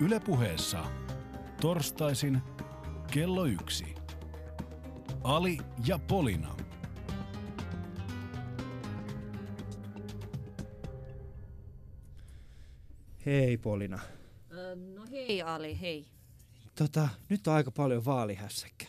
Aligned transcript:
Ylepuheessa 0.00 0.84
torstaisin 1.60 2.38
kello 3.12 3.44
yksi. 3.44 3.94
Ali 5.22 5.58
ja 5.86 5.98
Polina. 5.98 6.56
Hei 13.26 13.58
Polina. 13.58 13.98
No 14.94 15.02
hei 15.10 15.42
Ali, 15.42 15.80
hei. 15.80 16.06
Tota, 16.74 17.08
nyt 17.28 17.46
on 17.46 17.54
aika 17.54 17.70
paljon 17.70 18.04
vaalihässäkkä. 18.04 18.86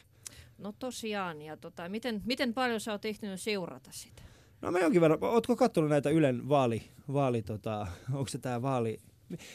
No 0.57 0.71
tosiaan, 0.79 1.41
ja 1.41 1.57
tota, 1.57 1.89
miten, 1.89 2.21
miten 2.25 2.53
paljon 2.53 2.79
sä 2.79 2.91
oot 2.91 3.05
ehtinyt 3.05 3.41
seurata 3.41 3.89
sitä? 3.91 4.21
No 4.61 4.71
mä 4.71 4.79
jonkin 4.79 5.01
verran, 5.01 5.19
ootko 5.21 5.55
kattonut 5.55 5.89
näitä 5.89 6.09
Ylen 6.09 6.49
vaali, 6.49 6.83
vaali 7.13 7.41
tota, 7.41 7.87
onko 8.13 8.27
se 8.27 8.37
tää 8.37 8.61
vaali, 8.61 8.99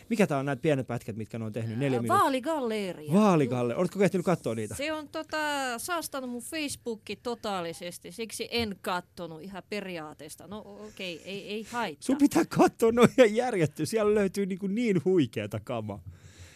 mikä 0.09 0.27
tää 0.27 0.39
on 0.39 0.47
näitä 0.47 0.63
pienet 0.63 0.87
pätkät, 0.87 1.17
mitkä 1.17 1.39
ne 1.39 1.45
on 1.45 1.53
tehnyt, 1.53 1.79
neljä 1.79 2.03
minuuttia? 2.03 2.23
Vaaligalleria. 2.23 3.13
Vaalikalle, 3.13 3.77
ootko 3.77 4.05
ehtinyt 4.05 4.25
katsoa 4.25 4.55
niitä? 4.55 4.75
Se 4.75 4.93
on 4.93 5.09
tota, 5.09 5.39
saastanut 5.79 6.31
mun 6.31 6.43
Facebookki 6.43 7.17
totaalisesti, 7.17 8.13
siksi 8.13 8.49
en 8.51 8.77
kattonut 8.83 9.43
ihan 9.43 9.63
periaatteesta. 9.69 10.47
No 10.47 10.59
okei, 10.59 11.17
okay, 11.17 11.29
ei, 11.29 11.49
ei 11.49 11.67
haittaa. 11.71 12.07
Sun 12.07 12.19
pitää 12.19 12.45
katsoa, 12.45 12.91
ihan 13.19 13.35
järjetty. 13.35 13.87
Siellä 13.87 14.15
löytyy 14.15 14.47
niin, 14.47 14.59
kuin 14.59 14.75
niin 14.75 15.05
huikeata 15.05 15.61
kamaa. 15.61 16.03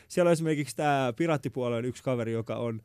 Siellä 0.09 0.29
on 0.29 0.33
esimerkiksi 0.33 0.77
tämä 0.77 1.13
Piraattipuolueen 1.17 1.85
yksi 1.85 2.03
kaveri, 2.03 2.33
joka 2.33 2.57
on, 2.57 2.83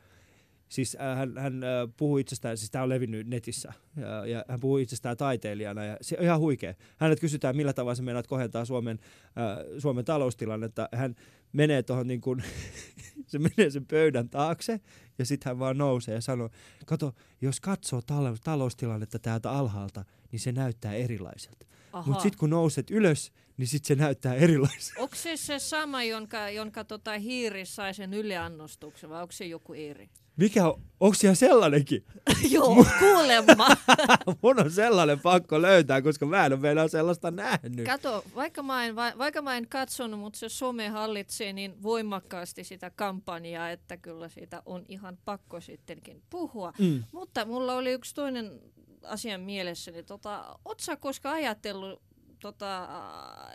siis 0.69 0.97
äh, 1.01 1.17
hän, 1.17 1.37
hän 1.37 1.63
äh, 1.63 1.69
puhuu 1.97 2.17
itsestään, 2.17 2.57
siis 2.57 2.71
tämä 2.71 2.83
on 2.83 2.89
levinnyt 2.89 3.27
netissä, 3.27 3.73
ja, 3.95 4.25
ja 4.25 4.45
hän 4.47 4.59
puhuu 4.59 4.77
itsestään 4.77 5.17
taiteilijana, 5.17 5.85
ja 5.85 5.97
se 6.01 6.15
on 6.19 6.23
ihan 6.23 6.39
huikea. 6.39 6.73
Hänet 6.97 7.19
kysytään, 7.19 7.55
millä 7.55 7.73
tavalla 7.73 7.95
se 7.95 8.03
meinaat 8.03 8.27
kohentaa 8.27 8.65
Suomen, 8.65 8.99
äh, 9.25 9.79
Suomen 9.79 10.05
taloustilannetta. 10.05 10.89
Hän 10.91 11.15
menee 11.53 11.83
tuohon 11.83 12.07
niin 12.07 12.21
kuin, 12.21 12.43
se 13.27 13.39
menee 13.39 13.69
sen 13.69 13.85
pöydän 13.85 14.29
taakse, 14.29 14.79
ja 15.19 15.25
sitten 15.25 15.49
hän 15.49 15.59
vaan 15.59 15.77
nousee 15.77 16.15
ja 16.15 16.21
sanoo, 16.21 16.49
kato, 16.85 17.15
jos 17.41 17.59
katsoo 17.59 17.99
tal- 17.99 18.37
taloustilannetta 18.43 19.19
täältä 19.19 19.51
alhaalta, 19.51 20.05
niin 20.31 20.39
se 20.39 20.51
näyttää 20.51 20.93
erilaiselta. 20.93 21.65
Mutta 22.05 22.21
sitten 22.21 22.39
kun 22.39 22.49
nouset 22.49 22.91
ylös, 22.91 23.31
niin 23.57 23.67
sitten 23.67 23.87
se 23.97 24.03
näyttää 24.03 24.33
erilaiselta. 24.33 25.01
Onko 25.01 25.15
se 25.15 25.37
se 25.37 25.59
sama, 25.59 26.03
jonka, 26.03 26.49
jonka 26.49 26.83
tota 26.83 27.11
hiiri 27.11 27.65
sai 27.65 27.93
sen 27.93 28.13
yleannostuksen, 28.13 29.09
vai 29.09 29.21
onko 29.21 29.31
se 29.31 29.45
joku 29.45 29.73
eri? 29.73 30.09
Mikä 30.37 30.67
on, 30.67 30.81
onko 30.99 31.13
siellä 31.13 31.35
sellainenkin? 31.35 32.05
Joo, 32.51 32.85
kuulemma. 32.99 33.67
Mun 34.41 34.59
on 34.59 34.71
sellainen 34.71 35.19
pakko 35.19 35.61
löytää, 35.61 36.01
koska 36.01 36.25
mä 36.25 36.45
en 36.45 36.53
ole 36.53 36.61
vielä 36.61 36.87
sellaista 36.87 37.31
nähnyt. 37.31 37.85
Kato, 37.85 38.23
vaikka 38.35 38.63
mä, 38.63 38.85
en, 38.85 38.95
va- 38.95 39.13
vaikka 39.17 39.41
mä 39.41 39.57
en 39.57 39.67
katsonut, 39.67 40.19
mutta 40.19 40.39
se 40.39 40.49
some 40.49 40.87
hallitsee 40.89 41.53
niin 41.53 41.83
voimakkaasti 41.83 42.63
sitä 42.63 42.91
kampanjaa, 42.95 43.69
että 43.69 43.97
kyllä 43.97 44.29
siitä 44.29 44.61
on 44.65 44.85
ihan 44.89 45.17
pakko 45.25 45.61
sittenkin 45.61 46.21
puhua. 46.29 46.73
Mm. 46.79 47.03
Mutta 47.11 47.45
mulla 47.45 47.73
oli 47.75 47.91
yksi 47.91 48.15
toinen 48.15 48.59
asia 49.07 49.37
mielessäni. 49.37 50.03
Tota, 50.03 50.59
oot 50.65 50.79
sä 50.79 50.95
koska 50.95 51.31
ajatellut 51.31 52.01
tota, 52.39 52.87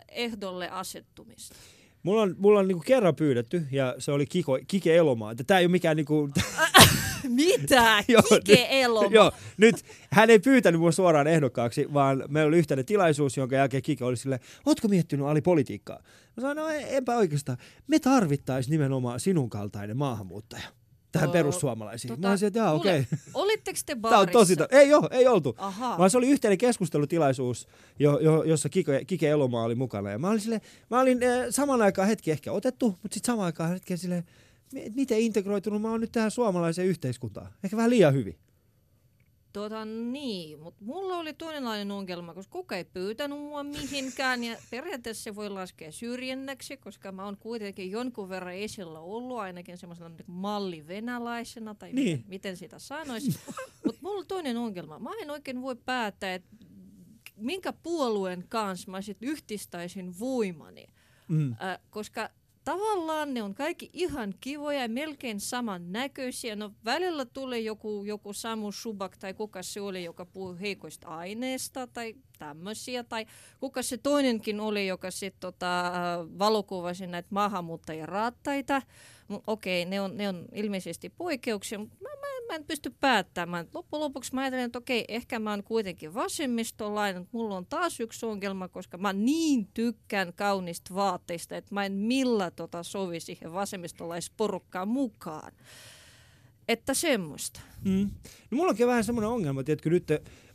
ehdolle 0.09 0.69
asettumista? 0.69 1.55
Mulla 2.03 2.21
on, 2.21 2.35
mulla 2.37 2.59
on 2.59 2.67
niinku 2.67 2.83
kerran 2.85 3.15
pyydetty, 3.15 3.67
ja 3.71 3.95
se 3.97 4.11
oli 4.11 4.25
Kiko, 4.25 4.59
Kike 4.67 4.95
Elomaa. 4.95 5.35
Tää 5.47 5.59
ei 5.59 5.65
ole 5.65 5.71
mikään 5.71 5.97
niinku... 5.97 6.29
Mitä? 7.29 8.03
Joo, 8.07 8.21
Kike 8.29 8.67
Eloma? 8.69 9.15
Joo, 9.15 9.31
nyt 9.57 9.75
hän 10.11 10.29
ei 10.29 10.39
pyytänyt 10.39 10.81
mua 10.81 10.91
suoraan 10.91 11.27
ehdokkaaksi, 11.27 11.93
vaan 11.93 12.23
meillä 12.29 12.47
oli 12.47 12.57
yhteinen 12.57 12.85
tilaisuus, 12.85 13.37
jonka 13.37 13.55
jälkeen 13.55 13.83
Kike 13.83 14.05
oli 14.05 14.17
silleen, 14.17 14.41
ootko 14.65 14.87
miettinyt 14.87 15.25
Ali 15.25 15.41
politiikkaa? 15.41 16.03
Mä 16.37 16.41
sanoin, 16.41 16.57
no 16.57 16.69
e- 16.69 16.97
enpä 16.97 17.15
oikeastaan. 17.15 17.57
Me 17.87 17.99
tarvittaisiin 17.99 18.71
nimenomaan 18.71 19.19
sinun 19.19 19.49
kaltainen 19.49 19.97
maahanmuuttaja 19.97 20.80
tähän 21.11 21.29
Oo, 21.29 21.33
perussuomalaisiin. 21.33 22.09
tota, 22.09 22.21
Mä 22.21 22.29
olisin, 22.29 22.47
että 22.47 22.59
jaa, 22.59 22.73
okei. 22.73 23.07
Olitteko 23.33 23.79
te 23.85 23.93
Tämä 23.95 24.01
baarissa? 24.01 24.21
on 24.21 24.27
tosi... 24.31 24.55
To- 24.55 24.67
ei 24.71 24.93
ole, 24.93 25.07
ei 25.11 25.27
oltu. 25.27 25.55
Aha. 25.57 25.97
Vaan 25.97 26.09
se 26.09 26.17
oli 26.17 26.29
yhteinen 26.29 26.57
keskustelutilaisuus, 26.57 27.67
jo, 27.99 28.19
jo, 28.19 28.43
jossa 28.43 28.69
Kike, 28.69 29.05
Kike 29.05 29.29
Elomaa 29.29 29.63
oli 29.63 29.75
mukana. 29.75 30.09
Ja 30.11 30.19
mä 30.19 30.29
olin, 30.29 30.39
sille, 30.39 30.61
mä 30.89 30.99
olin 30.99 31.23
äh, 31.23 31.45
saman 31.49 31.81
aikaan 31.81 32.07
hetki 32.07 32.31
ehkä 32.31 32.51
otettu, 32.51 32.87
mutta 32.89 33.13
sitten 33.15 33.27
samaan 33.27 33.45
aikaan 33.45 33.69
hetki 33.69 33.97
silleen, 33.97 34.23
mi- 34.73 34.91
miten 34.95 35.19
integroitunut 35.19 35.81
mä 35.81 35.91
oon 35.91 36.01
nyt 36.01 36.11
tähän 36.11 36.31
suomalaiseen 36.31 36.87
yhteiskuntaan. 36.87 37.47
Ehkä 37.63 37.77
vähän 37.77 37.89
liian 37.89 38.13
hyvin. 38.13 38.35
Tota 39.53 39.85
niin, 39.85 40.59
mutta 40.59 40.85
mulla 40.85 41.17
oli 41.17 41.33
toinenlainen 41.33 41.91
ongelma, 41.91 42.33
koska 42.33 42.51
kuka 42.51 42.75
ei 42.77 42.83
pyytänyt 42.83 43.39
mua 43.39 43.63
mihinkään 43.63 44.43
ja 44.43 44.57
periaatteessa 44.69 45.23
se 45.23 45.35
voi 45.35 45.49
laskea 45.49 45.91
syrjinnäksi, 45.91 46.77
koska 46.77 47.11
mä 47.11 47.25
oon 47.25 47.37
kuitenkin 47.37 47.91
jonkun 47.91 48.29
verran 48.29 48.53
esillä 48.53 48.99
ollut 48.99 49.37
ainakin 49.39 49.77
semmoisena 49.77 50.09
niin 50.09 50.23
malli 50.27 50.87
venäläisenä 50.87 51.73
tai 51.75 51.93
Niin. 51.93 52.17
miten, 52.17 52.29
miten 52.29 52.57
sitä 52.57 52.79
sanoisi. 52.79 53.39
mutta 53.85 53.99
mulla 54.01 54.19
on 54.19 54.27
toinen 54.27 54.57
ongelma. 54.57 54.99
Mä 54.99 55.09
en 55.21 55.29
oikein 55.29 55.61
voi 55.61 55.75
päättää, 55.75 56.33
että 56.33 56.49
minkä 57.35 57.73
puolueen 57.73 58.45
kanssa 58.49 58.91
mä 58.91 59.01
sit 59.01 59.17
yhdistäisin 59.21 60.19
voimani. 60.19 60.87
Mm. 61.27 61.51
Äh, 61.51 61.79
koska 61.89 62.29
tavallaan 62.63 63.33
ne 63.33 63.43
on 63.43 63.55
kaikki 63.55 63.89
ihan 63.93 64.33
kivoja 64.41 64.81
ja 64.81 64.89
melkein 64.89 65.39
samannäköisiä. 65.39 66.55
No 66.55 66.71
välillä 66.85 67.25
tulee 67.25 67.59
joku, 67.59 68.03
joku 68.05 68.33
Samu 68.33 68.71
Subak 68.71 69.17
tai 69.17 69.33
kuka 69.33 69.63
se 69.63 69.81
oli, 69.81 70.03
joka 70.03 70.25
puhui 70.25 70.61
heikoista 70.61 71.07
aineista 71.07 71.87
tai 71.87 72.15
tämmöisiä. 72.39 73.03
Tai 73.03 73.25
kuka 73.59 73.81
se 73.81 73.97
toinenkin 73.97 74.59
oli, 74.59 74.87
joka 74.87 75.11
sitten 75.11 75.39
tota, 75.39 75.87
äh, 75.87 75.93
valokuvasi 76.39 77.07
näitä 77.07 77.29
maahanmuuttajien 77.31 78.09
raattaita. 78.09 78.81
Okei, 79.47 79.85
ne 79.85 80.01
on, 80.01 80.17
ne 80.17 80.29
on 80.29 80.45
ilmeisesti 80.53 81.09
poikkeuksia, 81.09 81.79
mutta 81.79 81.95
mä, 82.01 82.09
mä, 82.09 82.27
mä 82.47 82.55
en 82.55 82.65
pysty 82.65 82.93
päättämään. 82.99 83.67
Loppujen 83.73 84.01
lopuksi 84.01 84.35
mä 84.35 84.41
ajattelen, 84.41 84.65
että 84.65 84.77
okei, 84.77 85.05
ehkä 85.07 85.39
mä 85.39 85.49
oon 85.49 85.63
kuitenkin 85.63 86.13
vasemmistolainen, 86.13 87.21
mutta 87.21 87.37
mulla 87.37 87.57
on 87.57 87.65
taas 87.65 87.99
yksi 87.99 88.25
ongelma, 88.25 88.67
koska 88.67 88.97
mä 88.97 89.13
niin 89.13 89.67
tykkään 89.73 90.33
kaunista 90.33 90.95
vaatteista, 90.95 91.57
että 91.57 91.75
mä 91.75 91.85
en 91.85 91.93
millä 91.93 92.51
tota 92.51 92.83
sovi 92.83 93.19
siihen 93.19 93.53
vasemmistolaisporukkaan 93.53 94.87
mukaan. 94.87 95.51
Että 96.67 96.93
semmoista. 96.93 97.59
Mm. 97.85 98.09
No 98.51 98.55
mulla 98.55 98.69
onkin 98.69 98.87
vähän 98.87 99.03
semmoinen 99.03 99.29
ongelma, 99.29 99.61
että 99.61 99.89
nyt 99.89 100.07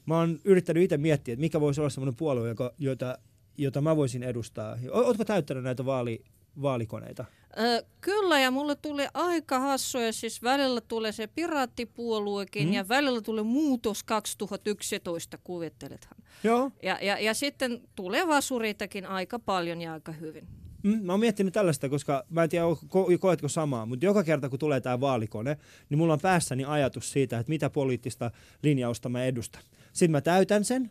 mä 0.07 0.19
oon 0.19 0.39
yrittänyt 0.45 0.83
itse 0.83 0.97
miettiä, 0.97 1.33
että 1.33 1.41
mikä 1.41 1.61
voisi 1.61 1.81
olla 1.81 1.91
semmoinen 1.91 2.17
puolue, 2.17 2.49
joka, 2.49 2.75
jota, 2.79 3.19
jota 3.59 3.81
mä 3.81 3.97
voisin 3.97 4.23
edustaa. 4.23 4.77
O- 4.91 5.01
Ootko 5.01 5.25
täyttänyt 5.25 5.65
näitä 5.65 5.85
vaali, 5.85 6.25
vaalikoneita? 6.63 7.25
Ö, 7.59 7.85
kyllä, 8.01 8.41
ja 8.41 8.51
mulle 8.51 8.77
tulee 8.77 9.09
aika 9.15 9.61
hassuja. 9.61 10.13
Siis 10.13 10.43
välillä 10.43 10.81
tulee 10.81 11.13
se 11.13 11.27
piraattipuoluekin 11.27 12.67
mm. 12.69 12.73
ja 12.73 12.89
välillä 12.89 13.21
tulee 13.21 13.45
muutos 13.45 14.05
2011, 14.05 15.39
kuvittelethan. 15.45 16.19
Joo. 16.45 16.71
Ja, 16.83 16.99
ja, 17.03 17.19
ja 17.19 17.35
sitten 17.35 17.81
tulee 17.95 18.27
vasuriitakin 18.27 19.07
aika 19.07 19.39
paljon 19.39 19.81
ja 19.81 19.93
aika 19.93 20.13
hyvin. 20.13 20.49
Mm, 20.83 21.03
mä 21.03 21.13
oon 21.13 21.21
miettinyt 21.21 21.55
tällaista, 21.55 21.89
koska 21.89 22.25
mä 22.31 22.43
en 22.43 22.49
tiedä, 22.49 22.65
ko- 22.65 23.19
koetko 23.19 23.49
samaa, 23.49 23.87
mutta 23.87 24.05
joka 24.05 24.25
kerta 24.25 24.49
kun 24.49 24.59
tulee 24.59 24.81
tämä 24.81 25.01
vaalikone, 25.01 25.57
niin 25.89 25.99
mulla 25.99 26.13
on 26.13 26.21
päässäni 26.21 26.65
ajatus 26.65 27.13
siitä, 27.13 27.39
että 27.39 27.51
mitä 27.51 27.71
poliittista 27.71 28.31
linjausta 28.63 29.09
mä 29.09 29.25
edustan. 29.25 29.63
Sitten 29.93 30.11
mä 30.11 30.21
täytän 30.21 30.65
sen 30.65 30.91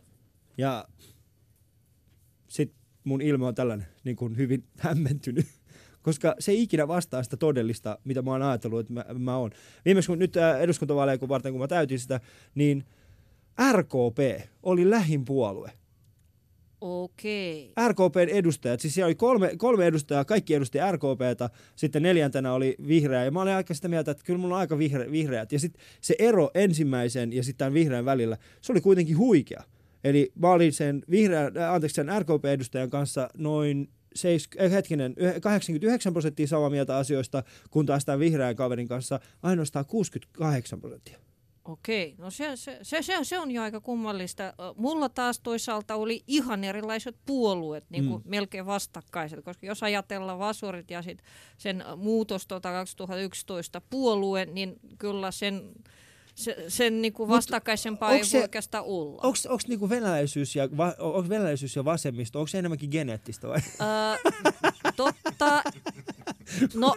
ja 0.58 0.88
sitten 2.48 2.78
mun 3.04 3.22
ilme 3.22 3.46
on 3.46 3.54
tällainen 3.54 3.86
niin 4.04 4.16
kuin 4.16 4.36
hyvin 4.36 4.64
hämmentynyt, 4.78 5.46
koska 6.06 6.34
se 6.38 6.52
ei 6.52 6.62
ikinä 6.62 6.88
vastaa 6.88 7.22
sitä 7.22 7.36
todellista, 7.36 7.98
mitä 8.04 8.22
mä 8.22 8.30
oon 8.30 8.42
ajatellut, 8.42 8.80
että 8.80 8.92
mä, 8.92 9.04
mä 9.18 9.36
oon. 9.36 9.50
Viimeksi 9.84 10.06
kun 10.06 10.18
nyt 10.18 10.36
äh, 10.36 10.60
eduskuntavaaleja 10.60 11.18
kun 11.18 11.28
varten, 11.28 11.52
kun 11.52 11.60
mä 11.60 11.68
täytin 11.68 11.98
sitä, 11.98 12.20
niin 12.54 12.84
RKP 13.72 14.48
oli 14.62 14.90
lähin 14.90 15.24
puolue. 15.24 15.72
Okei. 16.80 17.72
RKPn 17.88 18.28
edustajat, 18.28 18.80
siis 18.80 18.94
siellä 18.94 19.06
oli 19.06 19.14
kolme, 19.14 19.50
kolme 19.56 19.86
edustajaa, 19.86 20.24
kaikki 20.24 20.54
edusti 20.54 20.78
RKPtä, 20.92 21.50
sitten 21.76 22.02
neljäntenä 22.02 22.52
oli 22.52 22.76
vihreä, 22.88 23.24
ja 23.24 23.30
mä 23.30 23.42
olin 23.42 23.54
aika 23.54 23.74
sitä 23.74 23.88
mieltä, 23.88 24.10
että 24.10 24.24
kyllä 24.24 24.38
mulla 24.38 24.54
on 24.54 24.60
aika 24.60 24.78
vihre, 24.78 25.10
vihreät, 25.10 25.52
ja 25.52 25.58
sitten 25.58 25.82
se 26.00 26.14
ero 26.18 26.50
ensimmäisen 26.54 27.32
ja 27.32 27.42
sitten 27.42 27.58
tämän 27.58 27.74
vihreän 27.74 28.04
välillä, 28.04 28.36
se 28.60 28.72
oli 28.72 28.80
kuitenkin 28.80 29.18
huikea. 29.18 29.62
Eli 30.04 30.32
mä 30.34 30.50
olin 30.50 30.72
sen, 30.72 31.02
vihreän, 31.10 31.56
äh, 31.56 31.74
anteeksi, 31.74 31.94
sen 31.94 32.08
RKP-edustajan 32.18 32.90
kanssa 32.90 33.28
noin 33.36 33.88
seis, 34.16 34.48
äh, 34.60 34.70
hetkinen, 34.70 35.14
yh- 35.16 35.40
89 35.40 36.12
prosenttia 36.12 36.46
samaa 36.46 36.70
mieltä 36.70 36.96
asioista, 36.96 37.42
kun 37.70 37.86
taas 37.86 38.04
tämän 38.04 38.20
vihreän 38.20 38.56
kaverin 38.56 38.88
kanssa 38.88 39.20
ainoastaan 39.42 39.86
68 39.86 40.80
prosenttia. 40.80 41.18
Okei, 41.64 42.14
no 42.18 42.30
se, 42.30 42.50
se, 42.56 42.78
se, 42.82 43.02
se, 43.02 43.14
se 43.22 43.38
on 43.38 43.50
jo 43.50 43.62
aika 43.62 43.80
kummallista. 43.80 44.54
Mulla 44.76 45.08
taas 45.08 45.40
toisaalta 45.40 45.94
oli 45.94 46.22
ihan 46.26 46.64
erilaiset 46.64 47.16
puolueet, 47.26 47.84
niin 47.90 48.06
kuin 48.08 48.22
Mm. 48.22 48.30
melkein 48.30 48.66
vastakkaiset, 48.66 49.44
koska 49.44 49.66
jos 49.66 49.82
ajatellaan 49.82 50.38
Vasurit 50.38 50.90
ja 50.90 51.02
sit 51.02 51.22
sen 51.58 51.84
muutos 51.96 52.46
tota 52.46 52.72
2011 52.72 53.80
puolue, 53.90 54.44
niin 54.46 54.76
kyllä 54.98 55.30
sen, 55.30 55.62
se, 56.36 56.64
sen 56.68 57.02
niin 57.02 57.12
kuin 57.12 57.28
Mut 57.28 57.36
vastakkaisempaa 57.36 58.12
ei 58.12 58.24
se- 58.24 58.42
oikeastaan 58.42 58.84
olla. 58.84 59.20
Onko 59.22 59.58
niinku 59.68 59.88
venäläisyys, 59.88 60.56
ja, 60.56 60.68
va, 60.76 60.94
onks 60.98 61.28
venäläisyys 61.28 61.76
ja 61.76 61.84
vasemmisto, 61.84 62.38
onko 62.38 62.46
se 62.46 62.58
enemmänkin 62.58 62.90
geneettistä 62.90 63.48
vai? 63.48 63.58
Ö, 63.58 64.30
totta, 64.96 65.62
no 66.74 66.96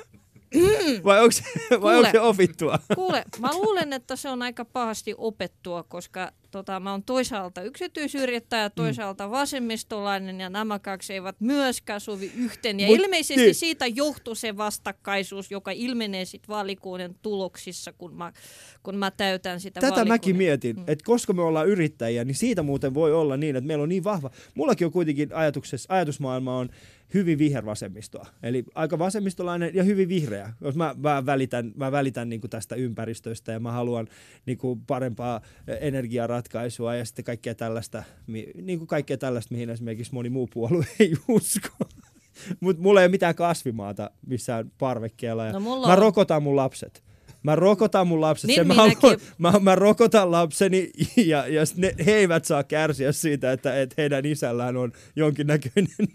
vai 1.03 1.19
onko 1.19 1.31
se, 1.31 1.43
vai 1.81 1.97
onko 1.97 2.11
se 2.11 2.19
opittua? 2.19 2.79
Kuule, 2.95 3.25
mä 3.39 3.49
luulen, 3.53 3.93
että 3.93 4.15
se 4.15 4.29
on 4.29 4.41
aika 4.41 4.65
pahasti 4.65 5.15
opettua, 5.17 5.83
koska 5.83 6.31
tota, 6.51 6.79
mä 6.79 6.91
oon 6.91 7.03
toisaalta 7.03 7.61
yksityisyrittäjä 7.61 8.63
ja 8.63 8.69
toisaalta 8.69 9.25
mm. 9.27 9.31
vasemmistolainen 9.31 10.39
ja 10.39 10.49
nämä 10.49 10.79
kaksi 10.79 11.13
eivät 11.13 11.35
myöskään 11.39 12.01
sovi 12.01 12.31
yhteen. 12.37 12.79
Ja 12.79 12.87
Mut 12.87 12.99
ilmeisesti 12.99 13.35
niin. 13.43 13.55
siitä 13.55 13.87
johtuu 13.87 14.35
se 14.35 14.57
vastakkaisuus, 14.57 15.51
joka 15.51 15.71
ilmenee 15.71 16.25
sitten 16.25 16.55
valikuuden 16.55 17.15
tuloksissa, 17.21 17.93
kun 17.93 18.13
mä, 18.15 18.33
kun 18.83 18.95
mä 18.95 19.11
täytän 19.11 19.59
sitä 19.59 19.73
Tätä 19.81 19.87
valikuuden. 19.91 20.13
mäkin 20.13 20.35
mietin, 20.35 20.75
Mm. 20.75 20.81
mm. 20.81 20.85
että 20.87 21.05
koska 21.05 21.33
me 21.33 21.41
ollaan 21.41 21.67
yrittäjiä, 21.67 22.23
niin 22.23 22.35
siitä 22.35 22.63
muuten 22.63 22.93
voi 22.93 23.13
olla 23.13 23.37
niin, 23.37 23.55
että 23.55 23.67
meillä 23.67 23.83
on 23.83 23.89
niin 23.89 24.03
vahva. 24.03 24.29
Mullakin 24.55 24.85
on 24.85 24.91
kuitenkin 24.91 25.29
ajatuksessa, 25.33 25.93
ajatusmaailma 25.93 26.57
on 26.57 26.69
hyvin 27.13 27.37
vihervasemmistoa. 27.37 28.25
Eli 28.43 28.63
aika 28.75 28.99
vasemmistolainen 28.99 29.71
ja 29.73 29.83
hyvin 29.83 30.09
vihreä. 30.09 30.53
Jos 30.61 30.75
mä, 30.75 30.95
mä 30.97 31.25
välitän, 31.25 31.71
mä 31.75 31.91
välitän 31.91 32.29
niin 32.29 32.41
tästä 32.49 32.75
ympäristöstä 32.75 33.51
ja 33.51 33.59
mä 33.59 33.71
haluan 33.71 34.07
niin 34.45 34.57
parempaa 34.87 35.41
energiaratkaisua 36.39 36.95
ja 36.95 37.05
sitten 37.05 37.25
kaikkea 37.25 37.55
tällaista, 37.55 38.03
niin 38.61 38.79
kuin 38.79 38.87
kaikkea 38.87 39.17
tällaista, 39.17 39.53
mihin 39.53 39.69
esimerkiksi 39.69 40.13
moni 40.13 40.29
muu 40.29 40.47
puolue 40.53 40.85
ei 40.99 41.13
usko. 41.27 41.69
Mutta 42.59 42.81
mulla 42.81 43.01
ei 43.01 43.05
ole 43.05 43.11
mitään 43.11 43.35
kasvimaata 43.35 44.11
missään 44.27 44.71
parvekkeella. 44.77 45.45
Ja 45.45 45.53
No 45.53 45.59
mulla 45.59 45.87
mä 45.87 45.93
on. 45.93 45.99
rokotan 45.99 46.43
mun 46.43 46.55
lapset. 46.55 47.03
Mä 47.43 47.55
rokotan 47.55 48.07
mun 48.07 48.21
lapset. 48.21 48.47
Niin 48.47 48.55
Sen 48.55 48.67
mä, 48.67 48.73
haluan, 48.73 49.19
mä, 49.37 49.53
mä 49.61 49.75
rokotan 49.75 50.31
lapseni 50.31 50.91
ja, 51.31 51.47
ja 51.47 51.63
ne, 51.75 51.95
he 52.05 52.11
eivät 52.11 52.45
saa 52.45 52.63
kärsiä 52.63 53.11
siitä, 53.11 53.51
että, 53.51 53.81
että 53.81 53.95
heidän 53.97 54.25
isällään 54.25 54.77
on 54.77 54.91
jonkinnäköinen... 55.15 56.07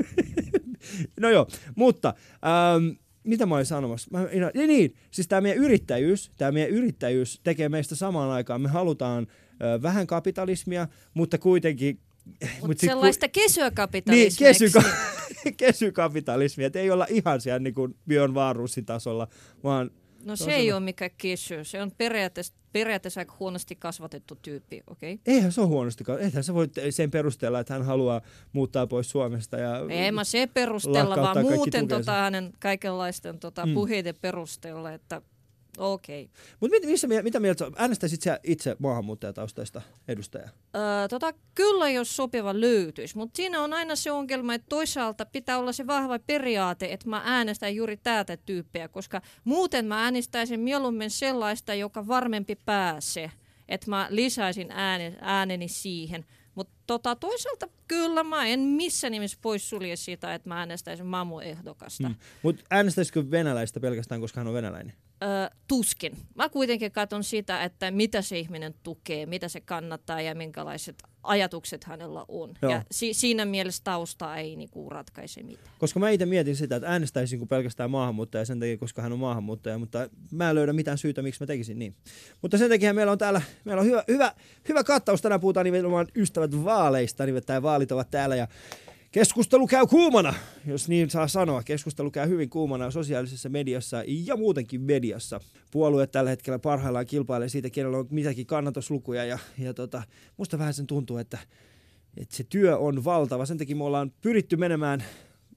no 1.20 1.30
joo, 1.30 1.46
mutta 1.76 2.14
ähm, 2.44 2.88
mitä 3.24 3.46
mä 3.46 3.54
olin 3.54 3.66
sanomassa? 3.66 4.08
Mä, 4.12 4.26
niin, 4.54 4.68
niin, 4.68 4.94
siis 5.10 5.28
tämä 5.28 5.40
meidän 5.40 5.64
yrittäjyys, 5.64 6.30
tämä 6.38 6.52
meidän 6.52 6.70
yrittäjyys 6.70 7.40
tekee 7.42 7.68
meistä 7.68 7.94
samaan 7.94 8.30
aikaan. 8.30 8.60
Me 8.60 8.68
halutaan 8.68 9.26
ö, 9.62 9.82
vähän 9.82 10.06
kapitalismia, 10.06 10.88
mutta 11.14 11.38
kuitenkin... 11.38 11.98
Mutta 12.40 12.66
mut 12.66 12.78
sit 12.78 12.90
ku- 12.90 12.92
sellaista 12.92 13.26
niin, 13.26 13.32
kesyökapitalismia. 13.32 14.48
kesyka- 14.50 14.82
kesykapitalismia, 15.56 16.66
että 16.66 16.78
ei 16.78 16.90
olla 16.90 17.06
ihan 17.10 17.40
siellä 17.40 17.58
niin 17.58 17.74
kuin 17.74 17.96
Björn 18.08 18.34
Wahlroosin 18.34 18.84
tasolla, 18.84 19.28
vaan 19.64 19.90
No 20.24 20.36
Se 20.36 20.44
se 20.44 20.54
ei 20.54 20.72
ole 20.72 20.80
mikään 20.80 21.10
kesy. 21.18 21.64
Se 21.64 21.82
on 21.82 21.92
periaatteessa, 21.98 22.54
periaatteessa 22.72 23.20
aika 23.20 23.34
huonosti 23.40 23.76
kasvatettu 23.76 24.38
tyyppi, 24.42 24.82
okei? 24.90 25.12
Okay? 25.14 25.34
eihän 25.34 25.52
se 25.52 25.60
ole 25.60 25.68
huonosti. 25.68 26.04
Eihän 26.20 26.44
se 26.44 26.54
voi 26.54 26.68
sen 26.90 27.10
perusteella, 27.10 27.60
että 27.60 27.74
hän 27.74 27.82
haluaa 27.84 28.20
muuttaa 28.52 28.86
pois 28.86 29.10
Suomesta. 29.10 29.56
Ja 29.56 29.76
Ei 29.90 30.12
mä 30.12 30.24
se 30.24 30.48
perusteella, 30.54 31.16
vaan 31.16 31.40
muuten 31.40 31.88
tukensa. 31.88 31.96
tota, 32.10 32.12
hänen 32.20 32.52
kaikenlaisten 32.60 33.38
tota, 33.38 33.66
Mm. 33.66 33.74
puheiden 33.74 34.14
perusteella, 34.20 34.92
että 34.92 35.22
okei. 35.78 36.22
Okay. 36.22 36.34
Mutta 36.60 36.76
mit, 36.76 36.86
missä, 36.86 37.08
mitä 37.22 37.40
mieltä 37.40 37.70
äänestäisit 37.76 38.22
sä 38.22 38.40
itse 38.42 38.76
maahanmuuttajataustaista 38.78 39.82
edustajaa? 40.08 40.48
Öö, 40.76 41.08
tota, 41.08 41.32
kyllä 41.54 41.90
jos 41.90 42.16
sopiva 42.16 42.60
löytyisi, 42.60 43.16
mutta 43.16 43.36
siinä 43.36 43.60
on 43.60 43.72
aina 43.72 43.96
se 43.96 44.10
ongelma, 44.10 44.54
että 44.54 44.66
toisaalta 44.68 45.26
pitää 45.26 45.58
olla 45.58 45.72
se 45.72 45.86
vahva 45.86 46.18
periaate, 46.18 46.92
että 46.92 47.08
mä 47.08 47.22
äänestän 47.24 47.74
juuri 47.74 47.96
tätä 47.96 48.36
tyyppiä, 48.36 48.88
koska 48.88 49.20
muuten 49.44 49.86
mä 49.86 50.04
äänestäisin 50.04 50.60
mieluummin 50.60 51.10
sellaista, 51.10 51.74
joka 51.74 52.06
varmempi 52.06 52.56
pääsee, 52.56 53.32
että 53.68 53.90
mä 53.90 54.06
lisäisin 54.10 54.70
ääne, 54.70 55.16
ääneni 55.20 55.68
siihen. 55.68 56.24
Mutta 56.54 56.74
tota, 56.86 57.16
toisaalta 57.16 57.68
kyllä 57.88 58.24
mä 58.24 58.46
en 58.46 58.60
missä 58.60 59.10
nimessä 59.10 59.38
poissulje 59.42 59.96
sitä, 59.96 60.34
että 60.34 60.48
mä 60.48 60.58
äänestäisin 60.58 61.06
Mamu-ehdokasta. 61.06 62.08
Mm. 62.08 62.14
Mutta 62.42 62.64
äänestäisikö 62.70 63.30
venäläistä 63.30 63.80
pelkästään, 63.80 64.20
koska 64.20 64.40
hän 64.40 64.48
on 64.48 64.54
venäläinen? 64.54 64.92
Ö, 65.22 65.50
tuskin. 65.68 66.16
Mä 66.34 66.48
kuitenkin 66.48 66.92
katson 66.92 67.24
sitä, 67.24 67.64
että 67.64 67.90
mitä 67.90 68.22
se 68.22 68.38
ihminen 68.38 68.74
tukee, 68.82 69.26
mitä 69.26 69.48
se 69.48 69.60
kannattaa 69.60 70.20
ja 70.20 70.34
minkälaiset 70.34 71.02
ajatukset 71.22 71.84
hänellä 71.84 72.24
on. 72.28 72.54
Joo. 72.62 72.72
Ja 72.72 72.82
si- 72.90 73.14
siinä 73.14 73.44
mielessä 73.44 73.80
tausta 73.84 74.36
ei 74.36 74.56
niinku 74.56 74.90
ratkaise 74.90 75.42
mitään. 75.42 75.74
Koska 75.78 76.00
mä 76.00 76.10
itse 76.10 76.26
mietin 76.26 76.56
sitä, 76.56 76.76
että 76.76 76.88
äänestäisinkö 76.88 77.46
pelkästään 77.46 77.90
maahanmuuttaja 77.90 78.44
sen 78.44 78.60
takia, 78.60 78.76
koska 78.78 79.02
hän 79.02 79.12
on 79.12 79.18
maahanmuuttaja, 79.18 79.78
mutta 79.78 80.08
mä 80.30 80.48
en 80.50 80.54
löydä 80.54 80.72
mitään 80.72 80.98
syytä, 80.98 81.22
miksi 81.22 81.42
mä 81.42 81.46
tekisin 81.46 81.78
niin. 81.78 81.94
Mutta 82.42 82.58
sen 82.58 82.70
takia 82.70 82.94
meillä 82.94 83.12
on 83.12 83.18
täällä 83.18 83.42
meillä 83.64 83.80
on 83.80 83.86
hyvä, 83.86 84.04
hyvä, 84.08 84.34
hyvä 84.68 84.84
kattaus. 84.84 85.22
Tänään 85.22 85.40
puhutaan 85.40 85.64
nimenomaan 85.64 86.06
ystävät 86.16 86.64
vaaleista, 86.64 87.26
nimittäin 87.26 87.62
vaalit 87.62 87.92
ovat 87.92 88.10
täällä 88.10 88.36
ja 88.36 88.48
Keskustelu 89.12 89.66
käy 89.66 89.86
kuumana, 89.86 90.34
jos 90.66 90.88
niin 90.88 91.10
saa 91.10 91.28
sanoa. 91.28 91.62
Keskustelu 91.62 92.10
käy 92.10 92.28
hyvin 92.28 92.50
kuumana 92.50 92.90
sosiaalisessa 92.90 93.48
mediassa 93.48 94.02
ja 94.06 94.36
muutenkin 94.36 94.80
mediassa. 94.80 95.40
Puolueet 95.70 96.10
tällä 96.10 96.30
hetkellä 96.30 96.58
parhaillaan 96.58 97.06
kilpailee 97.06 97.48
siitä, 97.48 97.70
kenellä 97.70 97.98
on 97.98 98.06
mitäkin 98.10 98.46
kannatuslukuja. 98.46 99.24
Ja, 99.24 99.38
ja 99.58 99.74
tota, 99.74 100.02
musta 100.36 100.58
vähän 100.58 100.74
sen 100.74 100.86
tuntuu, 100.86 101.16
että, 101.16 101.38
että 102.16 102.36
se 102.36 102.44
työ 102.44 102.78
on 102.78 103.04
valtava. 103.04 103.46
Sen 103.46 103.58
takia 103.58 103.76
me 103.76 103.84
ollaan 103.84 104.12
pyritty 104.22 104.56
menemään 104.56 105.04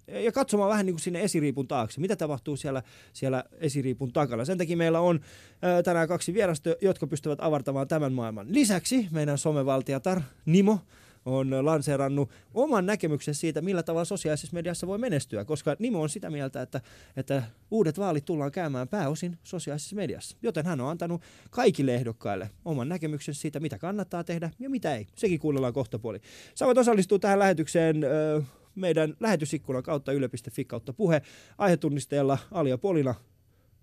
ja 0.07 0.31
katsomaan 0.31 0.69
vähän 0.69 0.85
niin 0.85 0.93
kuin 0.93 1.01
sinne 1.01 1.23
esiriipun 1.23 1.67
taakse. 1.67 2.01
Mitä 2.01 2.15
tapahtuu 2.15 2.55
siellä, 2.55 2.83
siellä 3.13 3.43
esiriipun 3.59 4.13
takana. 4.13 4.45
Sen 4.45 4.57
takia 4.57 4.77
meillä 4.77 4.99
on 4.99 5.19
ää, 5.61 5.83
tänään 5.83 6.07
kaksi 6.07 6.33
vierasta, 6.33 6.69
jotka 6.81 7.07
pystyvät 7.07 7.39
avartamaan 7.41 7.87
tämän 7.87 8.13
maailman. 8.13 8.47
Lisäksi 8.49 9.07
meidän 9.11 9.37
somevaltiatar 9.37 10.21
Nimo 10.45 10.79
on 11.25 11.65
lanseerannut 11.65 12.29
oman 12.53 12.85
näkemyksen 12.85 13.35
siitä, 13.35 13.61
millä 13.61 13.83
tavalla 13.83 14.05
sosiaalisessa 14.05 14.53
mediassa 14.53 14.87
voi 14.87 14.97
menestyä, 14.97 15.45
koska 15.45 15.75
Nimo 15.79 16.01
on 16.01 16.09
sitä 16.09 16.29
mieltä, 16.29 16.61
että, 16.61 16.81
että 17.17 17.43
uudet 17.71 17.99
vaalit 17.99 18.25
tullaan 18.25 18.51
käymään 18.51 18.87
pääosin 18.87 19.37
sosiaalisessa 19.43 19.95
mediassa. 19.95 20.37
Joten 20.41 20.65
hän 20.65 20.81
on 20.81 20.89
antanut 20.89 21.21
kaikille 21.49 21.95
ehdokkaille 21.95 22.49
oman 22.65 22.89
näkemyksen 22.89 23.35
siitä, 23.35 23.59
mitä 23.59 23.77
kannattaa 23.77 24.23
tehdä 24.23 24.51
ja 24.59 24.69
mitä 24.69 24.95
ei. 24.95 25.07
Sekin 25.15 25.39
kuunnellaan 25.39 25.73
kohta 25.73 25.99
puoli. 25.99 26.19
Saavat 26.55 26.77
osallistua 26.77 27.19
tähän 27.19 27.39
lähetykseen 27.39 28.01
meidän 28.75 29.15
lähetysikkunan 29.19 29.83
kautta 29.83 30.11
yle.fi 30.11 30.65
kautta 30.65 30.93
puhe 30.93 31.21
aihetunnisteella 31.57 32.37
Alia 32.51 32.77
Polina 32.77 33.15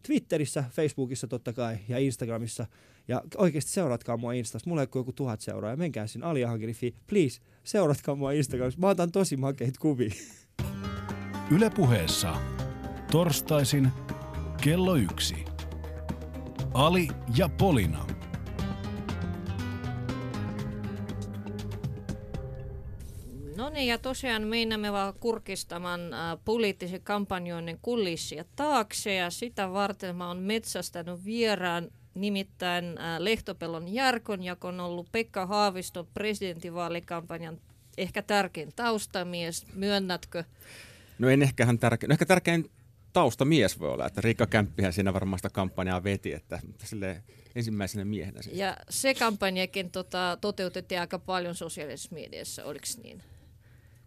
Twitterissä, 0.03 0.65
Facebookissa 0.71 1.27
totta 1.27 1.53
kai 1.53 1.79
ja 1.89 1.99
Instagramissa. 1.99 2.67
Ja 3.09 3.23
oikeasti 3.37 3.71
seuratkaa 3.71 4.17
mua 4.17 4.33
Instassa. 4.33 4.71
Mulla 4.71 4.83
ei 4.83 4.89
ole 4.95 5.01
joku 5.01 5.13
tuhat 5.13 5.41
seuraajaa. 5.41 5.77
Menkää 5.77 6.07
sinne 6.07 6.27
aliahankirifi. 6.27 6.95
Please, 7.07 7.41
seuratkaa 7.65 8.15
mua 8.15 8.33
Instagramissa. 8.33 8.81
Mä 8.81 8.89
otan 8.89 9.13
tosi 9.13 9.37
makeita 9.37 9.81
kuvia. 9.81 10.11
Yle 11.51 11.71
puheessa. 11.71 12.35
Torstaisin 13.11 13.89
kello 14.63 14.95
yksi. 14.95 15.45
Ali 16.75 17.09
ja 17.37 17.49
Polina. 17.49 18.07
No 23.57 23.71
niin, 23.71 23.87
ja 23.87 23.99
tosiaan 23.99 24.43
meinaamme 24.43 24.93
vaan 24.93 25.15
kurkistamaan 25.21 26.15
äh, 26.15 26.39
poliittisen 26.45 27.03
kampanjoinnin 27.03 27.79
kulissia 27.83 28.45
taakse, 28.57 29.15
ja 29.15 29.31
sitä 29.31 29.73
varten 29.73 30.17
mä 30.17 30.29
oon 30.29 30.39
metsästänyt 30.39 31.25
vieraan 31.25 31.89
nimittäin 32.15 32.99
äh, 32.99 33.19
Lehtopellon 33.19 33.95
Jarkon, 33.95 34.43
joka 34.43 34.69
on 34.69 34.81
ollut 34.81 35.13
Pekka 35.13 35.47
Haaviston 35.47 36.07
presidentinvaalikampanjan 36.15 37.59
ehkä 37.99 38.23
tärkein 38.23 38.73
taustamies. 38.77 39.67
Myönnätkö? 39.75 40.45
No 41.19 41.29
en 41.29 41.43
ehkä 41.43 41.67
hän 41.67 41.79
tärkein, 41.79 42.09
no 42.09 42.13
ehkä 42.13 42.27
tärkein 42.27 42.71
taustamies 43.13 43.81
voi 43.81 43.93
olla, 43.93 44.07
että 44.07 44.21
Riikka 44.21 44.47
Kämppihän 44.47 44.93
siinä 44.93 45.15
varmaan 45.15 45.39
sitä 45.39 45.51
kampanjaa 45.51 46.05
veti, 46.05 46.33
että 46.33 46.61
sille 46.85 47.23
ensimmäisenä 47.55 48.05
miehenä 48.05 48.43
siis. 48.43 48.57
Ja 48.57 48.77
se 48.91 49.15
kampanjakin 49.15 49.91
tota, 49.91 50.39
toteutettiin 50.41 51.01
aika 51.01 51.19
paljon 51.19 51.55
sosiaalisessa 51.55 52.15
mediassa, 52.15 52.65
oliko 52.65 52.87
niin? 53.03 53.23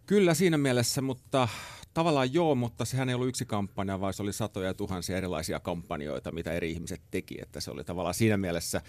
Kyllä 0.06 0.34
siinä 0.34 0.58
mielessä, 0.58 1.02
mutta 1.02 1.48
tavallaan 1.94 2.34
joo, 2.34 2.54
mutta 2.54 2.84
sehän 2.84 3.08
ei 3.08 3.14
ollut 3.14 3.28
yksi 3.28 3.46
kampanja, 3.46 4.00
vaan 4.00 4.14
se 4.14 4.22
oli 4.22 4.32
satoja 4.32 4.66
ja 4.66 4.74
tuhansia 4.74 5.16
erilaisia 5.16 5.60
kampanjoita, 5.60 6.32
mitä 6.32 6.52
eri 6.52 6.70
ihmiset 6.70 7.00
teki, 7.10 7.38
että 7.42 7.60
se 7.60 7.70
oli 7.70 7.84
tavallaan 7.84 8.14
siinä 8.14 8.36
mielessä 8.36 8.82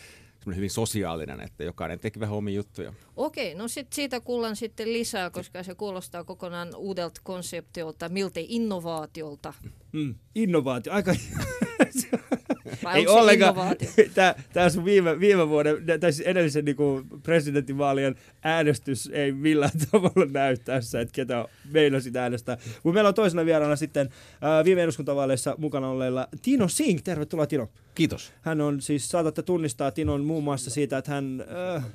hyvin 0.55 0.69
sosiaalinen, 0.69 1.41
että 1.41 1.63
jokainen 1.63 1.99
teki 1.99 2.19
vähän 2.19 2.35
omia 2.35 2.55
juttuja. 2.55 2.93
Okei, 3.15 3.55
no 3.55 3.67
sit 3.67 3.93
siitä 3.93 4.19
kuullaan 4.19 4.55
sitten 4.55 4.93
lisää, 4.93 5.29
koska 5.29 5.63
se 5.63 5.75
kuulostaa 5.75 6.23
kokonaan 6.23 6.75
uudelta 6.75 7.21
konseptiolta, 7.23 8.09
miltei 8.09 8.45
innovaatiolta. 8.49 9.53
Mm. 9.91 10.15
Innovaatio. 10.35 10.93
Aika... 10.93 11.15
Vai 12.83 12.99
ei 12.99 13.07
ollenkaan. 13.07 13.51
innovaatio? 13.51 13.89
Tämä, 14.15 14.35
tämä 14.53 14.69
sun 14.69 14.85
viime, 14.85 15.19
viime 15.19 15.49
vuoden, 15.49 15.77
tai 15.99 16.13
siis 16.13 16.27
edellisen 16.27 16.65
niin 16.65 16.75
kuin 16.75 17.05
presidentinvaalien 17.23 18.15
äänestys 18.43 19.09
ei 19.13 19.31
millään 19.31 19.71
tavalla 19.91 20.31
näy 20.31 20.57
tässä, 20.57 21.01
että 21.01 21.13
ketä 21.13 21.45
meinasit 21.71 22.15
äänestää. 22.15 22.57
Mutta 22.83 22.93
meillä 22.93 23.07
on 23.07 23.13
toisena 23.13 23.45
vieraana 23.45 23.75
sitten 23.75 24.09
ää, 24.41 24.63
viime 24.63 24.83
eduskuntavaaleissa 24.83 25.55
mukana 25.57 25.89
olleilla 25.89 26.27
Tino 26.41 26.67
Singh. 26.67 27.03
Tervetuloa 27.03 27.47
Tino. 27.47 27.69
Kiitos. 27.95 28.33
Hän 28.41 28.61
on 28.61 28.81
siis, 28.81 29.09
saatatte 29.09 29.41
tunnistaa 29.41 29.91
Tinon 29.91 30.25
muun 30.25 30.36
muassa 30.43 30.69
siitä, 30.69 30.97
että 30.97 31.11
hän, 31.11 31.45
äh, 31.75 31.85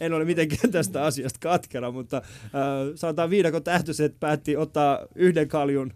en 0.00 0.12
ole 0.12 0.24
mitenkään 0.24 0.70
tästä 0.70 1.04
asiasta 1.04 1.38
katkera, 1.42 1.90
mutta 1.90 2.16
äh, 2.16 2.52
sanotaan 2.94 3.30
viidakon 3.30 3.62
tähtöiset 3.62 4.20
päätti 4.20 4.56
ottaa 4.56 5.06
yhden 5.14 5.48
kaljun 5.48 5.92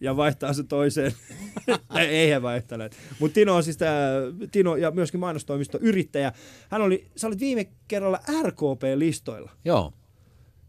ja 0.00 0.16
vaihtaa 0.16 0.52
se 0.52 0.64
toiseen. 0.64 1.12
ei, 1.98 2.06
eihän 2.06 2.42
vaihtele. 2.42 2.90
Mutta 3.18 3.34
Tino 3.34 3.56
on 3.56 3.62
siis 3.62 3.76
tää, 3.76 4.10
Tino 4.52 4.76
ja 4.76 4.90
myöskin 4.90 5.20
mainostoimisto 5.20 5.78
yrittäjä. 5.80 6.32
Hän 6.70 6.82
oli, 6.82 7.06
sä 7.16 7.26
olit 7.26 7.40
viime 7.40 7.66
kerralla 7.88 8.20
RKP-listoilla. 8.42 9.50
Joo. 9.64 9.92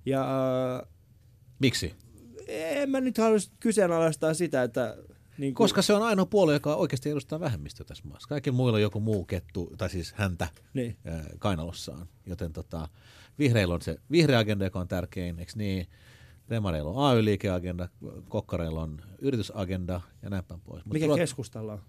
Ja 0.06 0.22
äh, 0.22 0.88
Miksi? 1.60 1.94
en 2.48 2.90
mä 2.90 3.02
nyt 3.02 3.18
haluaisi 3.18 3.52
kyseenalaistaa 3.60 4.34
sitä, 4.34 4.64
että... 4.64 4.98
Niin 5.42 5.54
kuin, 5.54 5.64
Koska 5.66 5.82
se 5.82 5.94
on 5.94 6.02
ainoa 6.02 6.26
puolue, 6.26 6.54
joka 6.54 6.76
oikeasti 6.76 7.10
edustaa 7.10 7.40
vähemmistöä 7.40 7.86
tässä 7.86 8.04
maassa. 8.08 8.30
Kaikilla 8.30 8.56
muilla 8.56 8.76
on 8.76 8.82
joku 8.82 9.00
muu 9.00 9.26
kettu, 9.26 9.74
tai 9.78 9.90
siis 9.90 10.14
häntä 10.14 10.48
Niin. 10.74 10.98
ää, 11.06 11.24
kainalossaan. 11.40 12.08
Joten 12.26 12.54
tota, 12.54 12.88
vihreillä 13.40 13.74
on 13.74 13.82
se 13.82 13.98
vihreä 14.12 14.40
agenda, 14.40 14.66
joka 14.66 14.80
on 14.80 14.88
tärkein, 14.88 15.40
eikö 15.40 15.52
niin? 15.56 15.88
Demareilla 16.50 16.90
on 16.92 17.06
AY-liikeagenda, 17.12 17.88
kokkareilla 18.30 18.82
on 18.82 19.02
yritysagenda 19.20 20.02
ja 20.22 20.30
näin 20.30 20.44
päin 20.44 20.62
pois. 20.62 20.86
Mut 20.86 20.94
Mikä 20.94 21.06
tuot- 21.08 21.16
keskustalla 21.16 21.74
on? 21.74 21.80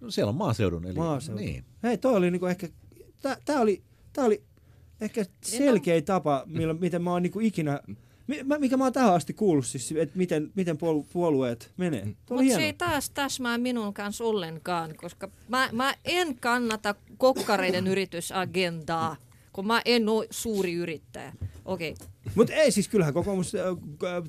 no, 0.00 0.10
siellä 0.10 0.28
on 0.30 0.36
maaseudun. 0.36 0.86
Eli, 0.86 0.94
Maaseutu. 0.98 1.40
Niin. 1.42 1.64
Hei, 1.82 1.98
toi 1.98 2.16
oli 2.16 2.30
niinku 2.30 2.46
ehkä... 2.46 2.68
Tää, 3.22 3.36
tää, 3.44 3.60
oli, 3.60 3.82
tää 4.12 4.24
oli 4.24 4.42
ehkä 5.00 5.26
selkeä 5.42 6.02
tapa, 6.02 6.42
millä, 6.46 6.74
miten 6.74 7.02
mä 7.02 7.10
oon 7.12 7.22
niinku 7.22 7.40
ikinä... 7.40 7.80
Mikä 8.58 8.76
mä 8.76 8.84
oon 8.84 8.92
tähän 8.92 9.14
asti 9.14 9.34
kuullut, 9.34 9.66
siis, 9.66 9.92
että 9.92 10.18
miten, 10.18 10.52
miten 10.54 10.76
puol- 10.76 11.06
puolueet 11.12 11.72
menee. 11.76 12.04
Mutta 12.04 12.54
se 12.54 12.64
ei 12.64 12.72
taas 12.72 13.10
täsmää 13.10 13.58
minun 13.58 13.94
kanssa 13.94 14.24
ollenkaan, 14.24 14.96
koska 14.96 15.28
mä, 15.48 15.68
mä 15.72 15.94
en 16.04 16.36
kannata 16.40 16.94
kokkareiden 17.18 17.86
yritysagendaa, 17.86 19.16
kun 19.52 19.66
mä 19.66 19.82
en 19.84 20.08
ole 20.08 20.26
suuri 20.30 20.72
yrittäjä. 20.72 21.32
Okei, 21.64 21.92
okay. 21.92 22.06
Mutta 22.34 22.52
ei 22.52 22.70
siis, 22.70 22.88
kyllähän 22.88 23.14
kokoomus 23.14 23.52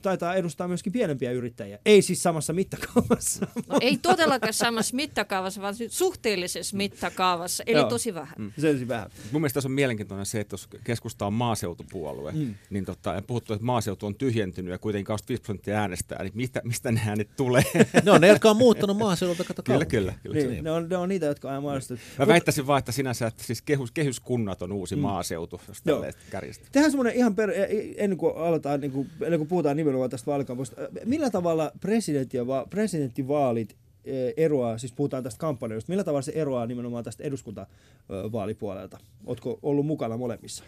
taitaa 0.01 0.35
edustaa 0.35 0.67
myöskin 0.67 0.93
pienempiä 0.93 1.31
yrittäjiä. 1.31 1.79
Ei 1.85 2.01
siis 2.01 2.23
samassa 2.23 2.53
mittakaavassa. 2.53 3.47
no 3.67 3.77
ei 3.81 3.97
todellakaan 3.97 4.53
samassa 4.53 4.95
mittakaavassa, 4.95 5.61
vaan 5.61 5.75
suhteellisessa 5.89 6.77
mittakaavassa, 6.77 7.63
eli 7.67 7.77
Joo. 7.77 7.89
tosi 7.89 8.13
vähän. 8.13 8.35
Mm. 8.37 8.51
Se 8.57 8.69
olisi 8.69 8.87
vähän. 8.87 9.09
Mun 9.31 9.41
mielestä 9.41 9.53
tässä 9.53 9.67
on 9.67 9.71
mielenkiintoinen 9.71 10.25
se, 10.25 10.39
että 10.39 10.53
jos 10.53 10.67
keskusta 10.83 11.25
on 11.25 11.33
maaseutupuolue, 11.33 12.31
mm. 12.31 12.55
niin 12.69 12.85
tota, 12.85 13.13
ja 13.13 13.21
puhuttu, 13.21 13.53
että 13.53 13.65
maaseutu 13.65 14.05
on 14.05 14.15
tyhjentynyt 14.15 14.71
ja 14.71 14.77
kuitenkin 14.77 15.05
25 15.05 15.41
prosenttia 15.41 15.79
äänestää, 15.79 16.23
niin 16.23 16.33
mistä, 16.35 16.61
mistä 16.63 16.91
ne 16.91 17.01
äänet 17.07 17.35
tulee? 17.35 17.63
Ne 18.03 18.11
on 18.11 18.21
ne, 18.21 18.27
jotka 18.27 18.49
on 18.49 18.57
muuttanut 18.57 18.97
maaseudulta, 18.97 19.43
kato 19.43 19.63
kyllä, 19.63 19.85
kyllä. 19.85 20.13
kyllä. 20.23 20.35
Niin, 20.35 20.63
ne, 20.63 20.71
on, 20.71 20.89
ne 20.89 20.97
on 20.97 21.09
niitä, 21.09 21.25
jotka 21.25 21.47
aina 21.47 21.61
muodostuu. 21.61 21.97
Mä 22.19 22.27
väittäisin 22.27 22.67
vaan, 22.67 22.79
että 22.79 22.91
sinänsä, 22.91 23.27
että 23.27 23.43
siis 23.43 23.61
kehus, 23.61 23.91
kehyskunnat 23.91 24.61
on 24.61 24.71
uusi 24.71 24.95
mm. 24.95 25.01
maaseutu, 25.01 25.61
jos 25.67 25.81
tälleen 25.81 26.13
kärjistä. 26.29 26.67
Tehdään 26.71 26.91
semmoinen 26.91 27.15
ihan 27.15 27.35
per, 27.35 27.49
ennen 27.98 28.18
kuin 28.18 28.38
aletaan, 28.38 28.82
niin 28.82 28.92
kuin, 28.92 29.10
ennen 29.22 29.39
kuin 29.39 29.48
puhutaan 29.48 29.77
nimenomaan 29.77 30.10
tästä 30.10 30.32
vaalikampoista. 30.32 30.75
Millä 31.06 31.30
tavalla 31.30 31.72
presidentti 31.82 32.48
va, 32.48 32.68
presidenttivaalit 32.70 33.75
eh, 34.06 34.34
eroaa, 34.38 34.77
siis 34.77 34.94
puhutaan 34.94 35.24
tästä 35.24 35.39
kampanjoista, 35.39 35.92
millä 35.92 36.04
tavalla 36.04 36.22
se 36.22 36.32
eroaa 36.36 36.65
nimenomaan 36.65 37.04
tästä 37.04 37.24
eduskuntavaalipuolelta? 37.24 38.98
Oletko 39.25 39.60
ollut 39.62 39.86
mukana 39.86 40.18
molemmissa? 40.18 40.63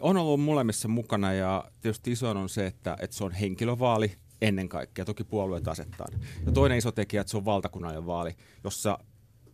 On 0.00 0.16
ollut 0.16 0.40
molemmissa 0.40 0.88
mukana 0.88 1.32
ja 1.32 1.64
tietysti 1.80 2.12
isoin 2.12 2.36
on 2.36 2.48
se, 2.48 2.66
että, 2.66 2.96
että 3.00 3.16
se 3.16 3.24
on 3.24 3.32
henkilövaali 3.32 4.12
ennen 4.42 4.68
kaikkea, 4.68 5.04
toki 5.04 5.24
puolueet 5.24 5.68
asettaa. 5.68 6.06
Ja 6.46 6.52
toinen 6.52 6.78
iso 6.78 6.92
tekijä, 6.92 7.20
että 7.20 7.30
se 7.30 7.36
on 7.36 7.44
valtakunnallinen 7.44 8.06
vaali, 8.06 8.30
jossa 8.64 8.98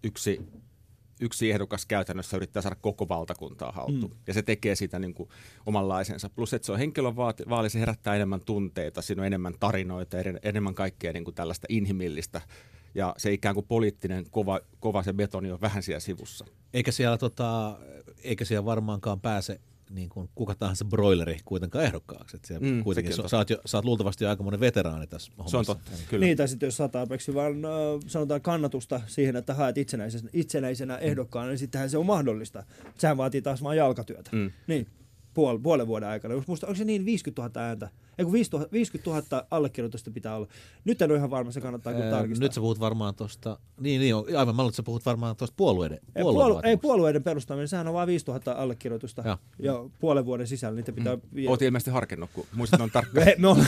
yksi, 0.02 0.40
yksi 1.20 1.50
ehdokas 1.50 1.86
käytännössä 1.86 2.36
yrittää 2.36 2.62
saada 2.62 2.76
koko 2.80 3.08
valtakuntaa 3.08 3.72
haltuun. 3.72 4.12
Mm. 4.12 4.18
Ja 4.26 4.34
se 4.34 4.42
tekee 4.42 4.74
siitä 4.74 4.98
niin 4.98 5.14
kuin 5.14 5.28
omanlaisensa. 5.66 6.30
Plus, 6.30 6.54
että 6.54 6.66
se 6.66 6.72
on 6.72 6.78
henkilövaali, 6.78 7.70
se 7.70 7.80
herättää 7.80 8.14
enemmän 8.14 8.40
tunteita, 8.46 9.02
siinä 9.02 9.22
on 9.22 9.26
enemmän 9.26 9.54
tarinoita, 9.60 10.16
enemmän 10.42 10.74
kaikkea 10.74 11.12
niin 11.12 11.24
kuin 11.24 11.34
tällaista 11.34 11.66
inhimillistä. 11.70 12.40
Ja 12.94 13.14
se 13.18 13.32
ikään 13.32 13.54
kuin 13.54 13.66
poliittinen 13.66 14.26
kova, 14.30 14.60
kova 14.80 15.02
se 15.02 15.12
betoni 15.12 15.52
on 15.52 15.60
vähän 15.60 15.82
siellä 15.82 16.00
sivussa. 16.00 16.44
Eikä 16.74 16.92
siellä, 16.92 17.18
tota, 17.18 17.78
eikä 18.22 18.44
siellä 18.44 18.64
varmaankaan 18.64 19.20
pääse 19.20 19.60
niin 19.94 20.08
kuin 20.08 20.28
kuka 20.34 20.54
tahansa 20.54 20.84
broileri 20.84 21.38
kuitenkaan 21.44 21.84
ehdokkaaksi. 21.84 22.36
Et 22.36 22.44
siellä 22.44 22.66
Mm, 22.66 22.72
mm, 22.72 22.82
kuitenkin 22.84 23.12
sä, 23.16 23.28
sä, 23.28 23.36
oot 23.36 23.50
jo, 23.50 23.56
sä 23.66 23.78
oot 23.78 23.84
luultavasti 23.84 24.24
jo 24.24 24.30
aikamoinen 24.30 24.60
veteraani 24.60 25.06
tässä 25.06 25.26
Se 25.26 25.32
on 25.38 25.44
hommassa. 25.44 25.74
totta, 25.74 25.90
kyllä. 26.10 26.26
Niin, 26.26 26.36
tai 26.36 26.48
sitten 26.48 26.66
jos 26.66 26.76
saa 26.76 26.88
tarpeeksi 26.88 27.34
vaan 27.34 27.54
sanotaan 28.06 28.40
kannatusta 28.40 29.00
siihen, 29.06 29.36
että 29.36 29.54
haet 29.54 29.78
itsenäisenä, 29.78 30.28
itsenäisenä 30.32 30.96
ehdokkaana, 30.96 31.48
niin 31.48 31.58
sittenhän 31.58 31.90
se 31.90 31.98
on 31.98 32.06
mahdollista. 32.06 32.64
Sehän 32.98 33.16
vaatii 33.16 33.42
taas 33.42 33.62
vaan 33.62 33.76
jalkatyötä. 33.76 34.30
Mm. 34.32 34.50
Niin, 34.66 34.86
puol, 35.34 35.58
puolen 35.58 35.86
vuoden 35.86 36.08
aikana. 36.08 36.34
Jos 36.34 36.46
Musta, 36.46 36.66
onko 36.66 36.76
se 36.76 36.84
niin 36.84 37.04
50 37.04 37.42
000 37.42 37.60
ääntä? 37.68 37.88
Ei 38.18 38.24
kun 38.24 38.32
50 38.32 38.72
50 38.72 39.10
000 39.36 39.46
allekirjoitusta 39.50 40.10
pitää 40.10 40.36
olla. 40.36 40.46
Nyt 40.84 41.02
en 41.02 41.10
ole 41.10 41.18
ihan 41.18 41.30
varma, 41.30 41.50
se 41.50 41.60
kannattaa 41.60 41.92
kyllä 41.92 42.04
Ää, 42.04 42.10
tarkistaa. 42.10 42.44
Nyt 42.44 42.52
sä 42.52 42.60
puhut 42.60 42.80
varmaan 42.80 43.14
tuosta, 43.14 43.58
niin, 43.80 44.00
niin 44.00 44.14
on, 44.14 44.24
aivan, 44.38 44.56
mä 44.56 44.62
luulen, 44.62 44.70
että 44.70 44.76
sä 44.76 44.82
puhut 44.82 45.06
varmaan 45.06 45.36
tuosta 45.36 45.54
puolueiden, 45.56 45.98
ei, 46.16 46.22
puolu- 46.22 46.60
ei 46.64 46.76
puolueiden 46.76 47.22
perustaminen, 47.22 47.68
sehän 47.68 47.88
on 47.88 47.94
vain 47.94 48.06
5000 48.06 48.52
allekirjoitusta. 48.52 49.22
Joo. 49.26 49.36
Ja 49.58 49.84
puolen 50.00 50.26
vuoden 50.26 50.46
sisällä 50.46 50.76
niitä 50.76 50.92
pitää... 50.92 51.18
vie- 51.34 51.48
Oot 51.48 51.62
ilmeisesti 51.62 51.90
harkinnut, 51.90 52.30
kun 52.32 52.46
muistat, 52.54 52.80
on 52.80 52.90
tarkka. 52.90 53.20
Me, 53.20 53.34
me, 53.38 53.48
ollaan- 53.48 53.66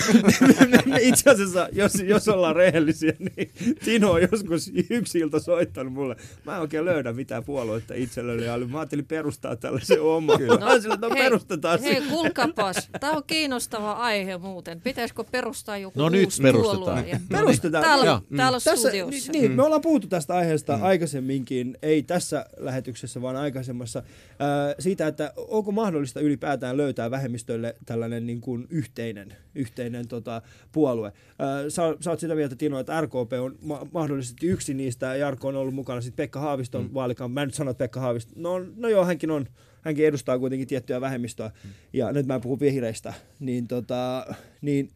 me, 0.70 0.82
me, 0.86 0.98
itse 1.00 1.30
asiassa, 1.30 1.68
jos, 1.72 1.94
jos 1.94 2.28
ollaan 2.28 2.56
rehellisiä, 2.56 3.12
niin 3.18 3.50
Tino 3.84 4.10
on 4.12 4.22
joskus 4.32 4.70
yksi 4.90 5.18
ilta 5.18 5.40
soittanut 5.40 5.92
mulle. 5.92 6.16
Mä 6.44 6.54
en 6.54 6.60
oikein 6.60 6.84
löydä 6.84 7.12
mitään 7.12 7.44
puoluetta 7.44 7.94
itselleni. 7.94 8.44
Ja 8.44 8.58
mä 8.58 8.78
ajattelin 8.78 9.06
perustaa 9.06 9.56
tällaisen 9.56 10.02
oman. 10.02 10.38
Kyllä. 10.38 10.54
Että 10.76 11.08
no, 11.08 11.14
perustetaan 11.14 11.80
hei, 11.80 12.02
kuulkapas, 12.10 12.88
tämä 13.00 13.12
on 13.12 13.22
kiinnostava 13.26 13.92
aihe 13.92 14.35
muuten. 14.38 14.80
Pitäisikö 14.80 15.24
perustaa 15.30 15.78
joku 15.78 15.98
No 16.00 16.08
nyt 16.08 16.24
uusi 16.24 16.42
perustetaan. 16.42 16.84
puolue? 16.84 17.08
Ja- 17.08 17.20
Perustetaan. 17.38 17.84
Täällä, 17.84 18.04
Joo. 18.06 18.20
täällä 18.36 18.58
Tässä, 18.64 18.88
studiossa. 18.88 19.32
niin, 19.32 19.52
me 19.52 19.62
ollaan 19.62 19.80
puhuttu 19.80 20.08
tästä 20.08 20.34
aiheesta 20.34 20.76
mm. 20.76 20.82
aikaisemminkin, 20.82 21.78
ei 21.82 22.02
tässä 22.02 22.46
lähetyksessä, 22.56 23.22
vaan 23.22 23.36
aikaisemmassa, 23.36 24.02
ää, 24.38 24.74
siitä, 24.78 25.06
että 25.06 25.32
onko 25.36 25.72
mahdollista 25.72 26.20
ylipäätään 26.20 26.76
löytää 26.76 27.10
vähemmistölle 27.10 27.76
tällainen 27.86 28.26
niin 28.26 28.40
kuin 28.40 28.66
yhteinen, 28.70 29.36
yhteinen 29.54 30.08
tota, 30.08 30.42
puolue. 30.72 31.12
Ää, 31.38 31.70
sä, 31.70 31.82
sä 32.00 32.10
oot 32.10 32.20
sitä 32.20 32.34
mieltä, 32.34 32.56
Tino, 32.56 32.78
että 32.78 33.00
RKP 33.00 33.32
on 33.40 33.58
ma- 33.62 33.86
mahdollisesti 33.92 34.46
yksi 34.46 34.74
niistä, 34.74 35.06
ja 35.06 35.16
Jarkko 35.16 35.48
on 35.48 35.56
ollut 35.56 35.74
mukana 35.74 36.00
sitten 36.00 36.24
Pekka 36.24 36.40
Haaviston 36.40 36.82
mm. 36.84 36.94
vaalikaan. 36.94 37.30
Mä 37.30 37.42
en 37.42 37.48
nyt 37.48 37.54
sano, 37.54 37.70
että 37.70 37.84
Pekka 37.84 38.00
Haavisto, 38.00 38.32
no, 38.36 38.50
no 38.76 38.88
joo, 38.88 39.04
hänkin 39.04 39.30
on, 39.30 39.46
hänkin 39.86 40.06
edustaa 40.06 40.38
kuitenkin 40.38 40.68
tiettyä 40.68 41.00
vähemmistöä, 41.00 41.50
mm. 41.64 41.70
ja 41.92 42.12
nyt 42.12 42.26
mä 42.26 42.34
en 42.34 42.40
puhu 42.40 42.60
vihreistä, 42.60 43.14
niin, 43.40 43.68
tota, 43.68 44.26
niin 44.60 44.90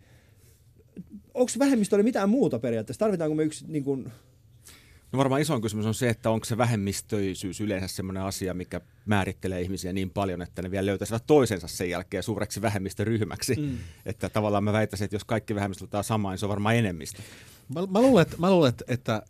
onko 1.34 1.52
vähemmistölle 1.58 2.02
mitään 2.02 2.30
muuta 2.30 2.58
periaatteessa? 2.58 2.98
Tarvitaanko 2.98 3.34
me 3.34 3.42
yksi 3.42 3.64
niin 3.68 3.84
kuin, 3.84 4.12
No 5.12 5.16
varmaan 5.16 5.40
isoin 5.40 5.62
kysymys 5.62 5.86
on 5.86 5.94
se, 5.94 6.08
että 6.08 6.30
onko 6.30 6.44
se 6.44 6.58
vähemmistöisyys 6.58 7.60
yleensä 7.60 7.88
sellainen 7.88 8.22
asia, 8.22 8.54
mikä 8.54 8.80
määrittelee 9.06 9.60
ihmisiä 9.60 9.92
niin 9.92 10.10
paljon, 10.10 10.42
että 10.42 10.62
ne 10.62 10.70
vielä 10.70 10.86
löytäisivät 10.86 11.26
toisensa 11.26 11.68
sen 11.68 11.90
jälkeen 11.90 12.22
suureksi 12.22 12.62
vähemmistöryhmäksi. 12.62 13.56
Mm. 13.56 13.78
Että 14.06 14.28
tavallaan 14.28 14.64
mä 14.64 14.72
väittäisin, 14.72 15.04
että 15.04 15.14
jos 15.14 15.24
kaikki 15.24 15.54
vähemmistöt 15.54 15.82
otetaan 15.82 16.04
samaan, 16.04 16.32
niin 16.32 16.38
se 16.38 16.46
on 16.46 16.50
varmaan 16.50 16.76
enemmistö. 16.76 17.22
Mä, 17.74 17.80
mä 17.86 18.00
luulen, 18.00 18.22
että, 18.22 18.36
mä 18.38 18.50
luulen 18.50 18.68
että, 18.68 18.84
että, 18.88 19.22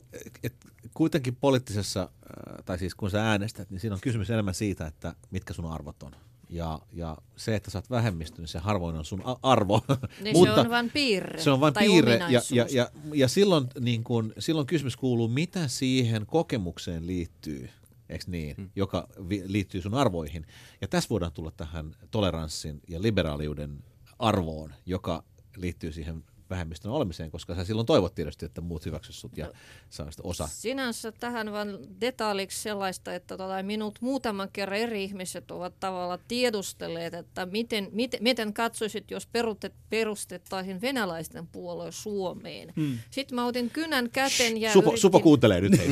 että 0.42 0.66
kuitenkin 0.94 1.36
poliittisessa, 1.36 2.00
äh, 2.02 2.64
tai 2.64 2.78
siis 2.78 2.94
kun 2.94 3.10
sä 3.10 3.30
äänestät, 3.30 3.70
niin 3.70 3.80
siinä 3.80 3.94
on 3.94 4.00
kysymys 4.00 4.30
enemmän 4.30 4.54
siitä, 4.54 4.86
että 4.86 5.14
mitkä 5.30 5.54
sun 5.54 5.72
arvot 5.72 6.02
on. 6.02 6.12
Ja, 6.50 6.80
ja 6.92 7.16
se, 7.36 7.56
että 7.56 7.70
sä 7.70 7.78
oot 7.78 7.90
vähemmistö, 7.90 8.42
niin 8.42 8.48
se 8.48 8.58
harvoin 8.58 8.96
on 8.96 9.04
sun 9.04 9.22
arvo. 9.42 9.82
Niin 10.20 10.36
se 10.36 10.50
on 10.50 10.70
vain 10.70 10.90
piirre. 10.90 11.40
Se 11.40 11.50
on 11.50 11.60
vain 11.60 11.74
piirre. 11.74 12.16
Ja, 12.16 12.40
ja, 12.50 12.66
ja, 12.70 12.90
ja 13.14 13.28
silloin, 13.28 13.66
niin 13.80 14.04
kun, 14.04 14.32
silloin 14.38 14.66
kysymys 14.66 14.96
kuuluu, 14.96 15.28
mitä 15.28 15.68
siihen 15.68 16.26
kokemukseen 16.26 17.06
liittyy, 17.06 17.70
eikö 18.08 18.24
niin, 18.26 18.56
hmm. 18.56 18.70
joka 18.76 19.08
vi- 19.28 19.42
liittyy 19.46 19.82
sun 19.82 19.94
arvoihin. 19.94 20.46
Ja 20.80 20.88
tässä 20.88 21.10
voidaan 21.10 21.32
tulla 21.32 21.50
tähän 21.50 21.96
toleranssin 22.10 22.80
ja 22.88 23.02
liberaaliuden 23.02 23.84
arvoon, 24.18 24.74
joka 24.86 25.24
liittyy 25.56 25.92
siihen 25.92 26.24
vähemmistön 26.50 26.92
olemiseen, 26.92 27.30
koska 27.30 27.54
sä 27.54 27.64
silloin 27.64 27.86
toivot 27.86 28.14
tietysti, 28.14 28.46
että 28.46 28.60
muut 28.60 28.86
hyväksyisivät 28.86 29.20
sut 29.20 29.38
ja 29.38 29.52
saa 29.90 30.10
sitä 30.10 30.22
osa. 30.24 30.48
Sinänsä 30.52 31.12
tähän 31.12 31.52
vain 31.52 31.78
detailiksi 32.00 32.62
sellaista, 32.62 33.14
että 33.14 33.36
tota, 33.36 33.62
minut 33.62 33.98
muutaman 34.00 34.48
kerran 34.52 34.78
eri 34.78 35.04
ihmiset 35.04 35.50
ovat 35.50 35.74
tavallaan 35.80 36.18
tiedustelleet, 36.28 37.14
että 37.14 37.46
miten, 37.46 37.88
miten, 37.92 38.22
miten 38.22 38.54
katsoisit, 38.54 39.10
jos 39.10 39.26
perustet, 39.26 39.74
perustettaisiin 39.90 40.80
venäläisten 40.80 41.46
puolue 41.46 41.92
Suomeen. 41.92 42.72
Hmm. 42.76 42.98
Sitten 43.10 43.34
mä 43.34 43.46
otin 43.46 43.70
kynän 43.70 44.10
käten 44.10 44.60
ja 44.60 44.72
Supo, 44.72 44.88
yritin, 44.88 45.00
Supo 45.00 45.20
kuuntelee 45.20 45.60
nyt. 45.60 45.78
Hei, 45.78 45.88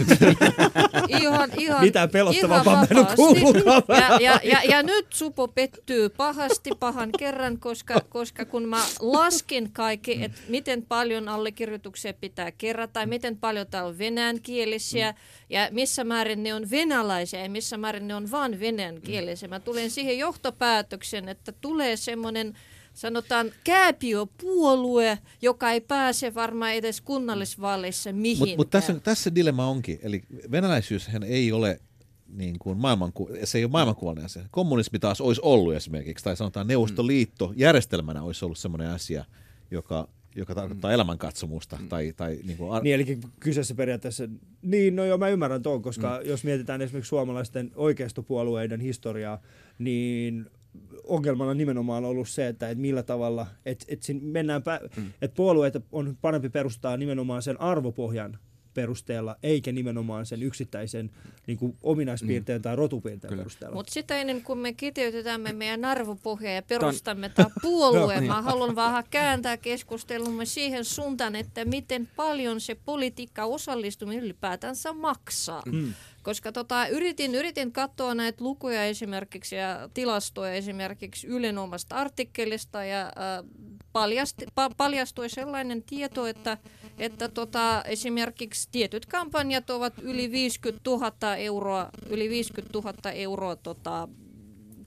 ihan, 1.22 1.50
ihan, 1.58 1.80
Mitään 1.80 2.10
pelottavampaa 2.10 2.86
ihan 2.90 3.06
mä 3.88 3.98
en 3.98 4.02
ja, 4.02 4.18
ja, 4.20 4.40
ja, 4.44 4.62
ja 4.70 4.82
nyt 4.82 5.06
Supo 5.10 5.48
pettyy 5.48 6.08
pahasti 6.08 6.70
pahan 6.78 7.10
kerran, 7.18 7.58
koska, 7.58 8.00
koska 8.08 8.44
kun 8.44 8.68
mä 8.68 8.84
laskin 9.00 9.72
kaikki, 9.72 10.24
että 10.24 10.40
miten 10.48 10.82
paljon 10.82 11.28
allekirjoituksia 11.28 12.14
pitää 12.14 12.52
kerätä, 12.52 13.06
miten 13.06 13.36
paljon 13.36 13.66
täällä 13.66 13.88
on 13.88 13.98
venäjänkielisiä, 13.98 15.14
ja 15.50 15.68
missä 15.70 16.04
määrin 16.04 16.42
ne 16.42 16.54
on 16.54 16.70
venäläisiä, 16.70 17.42
ja 17.42 17.50
missä 17.50 17.76
määrin 17.76 18.08
ne 18.08 18.14
on 18.14 18.30
vain 18.30 18.60
venäjänkielisiä. 18.60 19.48
Mä 19.48 19.60
tulen 19.60 19.90
siihen 19.90 20.18
johtopäätöksen, 20.18 21.28
että 21.28 21.52
tulee 21.52 21.96
semmoinen 21.96 22.54
sanotaan 22.94 23.52
kääpiöpuolue, 23.64 25.18
joka 25.42 25.70
ei 25.70 25.80
pääse 25.80 26.34
varmaan 26.34 26.72
edes 26.72 27.00
kunnallisvaaleissa 27.00 28.12
mihinkään. 28.12 28.56
Mutta 28.56 28.78
mut 28.78 28.86
tässä, 28.86 29.00
tässä 29.00 29.34
dilemma 29.34 29.66
onkin. 29.66 29.98
Eli 30.02 30.22
venäläisyyshän 30.50 31.22
ei 31.22 31.52
ole 31.52 31.80
niin 32.28 32.58
kuin 32.58 32.78
maailmanku- 32.78 33.28
se 33.44 33.58
ei 33.58 33.64
ole 33.64 33.70
maailmankuvallinen 33.70 34.24
asia. 34.24 34.42
Kommunismi 34.50 34.98
taas 34.98 35.20
olisi 35.20 35.40
ollut 35.44 35.74
esimerkiksi, 35.74 36.24
tai 36.24 36.36
sanotaan 36.36 36.66
Neuvostoliitto 36.66 37.52
järjestelmänä 37.56 38.22
olisi 38.22 38.44
ollut 38.44 38.58
sellainen 38.58 38.90
asia, 38.90 39.24
joka, 39.70 40.08
joka 40.36 40.54
tarkoittaa 40.54 40.92
elämänkatsomusta. 40.92 41.78
Tai, 41.88 42.12
tai 42.16 42.38
niin 42.46 42.56
kuin 42.56 42.72
ar- 42.72 42.82
Niin, 42.82 42.94
eli 42.94 43.18
kyseessä 43.40 43.74
periaatteessa, 43.74 44.28
niin 44.62 44.96
no 44.96 45.04
joo, 45.04 45.18
mä 45.18 45.28
ymmärrän 45.28 45.62
tuon, 45.62 45.82
koska 45.82 46.20
mm. 46.22 46.28
jos 46.28 46.44
mietitään 46.44 46.82
esimerkiksi 46.82 47.08
suomalaisten 47.08 47.72
oikeistopuolueiden 47.74 48.80
historiaa, 48.80 49.40
niin 49.78 50.46
ongelmana 51.04 51.54
nimenomaan 51.54 52.04
ollut 52.04 52.28
se, 52.28 52.48
että 52.48 52.68
et 52.68 52.78
millä 52.78 53.02
tavalla, 53.02 53.46
että 53.66 53.84
et 53.88 54.02
siinä 54.02 54.20
mennään, 54.22 54.62
pä- 54.62 54.88
mm. 54.96 55.12
että 55.22 55.36
puolueita 55.36 55.80
on 55.92 56.18
parempi 56.20 56.48
perustaa 56.48 56.96
nimenomaan 56.96 57.42
sen 57.42 57.60
arvopohjan 57.60 58.38
perusteella, 58.74 59.36
eikä 59.42 59.72
nimenomaan 59.72 60.26
sen 60.26 60.42
yksittäisen 60.42 61.10
niin 61.46 61.58
kuin 61.58 61.76
ominaispiirteen 61.82 62.58
mm. 62.58 62.62
tai 62.62 62.76
rotupiirteen 62.76 63.28
Kyllä. 63.28 63.40
perusteella. 63.40 63.74
Mutta 63.74 63.92
sitä 63.92 64.16
ennen 64.16 64.42
kuin 64.42 64.58
me 64.58 64.72
kiteytetään 64.72 65.40
me 65.40 65.52
meidän 65.52 65.84
arvopohjaa 65.84 66.52
ja 66.52 66.62
perustamme 66.62 67.28
tämä 67.28 67.50
puolue, 67.62 68.20
mä 68.20 68.42
haluan 68.42 68.76
vähän 68.76 69.04
kääntää 69.10 69.56
keskustelumme 69.56 70.44
siihen 70.44 70.84
suuntaan, 70.84 71.36
että 71.36 71.64
miten 71.64 72.08
paljon 72.16 72.60
se 72.60 72.76
politiikka 72.84 73.44
osallistuminen 73.44 74.24
ylipäätänsä 74.24 74.92
maksaa. 74.92 75.62
Mm. 75.66 75.94
Koska 76.22 76.52
tota, 76.52 76.86
yritin, 76.86 77.34
yritin 77.34 77.72
katsoa 77.72 78.14
näitä 78.14 78.44
lukuja 78.44 78.84
esimerkiksi 78.84 79.56
ja 79.56 79.88
tilastoja 79.94 80.52
esimerkiksi 80.52 81.26
Ylen 81.26 81.58
omasta 81.58 81.96
artikkelista 81.96 82.84
ja 82.84 83.06
äh, 83.06 83.44
paljasti, 83.92 84.46
pa, 84.54 84.70
paljastui 84.76 85.28
sellainen 85.28 85.82
tieto, 85.82 86.26
että, 86.26 86.58
että 86.98 87.28
tota, 87.28 87.82
esimerkiksi 87.84 88.68
tietyt 88.72 89.06
kampanjat 89.06 89.70
ovat 89.70 89.94
yli 90.02 90.30
50 90.30 90.90
000 90.90 91.36
euroa, 91.36 91.88
yli 92.08 92.28
50 92.30 92.78
000 92.78 93.12
euroa 93.12 93.56
tota, 93.56 94.08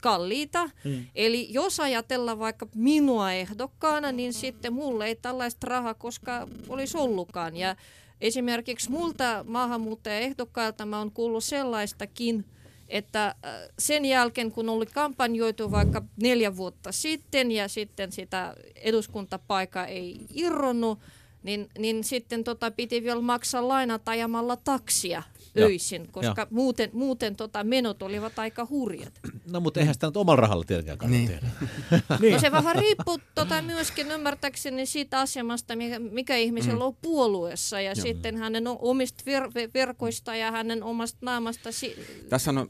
kalliita. 0.02 0.70
Mm. 0.84 1.06
Eli 1.16 1.54
jos 1.54 1.80
ajatellaan 1.80 2.40
vaikka 2.40 2.68
minua 2.76 3.32
ehdokkaana, 3.32 4.12
niin 4.12 4.34
sitten 4.34 4.74
mulle 4.74 5.06
ei 5.06 5.16
tällaista 5.16 5.68
rahaa 5.68 5.94
koska 5.94 6.48
olisi 6.70 6.98
ollutkaan. 6.98 7.58
Ja 7.58 7.76
esimerkiksi 8.22 8.92
multa 8.92 9.46
maahanmuuttajaehdokkailta 9.48 10.86
mä 10.86 10.98
oon 10.98 11.12
kuullut 11.12 11.44
sellaistakin, 11.44 12.46
että 12.90 13.26
äh, 13.28 13.36
sen 13.80 14.06
jälkeen 14.06 14.52
kun 14.52 14.70
oli 14.70 14.86
kampanjoitu 14.86 15.72
vaikka 15.72 16.04
neljä 16.22 16.58
vuotta 16.58 16.92
sitten 16.92 17.52
ja 17.52 17.68
sitten 17.68 18.12
sitä 18.12 18.56
eduskuntapaikkaa 18.76 19.88
ei 19.88 20.20
irronnut, 20.34 21.00
niin, 21.44 21.70
niin 21.78 22.04
sitten 22.04 22.44
tota 22.44 22.72
piti 22.72 23.04
vielä 23.04 23.22
maksaa 23.22 23.68
lainat 23.68 24.10
ajamalla 24.10 24.56
taksia. 24.56 25.24
Öisin, 25.58 26.08
koska 26.12 26.48
muuten, 26.50 26.90
muuten 26.94 27.36
tota 27.36 27.64
menot 27.64 28.02
olivat 28.04 28.40
aika 28.40 28.68
hurjat. 28.70 29.14
No 29.52 29.60
mutta 29.60 29.80
eihän 29.80 29.94
sitä 29.96 30.08
nyt 30.08 30.18
omalla 30.18 30.42
rahalla 30.42 30.64
tietenkään 30.64 30.98
kannata 30.98 31.18
Niin. 31.18 31.30
tehdä. 31.30 31.48
niin. 32.22 32.34
No 32.34 32.40
se 32.40 32.52
vähän 32.52 32.76
riippuu 32.76 33.20
tota, 33.36 33.62
myöskin 33.62 34.12
ymmärtääkseni 34.12 34.86
siitä 34.86 35.20
asemasta, 35.20 35.76
mikä, 35.76 36.00
mikä 36.00 36.36
ihmisellä 36.36 36.86
on 36.86 36.96
puolueessa 37.02 37.82
ja 37.82 37.96
sitten 37.96 38.38
hänen 38.38 38.64
omista 38.68 39.24
ver- 39.28 39.50
ver- 39.52 39.72
verkoista 39.74 40.36
ja 40.36 40.52
hänen 40.52 40.84
omasta 40.84 41.18
naamasta. 41.22 41.72
Si- 41.72 41.96
Tässä 42.30 42.52
on 42.52 42.70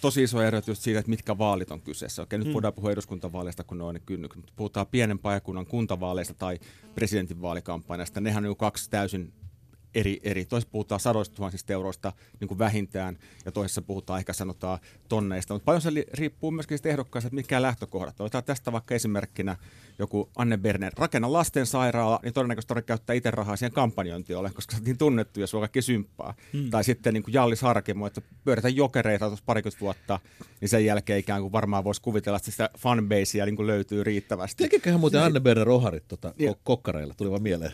tosi 0.00 0.22
iso 0.22 0.42
ero 0.42 0.60
just 0.66 0.82
siitä, 0.82 1.00
että 1.00 1.10
mitkä 1.10 1.38
vaalit 1.38 1.70
on 1.70 1.80
kyseessä. 1.80 2.22
Okei, 2.22 2.38
nyt 2.38 2.48
mm. 2.48 2.54
voidaan 2.54 2.74
puhua 2.74 2.92
eduskuntavaaleista, 2.92 3.64
kun 3.64 3.78
ne 3.78 3.84
on 3.84 3.94
ne 3.94 4.00
kynnykset. 4.06 4.36
Mutta 4.36 4.52
puhutaan 4.56 4.86
pienen 4.86 5.18
pajakunnan 5.18 5.66
kuntavaaleista 5.66 6.34
tai 6.34 6.58
presidentinvaalikampanjasta. 6.94 8.20
Nehän 8.20 8.44
on 8.44 8.48
jo 8.50 8.54
kaksi 8.54 8.90
täysin 8.90 9.32
eri, 9.94 10.20
eri. 10.22 10.44
Toisessa 10.44 10.70
puhutaan 10.72 11.00
sadoista 11.00 11.34
tuhansista 11.36 11.72
euroista 11.72 12.12
niin 12.40 12.48
kuin 12.48 12.58
vähintään, 12.58 13.18
ja 13.44 13.52
toisessa 13.52 13.82
puhutaan 13.82 14.18
ehkä 14.18 14.32
sanotaan 14.32 14.78
tonneista. 15.08 15.54
Mutta 15.54 15.64
paljon 15.64 15.82
se 15.82 15.94
li- 15.94 16.06
riippuu 16.14 16.50
myöskin 16.50 16.78
siitä 16.78 16.88
ehdokkaasta, 16.88 17.26
että 17.26 17.34
mitkä 17.34 17.62
lähtökohdat. 17.62 18.20
Otetaan 18.20 18.44
tästä 18.44 18.72
vaikka 18.72 18.94
esimerkkinä 18.94 19.56
joku 19.98 20.30
Anne 20.36 20.56
Berner. 20.58 20.92
Rakenna 20.96 21.32
lastensairaala, 21.32 22.20
niin 22.22 22.34
todennäköisesti 22.34 22.68
tarvitsee 22.68 22.86
käyttää 22.86 23.14
itse 23.14 23.30
rahaa 23.30 23.56
siihen 23.56 23.72
kampanjointiin 23.72 24.36
ole, 24.36 24.50
koska 24.50 24.76
sä 24.76 24.82
niin 24.84 24.98
tunnettu 24.98 25.40
ja 25.40 25.46
sua 25.46 25.60
kaikki 25.60 25.82
symppaa. 25.82 26.34
Hmm. 26.52 26.70
Tai 26.70 26.84
sitten 26.84 27.14
niin 27.14 27.22
kuin 27.22 27.34
Jallis 27.34 27.62
Harkimo, 27.62 28.06
että 28.06 28.20
pyörätä 28.44 28.68
jokereita 28.68 29.26
tuossa 29.26 29.42
parikymmentä 29.46 29.80
vuotta, 29.80 30.20
niin 30.60 30.68
sen 30.68 30.84
jälkeen 30.84 31.18
ikään 31.18 31.40
kuin 31.42 31.52
varmaan 31.52 31.84
voisi 31.84 32.02
kuvitella, 32.02 32.36
että 32.36 32.50
sitä 32.50 32.70
fanbasea 32.78 33.44
niin 33.46 33.56
kuin 33.56 33.66
löytyy 33.66 34.04
riittävästi. 34.04 34.64
Tekiköhän 34.64 35.00
muuten 35.00 35.22
Anne 35.22 35.40
Berner 35.40 35.66
Roharit 35.66 36.08
tota, 36.08 36.34
ko- 36.50 36.56
kokkareilla, 36.64 37.14
tuli 37.14 37.30
vaan 37.30 37.42
mieleen. 37.42 37.72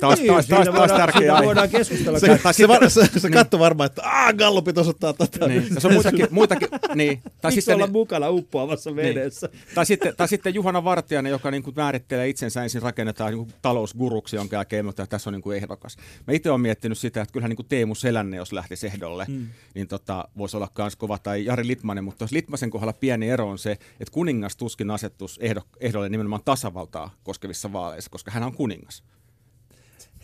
Taas, 0.00 0.18
Niin, 0.18 0.32
taas, 0.32 0.46
siitä 0.46 0.64
taas, 0.64 0.66
taas 0.66 0.90
voidaan- 0.90 1.00
tärkeä 1.00 1.34
aihe. 1.34 1.46
Voidaan 1.56 1.78
keskustella. 1.78 2.18
Se, 2.18 2.38
se, 2.52 2.68
var, 2.68 2.90
se, 2.90 3.20
se 3.20 3.30
katsoi 3.30 3.60
varmaan, 3.60 3.86
että 3.86 4.02
aah, 4.02 4.34
Gallupit 4.34 4.78
osoittaa 4.78 5.12
tätä. 5.12 5.48
Niin. 5.48 5.66
Ja 5.74 5.80
se 5.80 5.86
on 5.86 5.92
muitakin, 5.94 6.26
muitakin 6.30 6.68
niin. 6.94 7.22
Tai 7.22 7.50
Miksi 7.50 7.60
sitten, 7.60 7.74
olla 7.74 7.86
mukana 7.86 8.30
uppoavassa 8.30 8.96
veneessä? 8.96 9.48
tai, 9.74 9.86
sitten, 9.86 10.16
tai 10.16 10.28
sitten 10.28 10.54
Juhana 10.54 10.84
Vartiainen, 10.84 11.30
joka 11.30 11.50
niin 11.50 11.62
kuin 11.62 11.76
määrittelee 11.76 12.28
itsensä 12.28 12.62
ensin 12.62 12.82
rakennetaan 12.82 13.32
niin 13.32 13.44
kuin 13.46 13.54
talousguruksi, 13.62 14.36
jonka 14.36 14.56
jälkeen 14.56 14.88
että 14.88 15.06
tässä 15.06 15.30
on 15.30 15.34
niin 15.34 15.42
kuin 15.42 15.56
ehdokas. 15.56 15.96
Mä 16.26 16.34
itse 16.34 16.50
olen 16.50 16.60
miettinyt 16.60 16.98
sitä, 16.98 17.22
että 17.22 17.32
kyllähän 17.32 17.48
niin 17.48 17.56
kuin 17.56 17.66
Teemu 17.68 17.94
Selänne, 17.94 18.36
jos 18.36 18.52
lähtisi 18.52 18.86
ehdolle, 18.86 19.24
mm. 19.28 19.46
niin 19.74 19.88
tota, 19.88 20.28
voisi 20.38 20.56
olla 20.56 20.68
myös 20.78 20.96
kova, 20.96 21.18
tai 21.18 21.44
Jari 21.44 21.66
Litmanen, 21.66 22.04
mutta 22.04 22.24
jos 22.24 22.32
Litmasen 22.32 22.70
kohdalla 22.70 22.92
pieni 22.92 23.28
ero 23.28 23.48
on 23.48 23.58
se, 23.58 23.70
että 23.72 24.12
kuningas 24.12 24.56
tuskin 24.56 24.90
asettus 24.90 25.38
ehdo, 25.42 25.60
ehdolle 25.80 26.08
nimenomaan 26.08 26.42
tasavaltaa 26.44 27.10
koskevissa 27.24 27.72
vaaleissa, 27.72 28.10
koska 28.10 28.30
hän 28.30 28.42
on 28.42 28.54
kuningas. 28.54 29.02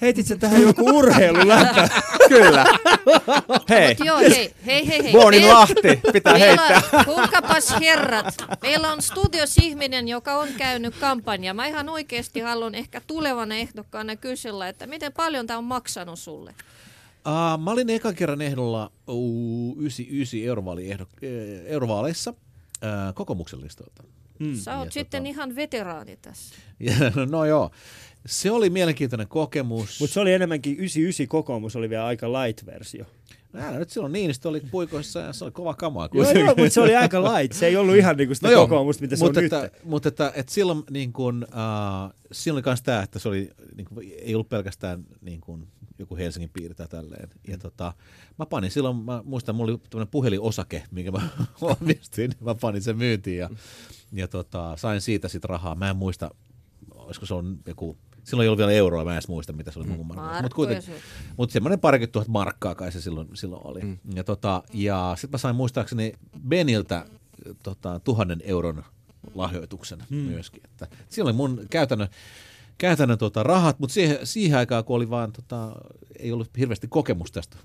Heitit 0.02 0.26
sä 0.26 0.36
tähän 0.36 0.62
joku 0.62 0.84
urheiluläppä? 0.98 1.88
Kyllä. 2.28 2.64
Hei, 3.68 3.94
Mut 3.98 4.06
joo, 4.06 4.18
hei, 4.18 4.54
hei, 4.66 4.88
hei. 4.88 5.02
hei. 5.04 5.12
Meillä- 5.12 5.52
Lahti 5.54 6.00
pitää 6.12 6.34
heittää. 6.38 6.82
Meillä, 6.92 7.04
kuulkapas 7.04 7.74
herrat, 7.80 8.34
meillä 8.62 8.92
on 8.92 9.02
studios 9.02 9.58
ihminen, 9.58 10.08
joka 10.08 10.34
on 10.36 10.48
käynyt 10.58 10.94
kampanjaa. 11.00 11.54
Mä 11.54 11.66
ihan 11.66 11.88
oikeasti 11.88 12.40
haluan 12.40 12.74
ehkä 12.74 13.00
tulevana 13.06 13.54
ehdokkaana 13.54 14.16
kysellä, 14.16 14.68
että 14.68 14.86
miten 14.86 15.12
paljon 15.12 15.46
tämä 15.46 15.58
on 15.58 15.64
maksanut 15.64 16.18
sulle? 16.18 16.54
Uh, 17.26 17.62
mä 17.62 17.70
olin 17.70 17.90
ekan 17.90 18.14
kerran 18.14 18.40
ehdolla 18.42 18.90
uh, 19.06 19.76
99 19.78 20.40
eh, 21.22 21.62
eurovaaleissa 21.66 22.30
uh, 22.30 23.14
kokoomuksen 23.14 23.60
listalta. 23.60 24.02
Mm. 24.38 24.54
Sä 24.56 24.76
oot 24.78 24.84
Ja 24.86 24.90
sitten 24.92 25.22
tota- 25.22 25.28
ihan 25.28 25.56
veteraani 25.56 26.16
tässä. 26.16 26.54
No 27.30 27.44
joo, 27.44 27.70
se 28.26 28.50
oli 28.50 28.70
mielenkiintoinen 28.70 29.28
kokemus. 29.28 30.00
Mutta 30.00 30.14
se 30.14 30.20
oli 30.20 30.32
enemmänkin 30.32 30.72
99 30.72 31.28
kokoomus, 31.28 31.76
oli 31.76 31.90
vielä 31.90 32.06
aika 32.06 32.28
light-versio. 32.28 33.04
Älä 33.54 33.78
nyt 33.78 33.90
silloin 33.90 34.12
Niinistö 34.12 34.48
oli 34.48 34.60
puikoissa 34.70 35.20
ja 35.20 35.32
se 35.32 35.44
oli 35.44 35.52
kova 35.52 35.74
kamaa. 35.74 36.08
Joo, 36.14 36.30
joo, 36.30 36.46
mutta 36.46 36.70
se 36.70 36.80
oli 36.80 36.96
aika 36.96 37.22
light. 37.22 37.56
Se 37.56 37.66
ei 37.66 37.76
ollut 37.76 37.96
ihan 37.96 38.16
niinku 38.16 38.34
sitä 38.34 38.46
no 38.46 38.52
joo, 38.52 38.66
kokoomusta, 38.66 39.02
mitä 39.02 39.16
se 39.16 39.24
mutta 39.24 39.40
on 39.40 39.44
että, 39.44 39.60
nyt. 39.62 39.72
Mutta 39.84 40.08
että, 40.08 40.32
että 40.34 40.52
silloin 40.52 40.82
niin 40.90 41.12
kuin, 41.12 41.44
uh, 41.44 42.14
silloin 42.32 42.64
oli 42.64 42.70
myös 42.70 42.82
tämä, 42.82 43.02
että 43.02 43.18
se 43.18 43.28
oli, 43.28 43.50
niin 43.76 43.86
kuin, 43.86 44.12
ei 44.18 44.34
ollut 44.34 44.48
pelkästään 44.48 45.04
niin 45.20 45.40
kuin, 45.40 45.68
joku 45.98 46.16
Helsingin 46.16 46.50
piiri 46.50 46.74
tai 46.74 46.88
tälleen. 46.88 47.28
Ja 47.48 47.58
tota, 47.58 47.92
mä 48.38 48.46
panin 48.46 48.70
silloin, 48.70 48.96
mä 48.96 49.22
muistan, 49.24 49.54
mulla 49.54 49.72
oli 49.72 49.80
tämmöinen 49.90 50.10
puhelinosake, 50.10 50.82
minkä 50.90 51.10
mä 51.10 51.28
omistin, 51.80 52.30
niin 52.30 52.44
mä 52.44 52.54
panin 52.54 52.82
sen 52.82 52.96
myyntiin 52.96 53.38
ja, 53.38 53.50
ja 54.12 54.28
tota, 54.28 54.76
sain 54.76 55.00
siitä 55.00 55.28
sitten 55.28 55.50
rahaa. 55.50 55.74
Mä 55.74 55.90
en 55.90 55.96
muista, 55.96 56.30
olisiko 56.94 57.26
se 57.26 57.34
on 57.34 57.58
joku, 57.66 57.96
silloin 58.24 58.44
ei 58.44 58.48
ollut 58.48 58.58
vielä 58.58 58.72
euroa, 58.72 59.04
mä 59.04 59.10
en 59.10 59.14
edes 59.14 59.28
muista, 59.28 59.52
mitä 59.52 59.70
se 59.70 59.78
oli 59.78 59.88
mun 59.88 60.06
markkinoilla. 60.06 60.42
Mutta 60.42 60.54
kuitenkin, 60.54 60.94
mutta 61.36 61.52
semmoinen 61.52 61.80
parikymmentä 61.80 62.12
tuhat 62.12 62.28
markkaa 62.28 62.74
kai 62.74 62.92
se 62.92 63.00
silloin, 63.00 63.28
silloin 63.34 63.66
oli. 63.66 63.80
Mm. 63.80 63.98
Ja, 64.14 64.24
tota, 64.24 64.62
ja 64.72 65.12
sitten 65.16 65.30
mä 65.32 65.38
sain 65.38 65.56
muistaakseni 65.56 66.12
Beniltä 66.48 67.04
tota, 67.62 68.00
tuhannen 68.00 68.40
euron 68.44 68.84
lahjoituksen 69.34 69.98
mm. 70.10 70.16
myöskin. 70.16 70.60
Että 70.64 70.86
siinä 71.08 71.24
oli 71.24 71.32
mun 71.32 71.66
käytännön, 71.70 72.08
käytännön 72.82 73.18
tota, 73.18 73.42
rahat, 73.42 73.78
mutta 73.78 73.94
siihen, 73.94 74.18
siihen 74.24 74.58
aikaan, 74.58 74.84
kun 74.84 74.96
oli 74.96 75.10
vaan, 75.10 75.32
tota, 75.32 75.72
ei 76.18 76.32
ollut 76.32 76.50
hirveästi 76.58 76.88
kokemusta 76.88 77.34
tästä 77.34 77.56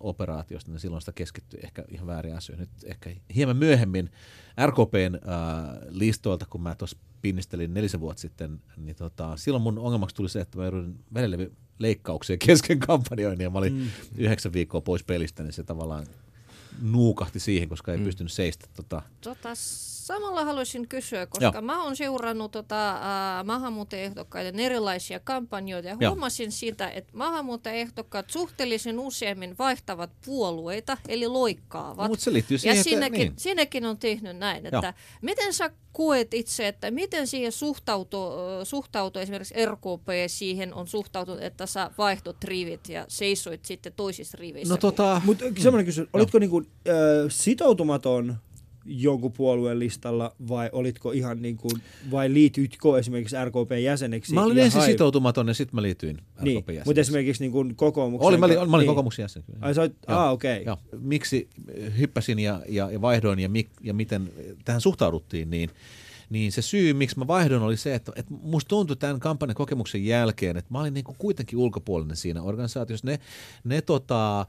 operaatiosta, 0.00 0.70
niin 0.70 0.80
silloin 0.80 1.02
sitä 1.02 1.12
keskittyi 1.12 1.60
ehkä 1.64 1.84
ihan 1.88 2.06
väärin 2.06 2.36
asioihin. 2.36 2.60
Nyt 2.60 2.84
ehkä 2.84 3.10
hieman 3.34 3.56
myöhemmin 3.56 4.10
RKPn 4.66 5.14
äh, 5.14 5.78
listoilta, 5.88 6.46
kun 6.50 6.62
mä 6.62 6.74
tuossa 6.74 6.96
pinnistelin 7.22 7.74
nelisen 7.74 8.00
vuotta 8.00 8.20
sitten, 8.20 8.60
niin 8.76 8.96
tota, 8.96 9.36
silloin 9.36 9.62
mun 9.62 9.78
ongelmaksi 9.78 10.16
tuli 10.16 10.28
se, 10.28 10.40
että 10.40 10.58
mä 10.58 10.64
joudun 10.64 11.04
välillä 11.14 11.36
leikkaukseen 11.78 12.38
kesken 12.46 12.78
kampanjoinnin 12.78 13.44
ja 13.44 13.50
mä 13.50 13.58
olin 13.58 13.72
mm. 13.72 13.88
yhdeksän 14.16 14.52
viikkoa 14.52 14.80
pois 14.80 15.04
pelistä, 15.04 15.42
niin 15.42 15.52
se 15.52 15.62
tavallaan 15.62 16.06
nuukahti 16.82 17.40
siihen, 17.40 17.68
koska 17.68 17.92
ei 17.92 17.98
mm. 17.98 18.04
pystynyt 18.04 18.32
seistä 18.32 18.66
tota, 18.76 19.02
Tota, 19.20 19.48
samalla 20.14 20.44
haluaisin 20.44 20.88
kysyä, 20.88 21.26
koska 21.26 21.50
Joo. 21.54 21.62
mä 21.62 21.84
oon 21.84 21.96
seurannut 21.96 22.50
tota, 22.52 22.92
äh, 22.92 23.44
maahanmuuttajaehdokkaiden 23.44 24.60
erilaisia 24.60 25.20
kampanjoita 25.20 25.88
ja 25.88 25.96
Joo. 26.00 26.10
huomasin 26.10 26.52
sitä, 26.52 26.90
että 26.90 27.16
maahanmuuttajaehdokkaat 27.16 28.30
suhteellisen 28.30 28.98
useammin 28.98 29.58
vaihtavat 29.58 30.10
puolueita, 30.26 30.96
eli 31.08 31.28
loikkaavat. 31.28 32.04
No, 32.04 32.08
mutta 32.08 32.24
se 32.24 32.32
liittyy 32.32 32.58
siihen, 32.58 32.76
ja 32.76 32.80
että- 32.80 32.90
siinäkin, 32.90 33.18
niin. 33.18 33.32
siinäkin 33.36 33.86
on 33.86 33.98
tehnyt 33.98 34.36
näin, 34.36 34.64
Joo. 34.64 34.78
että 34.78 34.94
miten 35.22 35.52
sä 35.54 35.70
koet 35.92 36.34
itse, 36.34 36.68
että 36.68 36.90
miten 36.90 37.26
siihen 37.26 37.52
suhtautuu, 37.52 38.30
suhtautuu 38.64 39.22
esimerkiksi 39.22 39.54
RKP 39.66 40.08
siihen 40.26 40.74
on 40.74 40.86
suhtautunut, 40.86 41.42
että 41.42 41.66
sä 41.66 41.90
vaihtot 41.98 42.44
rivit 42.44 42.88
ja 42.88 43.04
seisoit 43.08 43.64
sitten 43.64 43.92
toisissa 43.96 44.38
riveissä. 44.40 44.74
No 44.74 44.78
tota, 44.78 45.22
Mutta 45.24 45.44
semmoinen 45.58 45.86
kysymys, 45.86 46.10
olitko 46.12 46.38
niinku, 46.38 46.58
äh, 46.58 46.94
sitoutumaton 47.28 48.36
jonkun 48.90 49.32
puolueen 49.32 49.78
listalla 49.78 50.34
vai 50.48 50.70
olitko 50.72 51.12
ihan 51.12 51.42
niin 51.42 51.56
kuin, 51.56 51.72
vai 52.10 52.32
liitytkö 52.32 52.98
esimerkiksi 52.98 53.36
RKP 53.44 53.70
jäseneksi? 53.82 54.34
mä 54.34 54.42
olin 54.44 54.58
ensin 54.58 54.80
hai- 54.80 54.90
sitoutumaton 54.90 55.48
ja 55.48 55.54
sitten 55.54 55.74
mä 55.74 55.82
liityin 55.82 56.18
Niin, 56.40 56.58
RKP 56.58 56.68
jäseneksi. 56.68 56.88
mutta 56.88 57.00
esimerkiksi 57.00 57.42
niin 57.42 57.52
kuin 57.52 57.76
kokoomuksen... 57.76 58.28
Olin, 58.28 58.40
mä 58.40 58.46
olin, 58.46 58.56
mä 58.56 58.62
olin 58.62 58.78
niin. 58.78 58.86
kokoomuksen 58.86 59.22
jäsen. 59.22 59.42
Ai 59.60 59.74
sä 59.74 59.82
Joo. 59.82 59.90
ah, 60.06 60.32
okei. 60.32 60.64
Joo. 60.64 60.76
Miksi 61.00 61.48
hyppäsin 61.98 62.38
ja, 62.38 62.60
ja, 62.68 62.90
ja 62.90 63.00
vaihdoin 63.00 63.38
ja, 63.38 63.48
mik, 63.48 63.68
ja 63.82 63.94
miten 63.94 64.32
tähän 64.64 64.80
suhtauduttiin, 64.80 65.50
niin, 65.50 65.70
niin 66.30 66.52
se 66.52 66.62
syy, 66.62 66.92
miksi 66.92 67.18
mä 67.18 67.26
vaihdoin, 67.26 67.62
oli 67.62 67.76
se, 67.76 67.94
että, 67.94 68.12
että 68.16 68.34
musta 68.42 68.68
tuntui 68.68 68.96
tämän 68.96 69.20
kampanjan 69.20 69.54
kokemuksen 69.54 70.04
jälkeen, 70.04 70.56
että 70.56 70.72
mä 70.72 70.80
olin 70.80 70.94
niin 70.94 71.04
kuin 71.04 71.16
kuitenkin 71.18 71.58
ulkopuolinen 71.58 72.16
siinä 72.16 72.42
organisaatiossa. 72.42 73.06
Ne, 73.06 73.18
ne, 73.64 73.82
tota, 73.82 74.46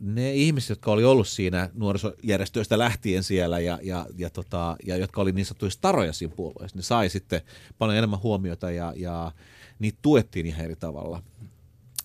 ne 0.00 0.34
ihmiset, 0.34 0.68
jotka 0.68 0.92
oli 0.92 1.04
ollut 1.04 1.28
siinä 1.28 1.70
nuorisojärjestöistä 1.74 2.78
lähtien 2.78 3.22
siellä 3.22 3.58
ja, 3.58 3.78
ja, 3.82 4.06
ja, 4.16 4.30
tota, 4.30 4.76
ja 4.86 4.96
jotka 4.96 5.20
oli 5.20 5.32
niin 5.32 5.46
sanottuja 5.46 5.70
staroja 5.70 6.12
siinä 6.12 6.34
puolueessa, 6.36 6.78
ne 6.78 6.82
sai 6.82 7.08
sitten 7.08 7.40
paljon 7.78 7.98
enemmän 7.98 8.22
huomiota 8.22 8.70
ja, 8.70 8.92
ja 8.96 9.32
niitä 9.78 9.98
tuettiin 10.02 10.46
ihan 10.46 10.64
eri 10.64 10.76
tavalla. 10.76 11.22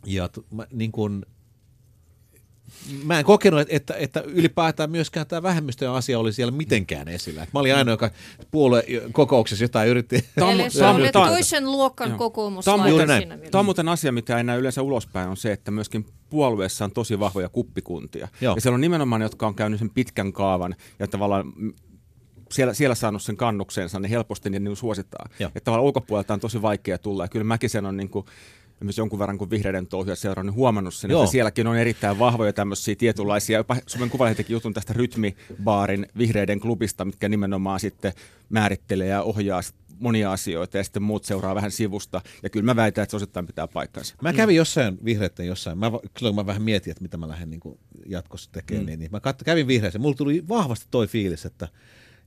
Ja 0.06 0.30
niin 0.72 0.92
kun, 0.92 1.26
mä 3.04 3.20
en 3.20 3.26
kokenut, 3.26 3.68
että, 3.70 3.94
että, 3.98 4.20
ylipäätään 4.22 4.92
myöskään 4.92 5.28
tämä 5.28 5.44
vähemmistöjen 5.44 5.92
asia 5.94 6.20
oli 6.20 6.34
siellä 6.34 6.52
mitenkään 6.52 7.08
esillä. 7.08 7.44
Et 7.44 7.54
mä 7.54 7.60
olin 7.60 7.76
ainoa, 7.76 7.94
joka 7.94 8.10
puoluekokouksessa 8.52 9.64
jotain 9.64 9.90
yritti. 9.90 10.26
Tämä 10.36 10.48
on- 10.48 10.54
Eli 10.60 10.70
se 10.70 10.80
tämä 10.80 10.90
on- 10.92 10.96
oli 10.96 11.12
tämä 11.12 11.26
on- 11.26 11.32
toisen 11.32 11.72
luokan 11.72 12.18
kokoomus 12.18 12.66
Tämä 12.66 12.76
on, 12.84 12.90
muuten, 12.90 13.08
näin. 13.08 13.22
siinä 13.22 13.36
mielessä. 13.36 13.52
tämä 13.52 13.60
on 13.60 13.66
muuten 13.66 13.90
asia, 13.90 14.12
mitä 14.12 14.38
ei 14.38 14.44
näy 14.44 14.60
yleensä 14.60 14.82
ulospäin, 14.82 15.30
on 15.30 15.38
se, 15.38 15.52
että 15.52 15.72
myöskin 15.72 16.06
puolueessa 16.30 16.86
on 16.86 16.92
tosi 16.92 17.20
vahvoja 17.20 17.50
kuppikuntia. 17.50 18.28
Joo. 18.42 18.56
Ja 18.56 18.62
siellä 18.62 18.76
on 18.76 18.82
nimenomaan 18.82 19.20
ne, 19.20 19.26
jotka 19.26 19.48
on 19.48 19.56
käynyt 19.56 19.80
sen 19.80 19.90
pitkän 19.90 20.34
kaavan 20.34 20.76
ja 21.00 21.08
tavallaan 21.08 21.54
siellä, 22.52 22.74
siellä 22.74 22.96
saanut 22.96 23.22
sen 23.22 23.38
kannuksensa, 23.38 24.00
niin 24.00 24.10
helposti 24.10 24.50
niin 24.50 24.76
suositaan. 24.76 25.30
Joo. 25.40 25.48
Että 25.56 25.66
tavallaan 25.66 25.86
ulkopuolelta 25.86 26.34
on 26.34 26.40
tosi 26.40 26.62
vaikea 26.62 26.98
tulla. 26.98 27.24
Ja 27.24 27.28
kyllä 27.28 27.44
mäkin 27.44 27.70
sen 27.70 27.86
on 27.86 27.98
niin 27.98 28.10
kuin, 28.10 28.26
myös 28.86 28.98
jonkun 28.98 29.20
verran 29.20 29.38
kuin 29.38 29.50
vihreiden 29.50 29.88
touhuja 29.88 30.16
seurannut, 30.16 30.54
niin 30.54 30.60
huomannut 30.60 30.94
sen, 30.94 31.12
Joo. 31.12 31.24
että 31.24 31.32
sielläkin 31.32 31.68
on 31.68 31.78
erittäin 31.78 32.20
vahvoja 32.20 32.54
tämmöisiä 32.54 32.96
tietynlaisia, 32.96 33.58
jopa 33.58 33.76
Suomen 33.88 34.10
Kuvalehti 34.10 34.44
teki 34.44 34.54
jutun 34.54 34.74
tästä 34.74 34.94
rytmibaarin 34.94 36.08
vihreiden 36.18 36.60
klubista, 36.60 37.06
mitkä 37.06 37.30
nimenomaan 37.30 37.80
sitten 37.80 38.14
määrittelee 38.50 39.08
ja 39.08 39.22
ohjaa 39.22 39.62
monia 40.00 40.32
asioita 40.32 40.78
ja 40.78 40.84
sitten 40.84 41.04
muut 41.04 41.26
seuraa 41.26 41.56
vähän 41.56 41.72
sivusta. 41.72 42.22
Ja 42.44 42.50
kyllä 42.50 42.66
mä 42.66 42.76
väitän, 42.76 43.04
että 43.04 43.12
se 43.12 43.16
osittain 43.16 43.48
pitää 43.48 43.68
paikkansa. 43.68 44.16
Mä 44.22 44.34
kävin 44.34 44.56
jossain 44.56 44.98
vihreitten 45.06 45.48
jossain, 45.48 45.78
mä, 45.78 45.92
silloin 46.18 46.36
kun 46.36 46.44
mä 46.44 46.46
vähän 46.46 46.62
mietin, 46.62 46.92
että 46.92 47.02
mitä 47.02 47.18
mä 47.18 47.28
lähden 47.28 47.50
niin 47.50 47.62
jatkossa 48.06 48.52
tekemään, 48.52 48.84
mm. 48.84 48.88
niin, 48.88 49.00
niin 49.00 49.12
mä 49.12 49.20
kat, 49.20 49.44
kävin 49.44 49.68
vihreissä. 49.68 50.00
Mulla 50.00 50.16
tuli 50.16 50.44
vahvasti 50.48 50.88
toi 50.92 51.08
fiilis, 51.08 51.46
että, 51.46 51.68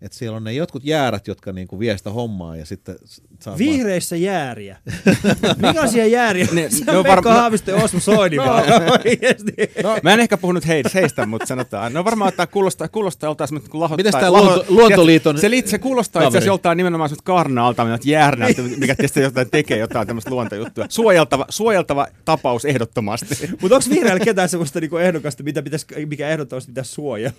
että 0.02 0.18
siellä 0.18 0.36
on 0.36 0.44
ne 0.44 0.52
jotkut 0.52 0.84
jäärät, 0.84 1.26
jotka 1.26 1.52
niin 1.52 1.68
kuin 1.68 1.80
vie 1.80 1.98
sitä 1.98 2.10
hommaa 2.10 2.56
ja 2.56 2.66
sitten 2.66 2.96
saa 3.40 3.50
vaan- 3.50 3.58
Vihreissä 3.58 4.16
jääriä. 4.16 4.76
Millaisia 5.62 6.06
jääriä? 6.06 6.48
Ne- 6.52 6.70
Se 6.70 6.90
on 6.96 7.04
Pekka 7.04 7.08
varma- 7.08 7.32
Haavisto 7.32 7.70
ja 7.70 7.76
Osmo 7.76 8.00
Soini 8.00 8.36
vaan. 8.36 8.64
Oikeesti. 9.04 9.52
No, 9.82 9.98
mä 10.02 10.12
en 10.14 10.20
ehkä 10.20 10.36
puhunut 10.36 10.66
heistä, 10.66 10.90
heistä 10.94 11.26
mutta 11.26 11.46
sanotaan. 11.46 11.92
No 11.92 12.04
varmaan, 12.04 12.28
että 12.28 12.46
kuulostaa, 12.46 12.88
kuulostaa 12.88 13.28
joltain 13.28 13.48
semmoista 13.48 13.70
kuin 13.70 13.80
lahottaa. 13.80 13.96
Mites 13.96 14.20
tää 14.20 14.30
luonto- 14.30 14.64
Luontoliiton 14.68 15.38
Se, 15.38 15.48
liit- 15.48 15.66
se 15.66 15.78
kuulostaa 15.78 16.22
itse 16.22 16.28
asiassa 16.38 16.48
joltain 16.50 16.76
nimenomaan 16.76 17.08
semmoista 17.08 17.24
karnaalta, 17.26 17.84
mitä 17.84 17.98
jäärnältä, 18.04 18.62
mikä 18.62 18.94
tietysti 18.94 19.20
jotain 19.20 19.50
tekee 19.50 19.78
jotain 19.78 20.06
tämmöistä 20.06 20.30
luontojuttua. 20.30 20.84
Suojeltava, 20.88 21.46
suojeltava 21.48 22.06
tapaus 22.24 22.64
ehdottomasti. 22.64 23.34
Mutta 23.60 23.76
onko 23.76 23.86
vihreällä 23.90 24.24
ketään 24.24 24.48
semmoista 24.48 24.80
niinku 24.80 24.96
ehdokasta, 24.96 25.42
mitä 25.42 25.62
pitäis, 25.62 25.86
mikä 26.06 26.28
ehdottomasti 26.28 26.70
pitäisi 26.72 26.92
suojella? 26.92 27.36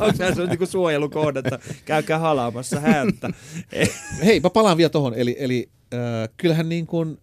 onko 0.00 0.16
se 0.34 0.46
niinku 0.46 0.66
suojelukohde, 0.66 1.38
että 1.38 1.58
käykää 1.84 2.18
halaamassa 2.18 2.80
häntä? 2.80 3.30
Hei, 4.24 4.40
mä 4.40 4.50
palaan 4.50 4.76
vielä 4.76 4.90
tuohon. 4.90 5.14
Eli, 5.14 5.36
eli 5.38 5.68
äh, 5.94 6.28
kyllähän 6.36 6.68
niin 6.68 6.86
kuin, 6.86 7.18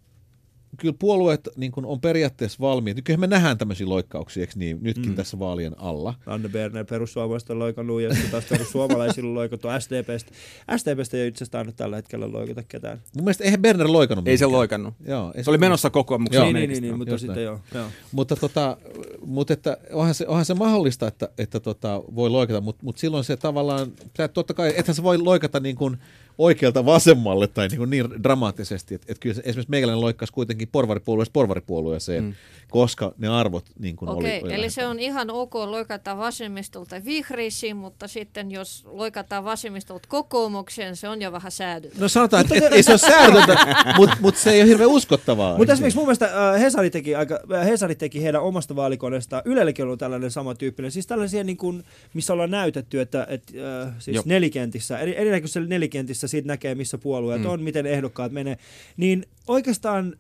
kyllä 0.78 0.96
puolueet 1.00 1.50
niin 1.56 1.72
kuin 1.72 1.86
on 1.86 2.02
periaatteessa 2.02 2.58
valmiit. 2.62 2.98
Kyllähän 3.04 3.20
me 3.20 3.28
nähdään 3.28 3.58
tämmöisiä 3.58 3.90
loikkauksia, 3.90 4.42
eikö 4.42 4.54
niin, 4.56 4.78
nytkin 4.82 5.10
mm. 5.10 5.16
tässä 5.16 5.40
vaalien 5.40 5.80
alla. 5.80 6.14
Anne 6.26 6.50
Berner 6.50 6.86
perussuomalaiset 6.86 7.50
on 7.50 7.60
loikannut 7.60 8.02
ja 8.02 8.14
sitten 8.14 8.32
taas 8.32 8.46
perussuomalaisilla 8.50 9.30
on 9.30 9.36
loikattu 9.36 9.68
SDPstä. 9.80 10.32
SDPstä 10.78 11.18
ei 11.18 11.28
itse 11.28 11.38
asiassa 11.38 11.52
tainnut 11.52 11.76
tällä 11.76 11.96
hetkellä 11.96 12.32
loikata 12.32 12.64
ketään. 12.64 13.02
Mun 13.16 13.24
mielestä 13.24 13.44
eihän 13.44 13.62
Berner 13.62 13.92
loikannut 13.92 14.28
Ei 14.28 14.38
se 14.38 14.46
loikannut. 14.46 14.94
Joo, 15.08 15.34
ei 15.36 15.44
Se 15.44 15.50
oli 15.50 15.58
menossa 15.58 15.90
kokoomuksen 15.90 16.40
Joo. 16.40 16.52
Niin, 16.52 16.56
niin, 16.56 16.70
niin, 16.70 16.82
niin, 16.82 16.98
mutta 16.98 17.14
Just 17.14 17.22
sitten 17.22 17.44
joo. 17.44 17.60
joo. 17.74 17.88
Mutta, 18.12 18.36
tota, 18.36 18.78
mutta 19.26 19.54
että 19.54 19.78
onhan, 19.94 20.14
se, 20.14 20.28
onhan 20.28 20.46
se 20.46 20.54
mahdollista, 20.54 21.08
että, 21.08 21.30
että 21.38 21.60
tota, 21.60 22.04
voi 22.16 22.30
loikata, 22.30 22.62
mutta, 22.62 22.86
mutta 22.86 23.00
silloin 23.00 23.24
se 23.24 23.38
tavallaan, 23.38 23.92
totta 24.34 24.54
kai, 24.54 24.74
ethän 24.78 24.96
se 24.96 25.04
voi 25.04 25.18
loikata 25.18 25.60
niin 25.60 25.76
kuin 25.76 25.98
oikealta 26.38 26.86
vasemmalle 26.86 27.48
tai 27.48 27.68
niin, 27.68 27.78
kuin 27.78 27.90
niin 27.90 28.24
dramaattisesti, 28.24 28.96
että, 28.96 29.08
että 29.10 29.22
kyllä 29.22 29.36
se, 29.36 29.42
esimerkiksi 29.46 29.72
meikäläinen 29.72 30.02
loikkasi 30.02 30.34
kuitenkin 30.34 30.68
porvaripuolueesta 30.72 31.34
porvaripuolueeseen, 31.34 32.24
mm. 32.24 32.34
koska 32.70 33.14
ne 33.18 33.28
arvot 33.28 33.66
niin 33.80 33.96
kuin 33.96 34.10
Okei, 34.10 34.40
oli, 34.40 34.48
oli 34.48 34.54
eli 34.54 34.70
se 34.70 34.88
on 34.88 35.00
ihan 35.00 35.30
ok 35.30 35.56
loikata 35.56 36.18
vasemmistolta 36.18 37.06
vihreisiin, 37.06 37.78
mutta 37.78 38.08
sitten 38.08 38.52
jos 38.52 38.86
loikataan 38.86 39.44
vasemmistolta 39.44 40.08
kokoomukseen, 40.10 40.96
se 40.96 41.10
on 41.10 41.22
jo 41.22 41.32
vähän 41.32 41.52
säädyttä. 41.52 42.00
No 42.00 42.08
sanotaan, 42.08 42.42
että 42.42 42.56
et, 42.56 42.74
ei 42.74 42.84
se 42.84 42.92
ole 42.92 42.98
säädöntä, 42.98 43.58
mutta 43.98 44.18
mut 44.22 44.36
se 44.36 44.52
ei 44.52 44.62
ole 44.62 44.70
hirveän 44.70 44.90
uskottavaa. 44.90 45.58
Mutta 45.58 45.74
esimerkiksi 45.74 45.98
mun 45.98 46.06
mielestä 46.06 46.54
äh, 46.54 46.62
Hesari, 46.62 46.90
teki 46.90 47.16
aika, 47.16 47.40
äh, 47.54 47.66
Hesari 47.66 47.96
teki 47.96 48.24
heidän 48.24 48.42
omasta 48.42 48.76
vaalikoneestaan, 48.76 49.42
Ylelläkin 49.46 49.88
on 49.88 49.98
tällainen 49.98 50.32
samantyyppinen, 50.32 50.92
siis 50.92 51.08
tällaisia, 51.08 51.44
niin 51.44 51.58
kuin, 51.58 51.84
missä 52.14 52.34
ollaan 52.34 52.52
näytetty, 52.52 53.02
että 53.02 53.28
et, 53.30 53.44
äh, 53.86 53.94
siis 54.00 54.16
Joo. 54.16 54.24
nelikentissä, 54.28 55.00
eri, 55.00 55.18
erinäköisessä 55.18 55.60
nelikentissä 55.60 56.21
siitä 56.28 56.48
näkee, 56.48 56.76
missä 56.76 56.98
puolueet 56.98 57.42
Mm. 57.42 57.50
on, 57.50 57.62
miten 57.62 57.86
ehdokkaat 57.86 58.32
menee, 58.32 58.58
niin 58.98 59.26
oikeastaan 59.48 60.16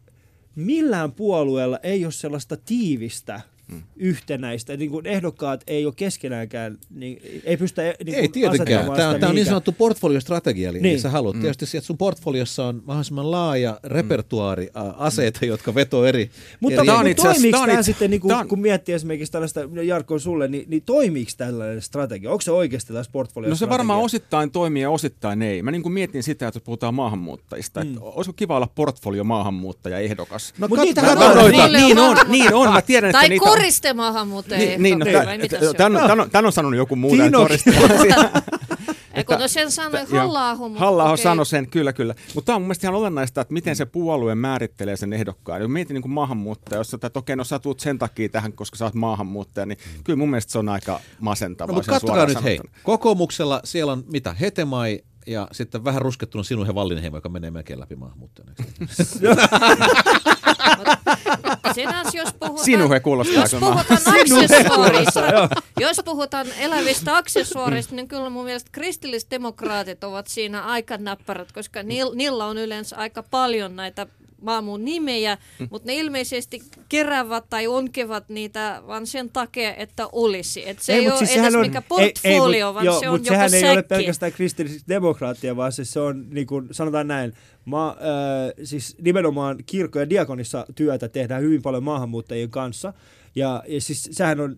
millään 0.55 1.11
puolueella 1.11 1.79
ei 1.83 2.05
ole 2.05 2.11
sellaista 2.11 2.57
tiivistä 2.57 3.41
Mm. 3.71 3.81
yhtenäistä, 3.95 4.77
niin 4.77 4.91
kuin 4.91 5.05
ehdokkaat 5.05 5.63
ei 5.67 5.85
ole 5.85 5.93
keskenäänkään, 5.97 6.77
niin 6.89 7.21
ei 7.43 7.57
pystytä 7.57 7.81
niin 7.81 7.95
kuin 8.05 8.15
Ei 8.15 8.27
tietenkään. 8.29 8.91
Tämä 8.91 9.09
on, 9.09 9.19
tämä 9.19 9.29
on 9.29 9.35
niin 9.35 9.45
sanottu 9.45 9.71
portfoliostrategia, 9.71 10.69
eli 10.69 10.79
Niin. 10.79 10.99
sä 11.01 11.09
haluat 11.09 11.35
mm. 11.35 11.41
tietysti, 11.41 11.77
että 11.77 11.85
sun 11.87 11.97
portfoliossa 11.97 12.65
on 12.65 12.81
mahdollisimman 12.85 13.31
laaja 13.31 13.79
repertuaari 13.83 14.69
ä, 14.75 14.81
aseita, 14.97 15.45
jotka 15.45 15.75
vetoo 15.75 16.05
eri... 16.05 16.29
Mutta 16.59 16.75
eri 16.81 16.85
Tää 16.85 16.97
on 16.99 17.07
itse 17.07 17.27
asiassa- 17.27 17.65
tämä 17.67 17.83
sitten, 17.83 18.11
niin 18.11 18.33
on- 18.33 18.47
kun 18.47 18.59
miettii 18.61 18.95
esimerkiksi 18.95 19.31
tällaista, 19.31 19.59
Jarkko 19.83 20.19
sulle, 20.19 20.47
niin, 20.47 20.65
niin 20.69 20.81
toimiiko 20.85 21.31
tällainen 21.37 21.81
strategia? 21.81 22.31
Onko 22.31 22.41
se 22.41 22.51
oikeasti 22.51 22.93
tässä 22.93 23.11
portfolio 23.11 23.49
No 23.49 23.55
se 23.55 23.69
varmaan 23.69 23.99
osittain 23.99 24.51
toimii 24.51 24.81
ja 24.81 24.89
osittain 24.89 25.41
ei. 25.41 25.63
Mä 25.63 25.71
niin 25.71 25.83
kuin 25.83 25.93
mietin 25.93 26.23
sitä, 26.23 26.47
että 26.47 26.57
jos 26.57 26.63
puhutaan 26.63 26.93
maahanmuuttajista, 26.93 27.81
että 27.81 27.99
olisiko 28.01 28.33
kiva 28.33 28.55
olla 28.55 28.67
portfolio 28.75 29.23
maahanmuuttaja 29.23 29.99
ehdokas. 29.99 30.53
No 30.57 30.67
Mut 30.67 30.79
kat- 30.79 31.01
kato 31.01 31.25
on 31.25 31.35
noita. 31.37 31.67
Niin 31.67 31.99
on, 31.99 32.17
niin 32.27 32.53
on. 32.53 32.73
Mä 32.73 32.81
tiedän, 32.81 33.09
että 33.09 33.27
niitä 33.29 33.45
on. 33.45 33.51
Koriste 33.61 33.93
maahanmuuttajia. 33.93 34.65
Niin, 34.67 34.83
niin 34.83 34.99
no, 34.99 35.05
ehdokkaita, 35.05 35.19
tä- 35.19 35.25
vai 35.25 35.37
mitä 35.37 35.55
tä- 35.55 35.59
se 35.59 35.69
on? 35.69 35.75
sanonut 36.53 36.77
joku 36.77 36.95
muu. 36.95 37.15
korista- 37.31 37.71
Eikö 39.13 39.37
no 39.37 39.47
sen 39.47 39.71
sanoi 39.71 40.05
halla 40.79 41.03
mutta 41.09 41.23
sanoi 41.23 41.45
sen, 41.45 41.69
kyllä, 41.69 41.93
kyllä. 41.93 42.15
Mutta 42.35 42.45
tämä 42.45 42.55
on 42.55 42.61
mun 42.61 42.67
mielestä 42.67 42.87
ihan 42.87 42.95
olennaista, 42.95 43.41
että 43.41 43.53
miten 43.53 43.75
se 43.75 43.85
puolue 43.85 44.35
määrittelee 44.35 44.97
sen 44.97 45.13
ehdokkaan. 45.13 45.61
Jos 45.61 45.69
mietin 45.69 45.93
niin 45.93 46.01
kuin 46.01 46.11
maahanmuuttaja, 46.11 46.79
jos 46.79 46.93
että 46.93 47.19
okei, 47.19 47.35
no 47.35 47.43
sä 47.43 47.59
tuut 47.59 47.79
sen 47.79 47.99
takia 47.99 48.29
tähän, 48.29 48.53
koska 48.53 48.77
sä 48.77 48.85
oot 48.85 48.93
maahanmuuttaja, 48.93 49.65
niin 49.65 49.77
kyllä 50.03 50.17
mun 50.17 50.29
mielestä 50.29 50.51
se 50.51 50.59
on 50.59 50.69
aika 50.69 50.99
masentavaa. 51.19 51.71
No, 51.73 51.75
mutta 51.77 51.91
katsokaa 51.91 52.25
nyt, 52.25 52.43
hei. 52.43 52.57
sanottuna. 52.57 52.83
Kokoomuksella 52.83 53.61
siellä 53.63 53.91
on 53.91 54.03
mitä? 54.11 54.33
Hetemai 54.33 54.99
ja 55.27 55.47
sitten 55.51 55.83
vähän 55.83 56.01
ruskettuna 56.01 56.43
sinun 56.43 56.67
ja 56.67 56.73
Wallinheimo, 56.73 57.17
joka 57.17 57.29
menee 57.29 57.51
melkein 57.51 57.79
läpi 57.79 57.95
maahanmuuttajana. 57.95 58.53
Sinänsä 61.73 62.17
jos 62.21 62.33
puhutaan... 62.39 62.65
Sinuhe 62.65 62.99
kuulostaa 62.99 63.41
Jos 63.41 63.51
puhutaan 63.59 63.99
aksessuoreista, 64.05 65.21
jos 65.79 66.01
puhutaan 66.05 66.47
elävistä 66.59 67.17
aksessuoreista, 67.17 67.95
niin 67.95 68.07
kyllä 68.07 68.29
mun 68.29 68.45
mielestä 68.45 68.69
kristillisdemokraatit 68.71 70.03
ovat 70.03 70.27
siinä 70.27 70.61
aika 70.63 70.97
näppärät, 70.97 71.51
koska 71.51 71.83
niil, 71.83 72.11
niillä 72.15 72.45
on 72.45 72.57
yleensä 72.57 72.95
aika 72.95 73.23
paljon 73.23 73.75
näitä 73.75 74.07
maamun 74.41 74.85
nimeä, 74.85 75.37
mutta 75.69 75.87
ne 75.87 75.95
ilmeisesti 75.95 76.61
keräävät 76.89 77.43
tai 77.49 77.67
onkevat 77.67 78.29
niitä 78.29 78.81
vaan 78.87 79.07
sen 79.07 79.29
takia, 79.29 79.75
että 79.75 80.07
olisi. 80.11 80.69
Et 80.69 80.79
se 80.79 80.93
ei, 80.93 80.99
ei 80.99 81.09
ole 81.09 81.17
siis 81.17 81.37
edes 81.37 81.55
on- 81.55 81.61
mikä 81.61 81.81
portfolio, 81.81 82.67
mut- 82.67 82.73
vaan 82.73 82.85
joo, 82.85 82.99
se 82.99 83.09
on 83.09 83.13
mut 83.19 83.25
joku 83.25 83.33
sehän 83.35 83.53
ei 83.53 83.63
ole 83.63 83.75
säkki. 83.75 83.87
pelkästään 83.95 84.31
kristillistä 84.31 84.85
demokraattia, 84.89 85.55
vaan 85.55 85.71
siis 85.71 85.91
se 85.93 85.99
on, 85.99 86.25
niin 86.29 86.47
kuin, 86.47 86.67
sanotaan 86.71 87.07
näin, 87.07 87.33
ma, 87.65 87.89
äh, 87.89 88.53
siis 88.63 88.95
nimenomaan 89.01 89.57
kirkko- 89.65 89.99
ja 89.99 90.09
diakonissa 90.09 90.65
työtä 90.75 91.09
tehdään 91.09 91.41
hyvin 91.41 91.61
paljon 91.61 91.83
maahanmuuttajien 91.83 92.49
kanssa. 92.49 92.93
Ja, 93.35 93.63
ja 93.67 93.81
siis 93.81 94.09
sehän 94.11 94.39
on 94.39 94.57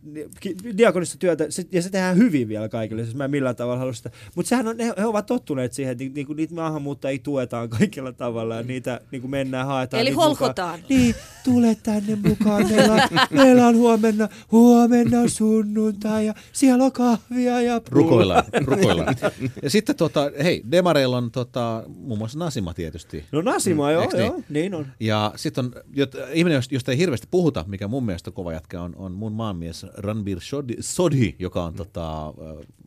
diakonissa 0.77 1.19
työtä, 1.19 1.45
se, 1.49 1.63
ja 1.71 1.81
se 1.81 1.89
tehdään 1.89 2.17
hyvin 2.17 2.47
vielä 2.47 2.69
kaikille, 2.69 3.03
siis 3.03 3.15
mä 3.15 3.25
en 3.25 3.31
millään 3.31 3.55
tavalla 3.55 3.79
halua 3.79 3.93
sitä. 3.93 4.09
Mutta 4.35 4.49
sehän 4.49 4.67
on, 4.67 4.79
he, 4.79 4.93
he 4.97 5.05
ovat 5.05 5.25
tottuneet 5.25 5.73
siihen, 5.73 5.91
että 5.91 6.03
niinku, 6.15 6.33
niitä 6.33 6.53
maahanmuuttajia 6.55 7.19
tuetaan 7.23 7.69
kaikilla 7.69 8.11
tavalla, 8.11 8.55
ja 8.55 8.63
niitä 8.63 9.01
niinku 9.11 9.27
mennään, 9.27 9.67
haetaan. 9.67 10.01
Eli 10.01 10.09
niitä 10.09 10.29
mukaan. 10.29 10.79
Niin, 10.89 11.15
tule 11.43 11.77
tänne 11.83 12.17
mukaan. 12.29 12.67
Meillä 12.69 12.93
on, 12.93 12.99
meillä 13.41 13.67
on 13.67 13.75
huomenna, 13.75 14.29
huomenna 14.51 15.27
sunnuntai 15.27 16.25
ja 16.25 16.33
siellä 16.53 16.83
on 16.83 16.91
kahvia 16.91 17.61
ja 17.61 17.81
pullaa. 17.81 18.03
Rukoillaan, 18.03 18.43
rukoillaan. 18.65 19.15
Ja 19.63 19.69
sitten 19.69 19.95
tota, 19.95 20.31
hei, 20.43 20.63
Demareilla 20.71 21.17
on 21.17 21.31
tota, 21.31 21.83
muun 21.87 22.17
muassa 22.17 22.39
Nasima 22.39 22.73
tietysti. 22.73 23.23
No 23.31 23.41
Nasima, 23.41 23.91
joo, 23.91 24.01
Eiks 24.01 24.13
joo, 24.13 24.31
niin? 24.31 24.45
niin 24.49 24.73
on. 24.75 24.87
Ja 24.99 25.33
sitten 25.35 25.65
on 25.65 25.71
jot, 25.93 26.15
ihminen, 26.33 26.55
jos- 26.55 26.71
josta 26.71 26.91
ei 26.91 26.97
hirveästi 26.97 27.27
puhuta, 27.31 27.65
mikä 27.67 27.87
mun 27.87 28.05
mielestä 28.05 28.29
on 28.29 28.33
kova 28.33 28.53
jätkä, 28.63 28.81
on, 28.81 28.95
on 28.95 29.11
mun 29.11 29.33
maanmies 29.33 29.85
Ranbir 29.93 30.39
Sodhi, 30.79 31.35
joka 31.39 31.63
on 31.63 31.73
tota, 31.73 32.33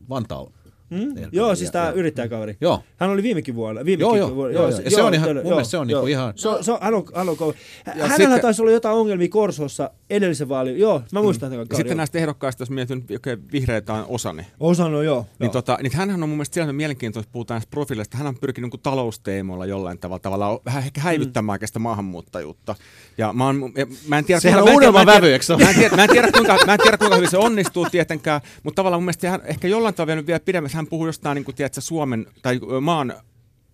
Vantaalla. 0.09 0.51
Mm? 0.89 1.13
Joo, 1.31 1.55
siis 1.55 1.71
tämä 1.71 1.89
yrittäjäkaveri. 1.89 2.57
Joo. 2.61 2.83
Hän 2.97 3.09
oli 3.09 3.23
viimekin 3.23 3.55
vuonna. 3.55 3.85
Viime 3.85 4.01
Joo, 4.01 4.15
joo, 4.15 4.35
vuonna, 4.35 4.53
joo, 4.53 4.69
joo. 4.69 4.79
Ja 4.81 4.91
se 4.91 5.01
on 5.01 5.13
ihan- 5.13 5.35
mun 5.35 5.43
mielestä 5.43 5.71
se 5.71 5.77
on 5.77 5.87
niinku 5.87 5.97
joo. 5.99 6.07
ihan- 6.07 6.33
Se 6.35 6.49
on, 6.49 6.63
se 6.63 6.71
on, 6.71 6.77
hän 6.81 6.93
on, 6.93 7.03
hän 7.15 7.29
on. 7.29 7.37
Hänellä 7.85 8.09
sitten- 8.17 8.41
taisi 8.41 8.61
olla 8.61 8.71
jotain 8.71 8.95
ongelmia 8.95 9.27
Korsossa 9.29 9.89
edellisen 10.09 10.49
vaalin. 10.49 10.79
Joo, 10.79 11.01
mä 11.11 11.21
muistan 11.21 11.49
tämän 11.49 11.59
Ja 11.63 11.65
kauden. 11.67 11.77
sitten 11.77 11.97
näistä 11.97 12.17
ehdokkaista, 12.19 12.61
jos 12.61 12.69
mietin, 12.69 13.05
että 13.09 13.37
vihreitä 13.51 13.93
on 13.93 14.05
osa, 14.09 14.33
niin 14.33 14.47
Osannut, 14.59 15.03
joo. 15.03 15.21
Niin, 15.21 15.45
joo. 15.45 15.51
tota, 15.53 15.77
niin 15.83 15.91
hänhän 15.95 16.23
on 16.23 16.29
mun 16.29 16.37
mielestä 16.37 16.53
siellä 16.53 16.73
mielenkiintoista, 16.73 17.31
puhutaan 17.31 17.55
näistä 17.55 17.69
profiileista. 17.71 18.17
Hän 18.17 18.27
on 18.27 18.35
pyrkinyt 18.41 18.71
niin 18.73 18.81
talousteemoilla 18.81 19.65
jollain 19.65 19.99
tavalla, 19.99 20.19
tavalla 20.19 20.61
vähän 20.65 20.83
ehkä 20.83 21.01
häivyttämään 21.01 21.59
mm. 21.75 21.81
maahanmuuttajuutta. 21.81 22.75
Ja 23.17 23.33
mä, 23.33 23.45
oon, 23.45 23.71
ja 23.77 23.85
mä 24.07 24.17
en 24.17 24.25
tiedä, 24.25 24.39
Sehän 24.39 24.63
kuinka- 24.63 24.87
on 24.87 25.05
mä 25.05 25.13
en 25.13 25.23
eikö 25.23 25.45
mä 25.57 25.69
en 25.69 25.75
tiedä, 25.75 25.95
mä 25.95 26.03
en 26.03 26.09
tiedä, 26.09 26.31
kuinka, 26.31 26.57
mä 26.65 26.73
en 26.73 26.79
tiedä, 26.83 26.97
kuinka 26.97 27.15
hyvin 27.15 27.29
se 27.31 27.37
onnistuu 27.37 27.87
tietenkään, 27.91 28.41
mutta 28.63 28.75
tavallaan 28.75 29.01
mun 29.01 29.05
mielestä 29.05 29.29
hän 29.29 29.41
ehkä 29.45 29.67
jollain 29.67 29.95
tavalla 29.95 30.27
vielä 30.27 30.39
pidemmässä. 30.39 30.76
Hän 30.77 30.87
puhuu 30.87 31.05
jostain 31.05 31.35
niin 31.35 31.45
kuin, 31.45 31.55
tiedätkö, 31.55 31.81
Suomen 31.81 32.25
tai 32.41 32.59
maan 32.81 33.13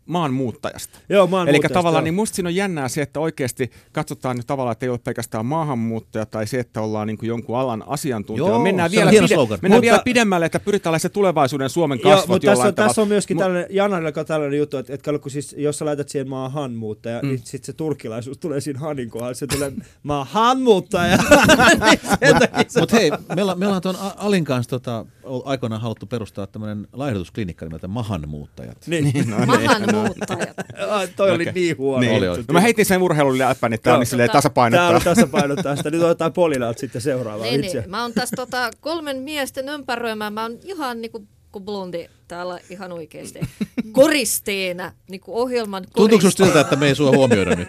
maanmuuttajasta. 0.05 0.99
Joo, 1.09 1.27
maan 1.27 1.49
Eli 1.49 1.59
tavallaan 1.59 2.01
joo. 2.01 2.03
niin 2.03 2.13
musta 2.13 2.35
siinä 2.35 2.49
on 2.49 2.55
jännää 2.55 2.87
se, 2.87 3.01
että 3.01 3.19
oikeasti 3.19 3.71
katsotaan 3.91 4.37
nyt 4.37 4.47
tavallaan, 4.47 4.71
että 4.71 4.85
ei 4.85 4.89
ole 4.89 4.99
pelkästään 5.03 5.45
maahanmuuttaja 5.45 6.25
tai 6.25 6.47
se, 6.47 6.59
että 6.59 6.81
ollaan 6.81 7.07
niin 7.07 7.17
kuin 7.17 7.27
jonkun 7.27 7.57
alan 7.57 7.83
asiantuntija. 7.87 8.47
Joo, 8.47 8.59
mennään 8.59 8.91
vielä, 8.91 9.11
pide- 9.11 9.27
slogan. 9.27 9.59
mennään 9.61 9.77
Mutta- 9.77 9.81
vielä 9.91 10.01
pidemmälle, 10.05 10.45
että 10.45 10.59
pyritään 10.59 10.91
olemaan 10.91 10.99
se 10.99 11.09
tulevaisuuden 11.09 11.69
Suomen 11.69 11.99
Joo, 12.03 12.11
kasvot 12.15 12.27
mutta 12.29 12.47
tässä 12.47 12.67
on, 12.67 12.75
tässä 12.75 13.01
on 13.01 13.07
myöskin 13.07 13.37
Mu- 13.37 13.39
tällainen, 13.39 13.67
Janarilla 13.69 14.11
on 14.17 14.25
tällainen 14.25 14.59
juttu, 14.59 14.77
että, 14.77 14.93
että 14.93 15.19
kun 15.19 15.31
siis, 15.31 15.55
jos 15.57 15.77
sä 15.77 15.85
laitat 15.85 16.09
siihen 16.09 16.29
maahanmuuttaja, 16.29 17.19
mm. 17.21 17.27
niin 17.27 17.37
sitten 17.39 17.65
se 17.65 17.73
turkkilaisuus 17.73 18.37
tulee 18.37 18.61
siinä 18.61 18.79
Hanin 18.79 19.09
kohdalla, 19.09 19.33
se 19.33 19.47
tulee 19.47 19.71
maahanmuuttaja. 20.03 21.17
Niin 21.17 21.99
Mutta 22.79 22.95
hei, 22.95 23.11
meillä, 23.35 23.51
on- 23.51 23.59
meillä 23.59 23.75
on 23.75 23.81
tuon 23.81 23.95
Alin 24.17 24.43
kanssa 24.45 24.69
tota, 24.69 25.05
aikoinaan 25.45 25.81
haluttu 25.81 26.05
perustaa 26.05 26.47
tämmöinen 26.47 26.87
laihdutusklinikka 26.93 27.65
nimeltä 27.65 27.87
Mahanmuuttajat. 27.87 28.77
niin. 28.87 29.13
Maahanmuuttajat. 29.93 30.53
Ai, 30.89 31.07
toi 31.07 31.31
oli 31.31 31.43
Okei. 31.43 31.53
niin 31.53 31.77
huono. 31.77 31.99
Niin. 31.99 32.17
Oli, 32.17 32.27
oli. 32.27 32.43
No 32.47 32.53
mä 32.53 32.61
heitin 32.61 32.85
sen 32.85 33.01
urheilun 33.01 33.37
läppän, 33.37 33.71
niin 33.71 33.81
tää 33.81 33.93
on 33.93 33.99
niin 33.99 34.07
silleen 34.07 34.29
tasapainottaa. 34.29 34.87
Tää 34.87 34.95
on 34.95 35.15
tasapainottaa 35.15 35.75
sitä. 35.75 35.89
Nyt 35.89 36.01
otetaan 36.03 36.33
Polinalta 36.33 36.79
sitten 36.79 37.01
seuraava 37.01 37.43
Niin, 37.43 37.61
niin. 37.61 37.83
Mä 37.87 38.01
oon 38.01 38.13
tässä 38.13 38.35
tota, 38.35 38.71
kolmen 38.81 39.17
miesten 39.17 39.69
ympäröimä. 39.69 40.29
Mä 40.29 40.41
oon 40.41 40.57
ihan 40.63 41.01
niinku 41.01 41.27
kuin 41.51 41.65
täällä 42.27 42.59
ihan 42.69 42.91
oikeasti. 42.91 43.39
Koristeena, 43.91 44.91
niinku 45.09 45.39
ohjelman 45.41 45.85
Tuntuuko 45.95 46.31
siltä, 46.31 46.59
että 46.59 46.75
me 46.75 46.87
ei 46.87 46.95
sua 46.95 47.11
huomioida 47.11 47.55
nyt? 47.55 47.67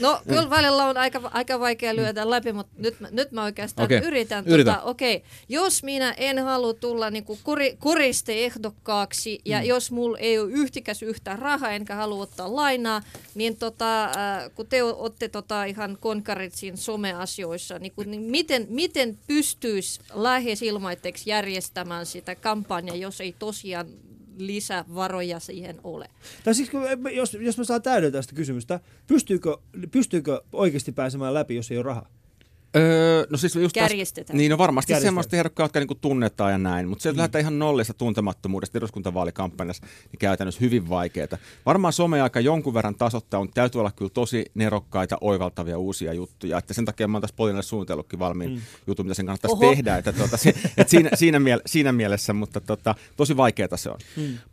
No 0.00 0.20
kyllä 0.28 0.50
välillä 0.50 0.84
on 0.84 0.96
aika, 0.96 1.20
aika 1.32 1.60
vaikea 1.60 1.96
lyödä 1.96 2.30
läpi, 2.30 2.52
mutta 2.52 2.72
nyt, 2.78 3.00
mä- 3.00 3.08
nyt 3.10 3.32
mä 3.32 3.44
oikeastaan 3.44 3.84
okay. 3.84 3.98
yritän. 3.98 4.44
yritä. 4.46 4.72
Tota, 4.72 4.84
okay. 4.84 5.20
Jos 5.48 5.82
minä 5.82 6.12
en 6.12 6.38
halua 6.38 6.74
tulla 6.74 7.10
niinku 7.10 7.38
kori, 7.42 7.76
koristeehdokkaaksi 7.78 9.40
ja 9.44 9.58
mm. 9.58 9.64
jos 9.64 9.90
mulla 9.90 10.18
ei 10.18 10.38
ole 10.38 10.52
yhtikäs 10.52 11.02
yhtä 11.02 11.36
rahaa 11.36 11.70
enkä 11.70 11.94
halua 11.94 12.22
ottaa 12.22 12.56
lainaa, 12.56 13.02
niin 13.34 13.56
tota, 13.56 14.04
äh, 14.04 14.12
kun 14.54 14.66
te 14.66 14.82
olette 14.82 15.28
tota 15.28 15.64
ihan 15.64 15.98
konkarit 16.00 16.54
siinä 16.54 16.76
someasioissa, 16.76 17.78
niin, 17.78 17.92
kun, 17.96 18.10
niin 18.10 18.22
miten, 18.22 18.66
miten 18.70 19.18
pystyisi 19.26 20.00
lähes 20.14 20.62
ilmaiseksi 20.62 21.30
järjestämään 21.30 22.06
sitä 22.06 22.34
kampanjaa, 22.34 22.96
jos 22.96 23.20
ei 23.20 23.34
tosiaan 23.38 23.86
lisävaroja 24.36 25.40
siihen 25.40 25.80
ole? 25.84 26.08
Tai 26.44 26.54
siis, 26.54 26.70
jos, 27.14 27.36
jos 27.40 27.58
mä 27.58 27.64
saan 27.64 27.82
täydentää 27.82 28.22
sitä 28.22 28.34
kysymystä, 28.34 28.80
pystyykö, 29.06 29.56
pystyykö 29.90 30.42
oikeasti 30.52 30.92
pääsemään 30.92 31.34
läpi, 31.34 31.54
jos 31.54 31.70
ei 31.70 31.76
ole 31.76 31.84
rahaa? 31.84 32.08
Öö, 32.76 33.26
no 33.30 33.38
siis 33.38 33.56
just 33.56 33.74
Kärjistetään. 33.74 34.36
Niin 34.36 34.50
no 34.50 34.58
varmasti 34.58 35.00
semmoista 35.00 35.36
ehdokkaat, 35.36 35.64
jotka 35.64 35.80
niinku 35.80 35.94
tunnetaan 35.94 36.52
ja 36.52 36.58
näin, 36.58 36.88
mutta 36.88 37.02
se 37.02 37.12
mm. 37.12 37.16
lähdetään 37.16 37.40
ihan 37.40 37.58
nollista 37.58 37.94
tuntemattomuudesta 37.94 38.78
eduskuntavaalikampanjassa, 38.78 39.86
niin 39.86 40.18
käytännössä 40.18 40.60
hyvin 40.60 40.88
vaikeaa. 40.88 41.28
Varmaan 41.66 41.92
some-aika 41.92 42.40
jonkun 42.40 42.74
verran 42.74 42.94
tasoittaa, 42.94 43.40
mutta 43.40 43.54
täytyy 43.54 43.80
olla 43.80 43.90
kyllä 43.90 44.10
tosi 44.14 44.44
nerokkaita, 44.54 45.18
oivaltavia 45.20 45.78
uusia 45.78 46.12
juttuja, 46.12 46.58
että 46.58 46.74
sen 46.74 46.84
takia 46.84 47.08
mä 47.08 47.16
oon 47.16 47.22
tässä 47.22 47.36
Polinalle 47.36 47.62
suunnitellutkin 47.62 48.18
valmiin 48.18 48.50
mm. 48.50 48.60
jutun, 48.86 49.06
mitä 49.06 49.14
sen 49.14 49.26
kannattaisi 49.26 49.56
Oho. 49.56 49.70
tehdä, 49.70 49.96
että, 49.96 50.12
tuota, 50.12 50.36
se, 50.36 50.54
että 50.76 50.90
siinä, 50.90 51.10
siinä, 51.14 51.40
miele, 51.40 51.62
siinä, 51.66 51.92
mielessä, 51.92 52.32
mutta 52.32 52.60
tota, 52.60 52.94
tosi 53.16 53.36
vaikeaa 53.36 53.76
se 53.76 53.90
on. 53.90 53.98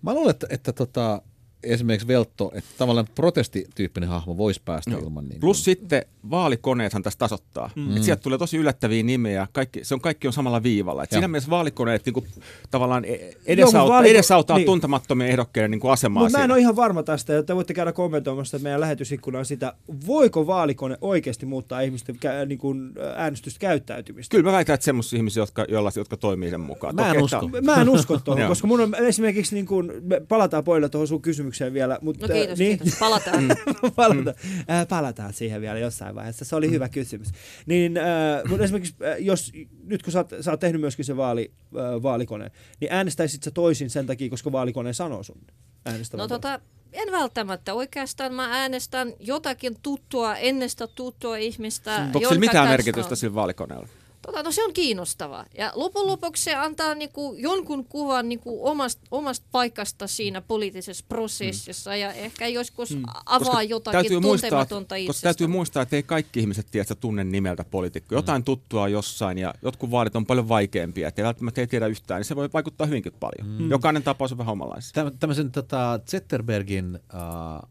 Mä 0.02 0.14
luulen, 0.14 0.32
että, 0.32 0.48
että 0.50 0.74
tota, 0.74 1.22
esimerkiksi 1.64 2.08
Veltto, 2.08 2.52
että 2.56 2.70
tavallaan 2.78 3.08
protestityyppinen 3.16 4.10
hahmo 4.10 4.38
voisi 4.38 4.62
päästä 4.66 4.92
Joo. 4.92 5.00
ilman 5.00 5.30
niin 5.30 5.40
Plus 5.40 5.64
sitten 5.64 6.02
vaalikoneethan 6.30 7.04
tässä 7.04 7.20
tasoittaa. 7.20 7.70
Mm. 7.76 7.98
Et 7.98 8.04
sieltä 8.04 8.22
tulee 8.22 8.38
tosi 8.38 8.58
yllättäviä 8.58 9.04
nimiä, 9.04 9.48
kaikki, 9.52 9.84
se 9.84 9.94
on, 9.94 10.02
kaikki 10.02 10.28
on 10.28 10.34
samalla 10.34 10.64
viivalla. 10.64 11.04
Et 11.04 11.12
Joo. 11.12 11.18
siinä 11.20 11.28
mielessä 11.28 11.50
vaalikoneet 11.50 12.06
niinku, 12.06 12.26
tavallaan 12.72 13.06
e- 13.06 13.16
Joo, 13.16 13.32
edesauttaa, 13.46 13.82
mut 13.82 13.90
vaaliko- 13.92 14.12
edesauttaa 14.12 14.58
niin. 14.58 14.66
tuntemattomien 14.66 15.30
ehdokkeiden 15.30 15.72
niinku 15.72 15.90
asemaa 15.90 16.24
Mutta 16.24 16.38
mä 16.38 16.44
en 16.44 16.52
ole 16.52 16.60
ihan 16.60 16.76
varma 16.76 17.04
tästä, 17.04 17.34
ja 17.34 17.44
te 17.44 17.56
voitte 17.56 17.74
käydä 17.74 17.92
kommentoimassa 17.92 18.60
meidän 18.60 18.82
lähetysikkunaan 18.82 19.46
sitä, 19.46 19.74
voiko 20.08 20.48
vaalikone 20.48 20.98
oikeasti 21.02 21.46
muuttaa 21.46 21.82
ihmisten 21.82 22.16
kä- 22.16 22.46
niin 22.46 22.60
kuin 22.60 22.92
äänestystä 23.16 23.60
käyttäytymistä. 23.60 24.32
Kyllä 24.38 24.50
mä 24.50 24.52
väitän, 24.56 24.74
että 24.74 24.86
semmoisia 24.86 25.18
ihmisiä, 25.18 25.42
jotka, 25.44 25.66
joilla, 25.70 25.92
jotka 25.96 26.18
toimii 26.18 26.50
sen 26.50 26.62
mukaan. 26.62 26.96
Mä 26.96 27.02
en 27.06 27.10
Okei, 27.12 27.22
usko. 27.24 27.50
tää- 27.52 27.62
Mä 27.62 27.82
en 27.82 27.90
usko 27.90 28.20
tuohon, 28.24 28.42
Joo. 28.42 28.50
koska 28.50 28.68
mun 28.68 28.82
on 28.82 28.96
esimerkiksi, 28.96 29.56
niin 29.56 29.66
kuin, 29.66 29.92
me 30.02 30.22
palataan 30.28 30.64
poilla 30.64 30.90
tuohon 30.90 31.08
sun 31.08 31.22
kysymykseen 31.22 31.49
vielä. 31.74 32.00
Mutta, 32.02 32.28
No 32.28 32.34
kiitos, 32.34 32.60
niin, 32.60 32.78
kiitos. 32.80 33.00
Palataan. 33.00 33.44
palataan, 33.96 34.36
äh, 34.72 34.88
palataan 34.90 35.34
siihen 35.34 35.62
vielä 35.62 35.80
jossain 35.80 36.16
vaiheessa. 36.16 36.46
Se 36.46 36.56
oli 36.56 36.68
Mm. 36.68 36.74
hyvä 36.74 36.90
kysymys. 36.90 37.28
Niin, 37.66 37.98
äh, 37.98 38.04
mutta 38.50 38.64
esimerkiksi, 38.64 38.96
äh, 39.06 39.16
jos, 39.20 39.52
nyt 39.84 40.04
kun 40.04 40.14
sä 40.14 40.20
oot, 40.20 40.30
sä 40.42 40.52
oot 40.52 40.60
tehnyt 40.60 40.82
myöskin 40.82 41.06
se 41.06 41.18
vaali, 41.18 41.52
äh, 41.78 42.04
vaalikone, 42.04 42.52
niin 42.80 42.94
äänestäisit 42.94 43.44
sä 43.44 43.52
toisin 43.52 43.90
sen 43.90 44.06
takia, 44.08 44.30
koska 44.30 44.52
vaalikone 44.52 44.94
sanoo 44.94 45.24
sun 45.24 45.42
äänestävän. 45.86 46.24
No 46.24 46.28
tota, 46.28 46.60
en 46.94 47.12
välttämättä. 47.12 47.74
Oikeastaan 47.74 48.34
mä 48.34 48.62
äänestän 48.62 49.14
jotakin 49.20 49.76
tuttua, 49.82 50.36
ennestä 50.36 50.88
tuttua 50.88 51.38
ihmistä. 51.38 51.96
Onko 51.96 52.20
sillä 52.20 52.40
mitään 52.40 52.56
kanssa- 52.56 52.70
merkitystä 52.72 53.16
sillä 53.16 53.36
vaalikoneella? 53.36 53.88
Tota, 54.22 54.44
no 54.44 54.52
se 54.52 54.64
on 54.64 54.74
kiinnostava. 54.74 55.46
Ja 55.58 55.72
lopun 55.76 56.08
lopuksi 56.08 56.44
se 56.44 56.56
antaa 56.56 56.96
niinku 56.96 57.36
jonkun 57.38 57.86
kuvan 57.86 58.30
niinku 58.30 58.68
omasta, 58.68 59.02
omasta 59.12 59.48
paikasta 59.52 60.08
siinä 60.08 60.42
poliittisessa 60.42 61.06
prosessissa 61.10 61.96
ja 61.96 62.14
ehkä 62.14 62.48
joskus 62.48 62.96
mm. 62.96 63.04
avaa 63.26 63.64
jotakin 63.64 64.22
tuntematonta 64.22 64.96
koska 64.96 64.96
itsestä. 64.96 65.24
täytyy 65.24 65.48
muistaa, 65.48 65.84
että 65.84 65.96
ei 65.96 66.04
kaikki 66.04 66.40
ihmiset 66.40 66.68
tiedä, 66.72 66.96
tunne 66.96 67.24
nimeltä 67.24 67.64
poliitikko. 67.64 68.16
Jotain 68.16 68.44
tuttua 68.44 68.88
jossain 68.88 69.38
ja 69.38 69.54
jotkut 69.62 69.92
vaalit 69.92 70.16
on 70.16 70.26
paljon 70.26 70.50
vaikeampia, 70.50 71.08
että 71.08 71.22
ei 71.22 71.26
välttämättä 71.26 71.62
ei 71.62 71.68
tiedä 71.68 71.88
yhtään, 71.88 72.20
niin 72.20 72.26
se 72.26 72.36
voi 72.36 72.50
vaikuttaa 72.54 72.88
hyvinkin 72.88 73.14
paljon. 73.20 73.48
Mm. 73.48 73.70
Jokainen 73.70 74.04
tapaus 74.04 74.32
on 74.32 74.38
vähän 74.38 74.52
omanlaisia. 74.52 74.92
Täm, 74.94 75.12
tämmöisen 75.20 75.52
tota, 75.52 76.00
Zetterbergin 76.06 77.00
äh, 77.14 77.20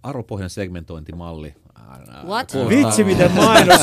arvopohjan 0.03 0.51
segmentointimalli. 0.51 1.55
What? 2.27 2.53
Vitsi, 2.69 3.05
miten 3.05 3.33
mainos. 3.45 3.81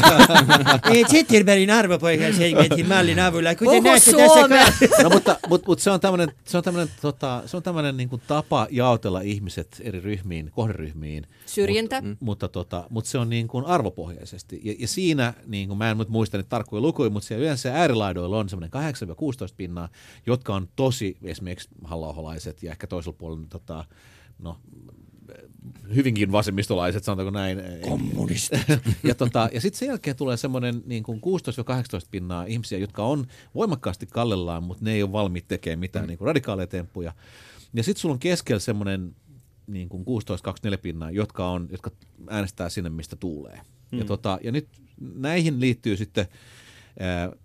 Ei 0.91 1.05
Zetterbergin 1.05 1.71
arvopohjan 1.71 2.33
segmentin 2.33 2.87
mallin 2.87 3.19
avulla. 3.19 3.55
Kuten 3.55 3.65
Puhu 3.65 3.81
näette 3.81 4.11
tässä 4.11 4.33
suomea. 4.33 4.65
No 5.03 5.09
mutta, 5.09 5.37
mutta, 5.49 5.67
mutta 5.67 5.83
se 5.83 5.91
on 5.91 5.99
tämmöinen, 5.99 6.31
se 6.45 6.57
on 6.57 6.63
tämmöinen, 6.63 6.93
tota, 7.01 7.43
se 7.45 7.57
on 7.57 7.63
tämmöinen 7.63 7.97
niin 7.97 8.09
kuin 8.09 8.21
tapa 8.27 8.67
jaotella 8.71 9.21
ihmiset 9.21 9.81
eri 9.83 9.99
ryhmiin, 9.99 10.51
kohderyhmiin. 10.51 11.27
Syrjintä. 11.45 12.01
Mut, 12.01 12.17
mutta, 12.19 12.47
tota, 12.47 12.87
mutta 12.89 13.09
se 13.09 13.17
on 13.17 13.29
niin 13.29 13.47
kuin 13.47 13.65
arvopohjaisesti. 13.65 14.61
Ja, 14.63 14.75
ja 14.79 14.87
siinä, 14.87 15.33
niin 15.45 15.67
kuin, 15.67 15.77
mä 15.77 15.91
en 15.91 15.97
nyt 15.97 16.09
muista 16.09 16.37
niitä 16.37 16.49
tarkkoja 16.49 16.81
lukuja, 16.81 17.09
mutta 17.09 17.27
siellä 17.27 17.43
yleensä 17.43 17.75
äärilaidoilla 17.75 18.37
on 18.37 18.49
semmoinen 18.49 18.71
8-16 19.51 19.53
pinnaa, 19.57 19.89
jotka 20.25 20.55
on 20.55 20.67
tosi 20.75 21.17
esimerkiksi 21.23 21.69
hallaoholaiset 21.83 22.63
ja 22.63 22.71
ehkä 22.71 22.87
toisella 22.87 23.17
puolella 23.19 23.47
tota, 23.49 23.85
no, 24.39 24.57
hyvinkin 25.95 26.31
vasemmistolaiset, 26.31 27.03
sanotaanko 27.03 27.31
näin. 27.31 27.61
Kommunistit. 27.81 28.61
ja 29.03 29.15
tota, 29.15 29.49
ja 29.53 29.61
sitten 29.61 29.79
sen 29.79 29.87
jälkeen 29.87 30.15
tulee 30.15 30.37
semmoinen 30.37 30.83
niin 30.85 31.03
16-18 31.03 31.07
pinnaa 32.11 32.45
ihmisiä, 32.45 32.77
jotka 32.77 33.03
on 33.03 33.27
voimakkaasti 33.55 34.05
kallellaan, 34.05 34.63
mutta 34.63 34.85
ne 34.85 34.93
ei 34.93 35.03
ole 35.03 35.11
valmiit 35.11 35.47
tekemään 35.47 35.79
mitään 35.79 36.05
mm. 36.05 36.07
niin 36.07 36.17
kuin 36.17 36.25
radikaaleja 36.25 36.67
temppuja. 36.67 37.13
Ja 37.73 37.83
sitten 37.83 38.01
sulla 38.01 38.13
on 38.13 38.19
keskellä 38.19 38.59
semmoinen 38.59 39.15
niin 39.67 39.89
kuin 39.89 40.05
16-24 40.05 40.77
pinnaa, 40.81 41.11
jotka, 41.11 41.49
on, 41.49 41.67
jotka 41.71 41.91
äänestää 42.29 42.69
sinne, 42.69 42.89
mistä 42.89 43.15
tuulee. 43.15 43.61
Mm. 43.91 43.99
Ja, 43.99 44.05
tota, 44.05 44.39
ja 44.43 44.51
nyt 44.51 44.67
näihin 45.15 45.59
liittyy 45.59 45.97
sitten 45.97 46.27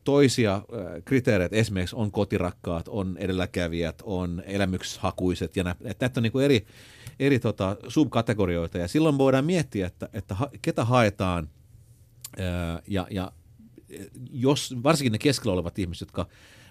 toisia 0.04 0.62
kriteereitä, 1.04 1.56
esimerkiksi 1.56 1.96
on 1.96 2.12
kotirakkaat, 2.12 2.88
on 2.88 3.16
edelläkävijät, 3.18 4.02
on 4.04 4.42
elämykshakuiset 4.46 5.56
ja 5.56 5.64
näitä 5.64 6.10
on 6.16 6.22
niin 6.22 6.32
kuin 6.32 6.44
eri, 6.44 6.66
eri 7.20 7.38
tota, 7.38 7.76
subkategorioita. 7.88 8.78
Ja 8.78 8.88
silloin 8.88 9.18
voidaan 9.18 9.44
miettiä, 9.44 9.86
että, 9.86 10.08
että 10.12 10.36
ketä 10.62 10.84
haetaan 10.84 11.48
ja, 12.86 13.06
ja 13.10 13.32
jos 14.30 14.74
varsinkin 14.82 15.12
ne 15.12 15.18
keskellä 15.18 15.52
olevat 15.52 15.78
ihmiset, 15.78 16.08
jotka 16.08 16.26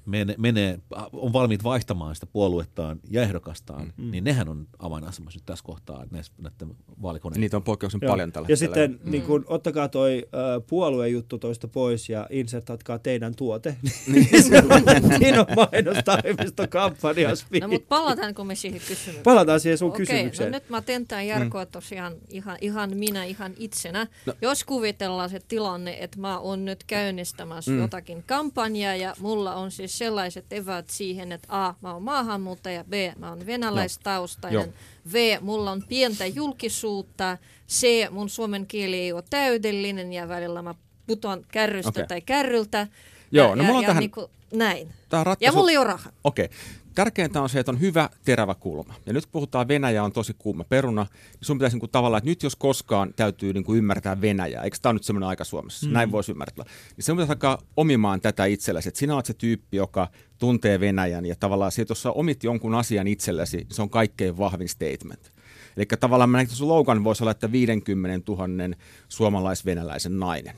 menee, 0.05 0.35
menee, 0.37 0.79
on 1.13 1.33
valmiit 1.33 1.63
vaihtamaan 1.63 2.15
sitä 2.15 2.25
puoluettaan 2.25 2.99
ja 3.09 3.21
ehdokastaan, 3.21 3.93
mm. 3.97 4.11
niin 4.11 4.23
nehän 4.23 4.49
on 4.49 4.67
avainasemassa 4.79 5.37
nyt 5.37 5.45
tässä 5.45 5.65
kohtaa 5.65 6.05
näissä, 6.11 6.33
näiden 6.37 6.75
vaalikoneiden. 7.01 7.41
Niitä 7.41 7.57
on 7.57 7.63
poikkeuksen 7.63 7.99
Joo. 8.03 8.11
paljon 8.11 8.31
tällä 8.31 8.45
Ja 8.49 8.53
hetkellä. 8.53 8.75
sitten 8.75 8.99
mm. 9.03 9.11
niin 9.11 9.23
kun, 9.23 9.45
ottakaa 9.47 9.87
toi 9.87 10.25
uh, 10.25 10.65
puoluejuttu 10.67 11.37
toista 11.37 11.67
pois 11.67 12.09
ja 12.09 12.27
insertatkaa 12.29 12.99
teidän 12.99 13.35
tuote. 13.35 13.75
Niin. 14.07 14.43
Siinä 14.43 15.41
on 15.41 15.47
mainostoimistokampanja. 15.55 17.29
No 17.61 17.67
mutta 17.67 17.87
palataanko 17.89 18.43
me 18.43 18.55
siihen 18.55 18.79
kysymykseen? 18.79 19.23
Palataan 19.23 19.59
siihen 19.59 19.77
sun 19.77 19.89
Okei, 19.89 20.05
kysymykseen. 20.05 20.51
no 20.51 20.57
nyt 20.57 20.69
mä 20.69 20.81
tentään 20.81 21.27
Jarkoa 21.27 21.63
mm. 21.65 21.71
tosiaan 21.71 22.13
ihan, 22.29 22.57
ihan 22.61 22.97
minä 22.97 23.23
ihan 23.23 23.53
itsenä. 23.57 24.07
No. 24.25 24.33
Jos 24.41 24.63
kuvitellaan 24.63 25.29
se 25.29 25.39
tilanne, 25.47 25.97
että 25.99 26.19
mä 26.19 26.39
oon 26.39 26.65
nyt 26.65 26.83
käynnistämässä 26.83 27.71
mm. 27.71 27.79
jotakin 27.79 28.23
kampanjaa 28.27 28.95
ja 28.95 29.13
mulla 29.19 29.55
on 29.55 29.71
siis 29.71 29.98
sellaiset 29.99 30.53
eväät 30.53 30.89
siihen, 30.89 31.31
että 31.31 31.47
A, 31.65 31.73
mä 31.81 31.93
oon 31.93 32.03
maahanmuuttaja, 32.03 32.83
B, 32.83 32.93
mä 33.17 33.29
oon 33.29 33.45
venäläistaustainen, 33.45 34.67
no. 34.67 34.73
V, 35.13 35.37
mulla 35.41 35.71
on 35.71 35.83
pientä 35.89 36.25
julkisuutta, 36.25 37.37
C, 37.69 38.11
mun 38.11 38.29
suomen 38.29 38.67
kieli 38.67 38.99
ei 38.99 39.13
ole 39.13 39.23
täydellinen 39.29 40.13
ja 40.13 40.27
välillä 40.27 40.61
mä 40.61 40.75
putoan 41.07 41.45
kärrystä 41.51 41.89
okay. 41.89 42.07
tai 42.07 42.21
kärryltä. 42.21 42.87
Joo, 43.31 43.49
ja, 43.49 43.55
no 43.55 43.63
mulla 43.63 43.77
on 43.77 43.83
ja, 43.83 43.87
tähän... 43.87 44.01
Niin 44.01 44.11
kuin, 44.11 44.27
näin. 44.53 44.93
Tämä 45.09 45.23
ratkaisu... 45.23 45.53
Ja 45.53 45.57
mulla 45.57 45.71
ei 45.71 45.77
ole 45.77 45.87
rahaa. 45.87 46.11
Okei. 46.23 46.45
Okay. 46.45 46.57
Tärkeintä 46.99 47.41
on 47.41 47.49
se, 47.49 47.59
että 47.59 47.71
on 47.71 47.79
hyvä 47.79 48.09
terävä 48.25 48.55
kulma. 48.55 48.93
Ja 49.05 49.13
nyt 49.13 49.23
puhutaan 49.31 49.67
Venäjä 49.67 50.03
on 50.03 50.11
tosi 50.11 50.35
kuuma 50.37 50.63
peruna, 50.63 51.03
niin 51.03 51.39
sun 51.41 51.57
pitäisi 51.57 51.75
niin 51.75 51.79
kuin 51.79 51.91
tavallaan, 51.91 52.17
että 52.17 52.29
nyt 52.29 52.43
jos 52.43 52.55
koskaan 52.55 53.13
täytyy 53.15 53.53
niin 53.53 53.63
kuin 53.63 53.77
ymmärtää 53.77 54.21
Venäjää, 54.21 54.63
eikö 54.63 54.77
tämä 54.81 54.93
nyt 54.93 55.03
semmoinen 55.03 55.29
aika 55.29 55.43
Suomessa, 55.43 55.87
mm. 55.87 55.93
näin 55.93 56.11
voisi 56.11 56.31
ymmärtää. 56.31 56.65
Niin 56.97 57.03
se 57.03 57.11
pitäisi 57.11 57.31
alkaa 57.31 57.61
omimaan 57.77 58.21
tätä 58.21 58.45
itsellesi, 58.45 58.89
että 58.89 58.99
sinä 58.99 59.15
olet 59.15 59.25
se 59.25 59.33
tyyppi, 59.33 59.77
joka 59.77 60.07
tuntee 60.37 60.79
Venäjän 60.79 61.25
ja 61.25 61.35
tavallaan 61.39 61.71
se, 61.71 61.81
että 61.81 61.91
jos 61.91 62.01
sä 62.01 62.11
omit 62.11 62.43
jonkun 62.43 62.75
asian 62.75 63.07
itsellesi, 63.07 63.67
se 63.71 63.81
on 63.81 63.89
kaikkein 63.89 64.37
vahvin 64.37 64.69
statement. 64.69 65.33
Eli 65.77 65.85
tavallaan 65.99 66.29
mä 66.29 66.45
slogan 66.45 67.03
voisi 67.03 67.23
olla, 67.23 67.31
että 67.31 67.51
50 67.51 68.31
000 68.31 68.75
suomalais-venäläisen 69.09 70.19
nainen. 70.19 70.55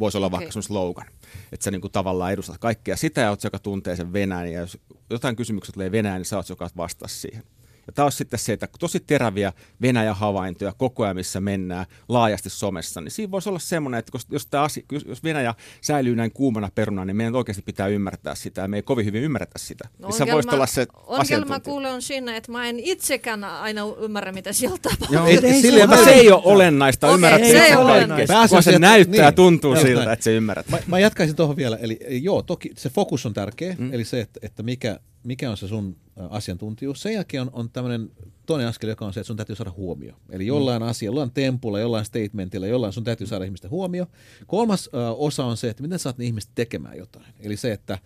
Voisi 0.00 0.18
olla 0.18 0.26
okay. 0.26 0.38
vaikka 0.38 0.52
sun 0.52 0.62
slogan 0.62 1.06
että 1.52 1.64
sä 1.64 1.70
niin 1.70 1.80
kuin 1.80 1.92
tavallaan 1.92 2.32
edustat 2.32 2.58
kaikkea 2.58 2.96
sitä 2.96 3.20
ja 3.20 3.30
oot, 3.30 3.44
joka 3.44 3.58
tuntee 3.58 3.96
sen 3.96 4.12
Venäjän. 4.12 4.52
Ja 4.52 4.60
jos 4.60 4.78
jotain 5.10 5.36
kysymyksiä 5.36 5.72
tulee 5.72 5.92
Venäjän, 5.92 6.18
niin 6.18 6.24
sä 6.24 6.36
oot, 6.36 6.48
joka 6.48 6.70
vastaa 6.76 7.08
siihen. 7.08 7.42
Ja 7.86 7.92
tämä 7.92 8.06
on 8.06 8.12
sitten 8.12 8.38
se, 8.38 8.52
että 8.52 8.68
tosi 8.78 9.00
teräviä 9.00 9.52
Venäjä-havaintoja 9.82 10.72
koko 10.76 11.04
ajan, 11.04 11.16
missä 11.16 11.40
mennään 11.40 11.86
laajasti 12.08 12.50
somessa, 12.50 13.00
niin 13.00 13.10
siinä 13.10 13.30
voisi 13.30 13.48
olla 13.48 13.58
semmoinen, 13.58 13.98
että 13.98 14.18
jos, 14.30 14.46
tämä 14.46 14.62
asia, 14.62 14.82
jos 15.06 15.24
Venäjä 15.24 15.54
säilyy 15.80 16.16
näin 16.16 16.32
kuumana 16.32 16.68
peruna, 16.74 17.04
niin 17.04 17.16
meidän 17.16 17.34
oikeasti 17.34 17.62
pitää 17.62 17.86
ymmärtää 17.86 18.34
sitä, 18.34 18.60
ja 18.60 18.68
me 18.68 18.76
ei 18.76 18.82
kovin 18.82 19.06
hyvin 19.06 19.22
ymmärretä 19.22 19.58
sitä. 19.58 19.88
No, 19.98 20.08
niin 20.08 20.22
ongelma, 20.22 20.52
olla 20.52 20.66
se 20.66 20.86
ongelma 21.06 21.60
kuule 21.60 21.90
on 21.90 22.02
siinä, 22.02 22.36
että 22.36 22.52
mä 22.52 22.68
en 22.68 22.80
itsekään 22.80 23.44
aina 23.44 23.82
ymmärrä, 24.00 24.32
mitä 24.32 24.52
sieltä 24.52 24.78
tapahtuu. 24.82 25.16
Joo, 25.16 25.26
ei, 25.26 25.38
ei, 25.42 25.62
se, 25.62 26.04
se 26.04 26.10
ei 26.10 26.32
ole 26.32 26.42
olennaista, 26.44 27.06
okay, 27.06 27.14
ymmärrät 27.14 27.40
se 27.40 27.64
ei 27.64 27.76
ole 27.76 27.92
olennaista. 27.92 28.48
Kun 28.48 28.62
se 28.62 28.78
näyttää 28.78 29.30
niin, 29.30 29.34
tuntuu 29.34 29.76
siltä, 29.76 30.12
että 30.12 30.24
se 30.24 30.32
ymmärrät. 30.32 30.68
Mä, 30.68 30.78
mä 30.86 30.98
jatkaisin 30.98 31.36
tuohon 31.36 31.56
vielä, 31.56 31.76
eli 31.76 31.98
joo, 32.08 32.42
toki 32.42 32.70
se 32.76 32.90
fokus 32.90 33.26
on 33.26 33.34
tärkeä, 33.34 33.76
mm. 33.78 33.94
eli 33.94 34.04
se, 34.04 34.20
että, 34.20 34.40
että 34.42 34.62
mikä, 34.62 35.00
mikä 35.24 35.50
on 35.50 35.56
se 35.56 35.68
sun 35.68 35.96
asiantuntijuus. 36.30 37.02
Sen 37.02 37.14
jälkeen 37.14 37.42
on, 37.42 37.50
on 37.52 37.70
tämmöinen 37.70 38.10
toinen 38.46 38.68
askel, 38.68 38.88
joka 38.88 39.06
on 39.06 39.12
se, 39.12 39.20
että 39.20 39.26
sun 39.26 39.36
täytyy 39.36 39.56
saada 39.56 39.72
huomio. 39.76 40.14
Eli 40.30 40.46
jollain 40.46 40.82
mm. 40.82 40.88
asialla, 40.88 41.14
jollain 41.14 41.34
tempulla, 41.34 41.80
jollain 41.80 42.04
statementilla, 42.04 42.66
jollain 42.66 42.92
sun 42.92 43.04
täytyy 43.04 43.26
saada 43.26 43.44
ihmisten 43.44 43.70
huomio. 43.70 44.06
Kolmas 44.46 44.90
ö, 44.94 45.10
osa 45.10 45.44
on 45.44 45.56
se, 45.56 45.70
että 45.70 45.82
miten 45.82 45.98
saat 45.98 46.18
ne 46.18 46.24
ihmiset 46.24 46.50
tekemään 46.54 46.98
jotain. 46.98 47.26
Eli 47.40 47.56
se, 47.56 47.72
että, 47.72 47.98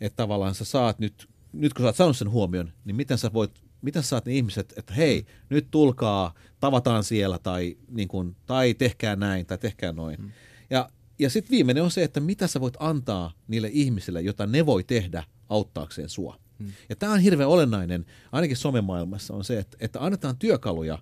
että 0.00 0.16
tavallaan 0.16 0.54
sä 0.54 0.64
saat 0.64 0.98
nyt, 0.98 1.28
nyt 1.52 1.74
kun 1.74 1.82
sä 1.82 1.86
oot 1.86 1.96
saanut 1.96 2.16
sen 2.16 2.30
huomion, 2.30 2.72
niin 2.84 2.96
miten 2.96 3.18
sä 3.18 3.32
voit 3.32 3.64
miten 3.82 4.02
sä 4.02 4.08
saat 4.08 4.26
ne 4.26 4.34
ihmiset, 4.34 4.72
että 4.76 4.94
hei, 4.94 5.26
nyt 5.50 5.66
tulkaa, 5.70 6.34
tavataan 6.60 7.04
siellä 7.04 7.38
tai, 7.38 7.76
niin 7.90 8.08
kun, 8.08 8.36
tai 8.46 8.74
tehkää 8.74 9.16
näin 9.16 9.46
tai 9.46 9.58
tehkää 9.58 9.92
noin. 9.92 10.22
Mm. 10.22 10.30
Ja, 10.70 10.88
ja 11.18 11.30
sitten 11.30 11.50
viimeinen 11.50 11.82
on 11.82 11.90
se, 11.90 12.02
että 12.02 12.20
mitä 12.20 12.46
sä 12.46 12.60
voit 12.60 12.76
antaa 12.78 13.32
niille 13.48 13.70
ihmisille, 13.72 14.20
jota 14.20 14.46
ne 14.46 14.66
voi 14.66 14.84
tehdä 14.84 15.24
auttaakseen 15.48 16.08
sua. 16.08 16.36
Hmm. 16.58 16.72
Ja 16.88 16.96
tämä 16.96 17.12
on 17.12 17.20
hirveän 17.20 17.48
olennainen, 17.48 18.06
ainakin 18.32 18.56
somemaailmassa, 18.56 19.34
on 19.34 19.44
se, 19.44 19.58
että, 19.58 19.76
että 19.80 20.00
annetaan 20.00 20.36
työkaluja 20.36 20.98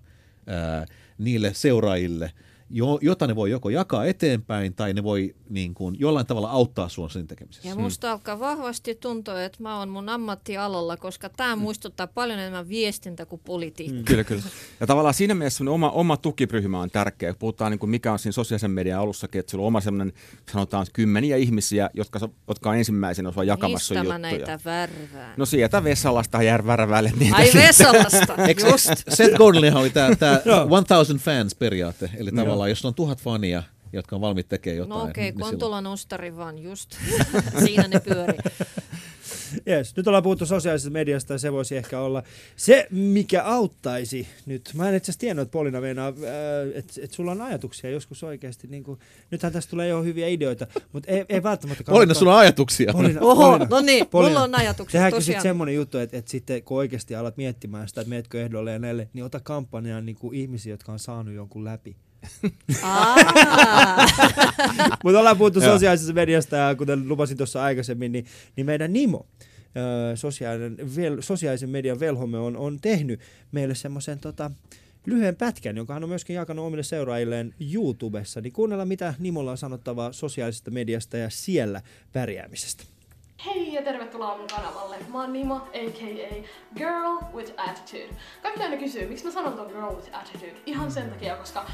ää, 0.47 0.85
niille 1.17 1.53
seuraajille– 1.53 2.31
jo, 2.73 2.99
jota 3.01 3.27
ne 3.27 3.35
voi 3.35 3.51
joko 3.51 3.69
jakaa 3.69 4.05
eteenpäin 4.05 4.73
tai 4.73 4.93
ne 4.93 5.03
voi 5.03 5.35
niin 5.49 5.73
kuin, 5.73 5.95
jollain 5.99 6.25
tavalla 6.25 6.49
auttaa 6.49 6.89
sinua 6.89 7.09
sen 7.09 7.27
tekemisessä. 7.27 7.69
Ja 7.69 7.75
musta 7.75 8.07
hmm. 8.07 8.13
alkaa 8.13 8.39
vahvasti 8.39 8.95
tuntua, 8.95 9.43
että 9.43 9.63
mä 9.63 9.79
oon 9.79 9.89
mun 9.89 10.09
ammattialalla, 10.09 10.97
koska 10.97 11.29
tämä 11.29 11.53
hmm. 11.53 11.61
muistuttaa 11.61 12.07
paljon 12.07 12.39
enemmän 12.39 12.69
viestintä 12.69 13.25
kuin 13.25 13.41
politiikkaa. 13.45 13.97
Hmm. 13.97 14.05
Kyllä, 14.05 14.23
kyllä. 14.23 14.43
Ja 14.79 14.87
tavallaan 14.87 15.13
siinä 15.13 15.35
mielessä 15.35 15.63
oma, 15.69 15.91
oma 15.91 16.17
tukiryhmä 16.17 16.81
on 16.81 16.89
tärkeä. 16.89 17.33
Puhutaan 17.33 17.71
niin 17.71 17.79
kuin 17.79 17.89
mikä 17.89 18.11
on 18.11 18.19
siinä 18.19 18.31
sosiaalisen 18.31 18.71
median 18.71 18.99
alussakin, 18.99 19.39
että 19.39 19.51
sulla 19.51 19.63
on 19.63 19.67
oma 19.67 19.81
sellainen, 19.81 20.13
sanotaan 20.51 20.85
kymmeniä 20.93 21.35
ihmisiä, 21.35 21.89
jotka, 21.93 22.19
jotka 22.47 22.69
on 22.69 22.77
ensimmäisenä 22.77 23.29
osa 23.29 23.43
jakamassa 23.43 23.93
Mistä 23.93 23.99
juttuja. 23.99 24.13
mä 24.13 24.19
näitä 24.19 24.59
värvään? 24.65 25.33
No 25.37 25.45
sieltä 25.45 25.83
Vesalasta 25.83 26.43
jär 26.43 26.65
värväille 26.65 27.11
niitä. 27.19 27.35
Ai 27.35 27.49
Vesalasta, 27.53 28.35
just. 28.71 28.89
Seth 29.09 29.37
Godinhan 29.37 29.81
oli 29.81 29.89
tämä 29.89 30.39
1000 30.87 30.87
fans 31.25 31.55
periaate, 31.55 32.09
eli 32.17 32.31
tavallaan 32.31 32.62
tavallaan, 32.63 32.69
jos 32.69 32.85
on 32.85 32.95
tuhat 32.95 33.21
fania, 33.21 33.63
jotka 33.93 34.15
on 34.15 34.21
valmiit 34.21 34.49
tekemään 34.49 34.77
jotain. 34.77 34.99
No 34.99 35.03
okei, 35.03 35.09
okay, 35.09 35.23
niin 35.23 35.39
Kontola 35.39 35.77
silloin... 35.77 35.83
nostari 35.83 36.35
vaan 36.35 36.59
just. 36.59 36.95
Siinä 37.65 37.87
ne 37.87 37.99
pyörii. 37.99 38.39
Yes. 39.67 39.95
Nyt 39.95 40.07
ollaan 40.07 40.23
puhuttu 40.23 40.45
sosiaalisesta 40.45 40.91
mediasta 40.91 41.33
ja 41.33 41.39
se 41.39 41.51
voisi 41.51 41.77
ehkä 41.77 41.99
olla 41.99 42.23
se, 42.55 42.87
mikä 42.91 43.43
auttaisi 43.43 44.27
nyt. 44.45 44.71
Mä 44.73 44.89
en 44.89 44.95
itse 44.95 45.05
asiassa 45.05 45.19
tiennyt, 45.19 45.43
että 45.43 45.51
Polina 45.51 45.81
meinaa, 45.81 46.07
äh, 46.07 46.13
että 46.73 46.93
et 47.03 47.11
sulla 47.11 47.31
on 47.31 47.41
ajatuksia 47.41 47.89
joskus 47.89 48.23
oikeasti. 48.23 48.67
Niin 48.67 48.83
kuin, 48.83 48.99
nythän 49.31 49.53
tästä 49.53 49.69
tulee 49.69 49.87
jo 49.87 50.03
hyviä 50.03 50.27
ideoita, 50.27 50.67
mutta 50.91 51.11
ei, 51.11 51.25
ei 51.29 51.43
välttämättä 51.43 51.83
kannata. 51.83 51.99
Polina, 51.99 52.13
sulla 52.13 52.33
on 52.33 52.39
ajatuksia. 52.39 52.93
Polina, 52.93 53.21
Oho, 53.21 53.51
Polina, 53.51 53.67
no 53.69 53.81
niin, 53.81 54.07
Polina. 54.07 54.29
mulla 54.29 54.43
on 54.43 54.55
ajatuksia 54.55 54.91
Tehdäänkö 54.91 55.21
sitten 55.21 55.43
semmoinen 55.43 55.75
juttu, 55.75 55.97
että, 55.97 56.17
että 56.17 56.31
sitten 56.31 56.63
kun 56.63 56.77
oikeasti 56.77 57.15
alat 57.15 57.37
miettimään 57.37 57.87
sitä, 57.87 58.01
että 58.01 58.09
meetkö 58.09 58.41
ehdolle 58.41 58.71
ja 58.71 58.79
näille, 58.79 59.09
niin 59.13 59.25
ota 59.25 59.39
kampanjaan 59.39 60.05
niin 60.05 60.15
kuin 60.15 60.37
ihmisiä, 60.37 60.73
jotka 60.73 60.91
on 60.91 60.99
saanut 60.99 61.33
jonkun 61.33 61.65
läpi. 61.65 61.95
Mutta 65.03 65.19
ollaan 65.19 65.37
puhuttu 65.37 65.61
sosiaalisessa 65.61 66.13
mediasta 66.13 66.55
ja 66.55 66.75
kuten 66.75 67.09
lupasin 67.09 67.37
tuossa 67.37 67.63
aikaisemmin, 67.63 68.11
niin, 68.11 68.25
niin 68.55 68.65
meidän 68.65 68.93
Nimo, 68.93 69.25
sosiaalinen, 70.15 70.95
vel, 70.95 71.21
sosiaalisen 71.21 71.69
median 71.69 71.99
velhomme 71.99 72.37
on, 72.37 72.57
on 72.57 72.79
tehnyt 72.81 73.19
meille 73.51 73.75
semmoisen 73.75 74.19
tota, 74.19 74.51
lyhyen 75.05 75.35
pätkän, 75.35 75.77
jonka 75.77 75.93
hän 75.93 76.03
on 76.03 76.09
myöskin 76.09 76.35
jakanut 76.35 76.65
omille 76.65 76.83
seuraajilleen 76.83 77.53
YouTubessa. 77.73 78.41
Niin 78.41 78.53
kuunnella, 78.53 78.85
mitä 78.85 79.13
Nimolla 79.19 79.51
on 79.51 79.57
sanottavaa 79.57 80.11
sosiaalisesta 80.11 80.71
mediasta 80.71 81.17
ja 81.17 81.29
siellä 81.29 81.81
pärjäämisestä. 82.13 82.92
Hei 83.45 83.73
ja 83.73 83.81
tervetuloa 83.81 84.37
mun 84.37 84.47
kanavalle. 84.47 84.97
Mä 85.11 85.21
oon 85.21 85.33
Nimo, 85.33 85.55
a.k.a. 85.55 86.43
Girl 86.75 87.17
with 87.33 87.53
Attitude. 87.57 88.15
Kaikki 88.41 88.63
aina 88.63 88.77
kysyy, 88.77 89.07
miksi 89.07 89.25
mä 89.25 89.31
sanon 89.31 89.53
ton 89.53 89.67
Girl 89.67 89.95
with 89.95 90.09
Attitude. 90.15 90.55
Ihan 90.65 90.91
sen 90.91 91.09
takia, 91.09 91.35
koska 91.35 91.65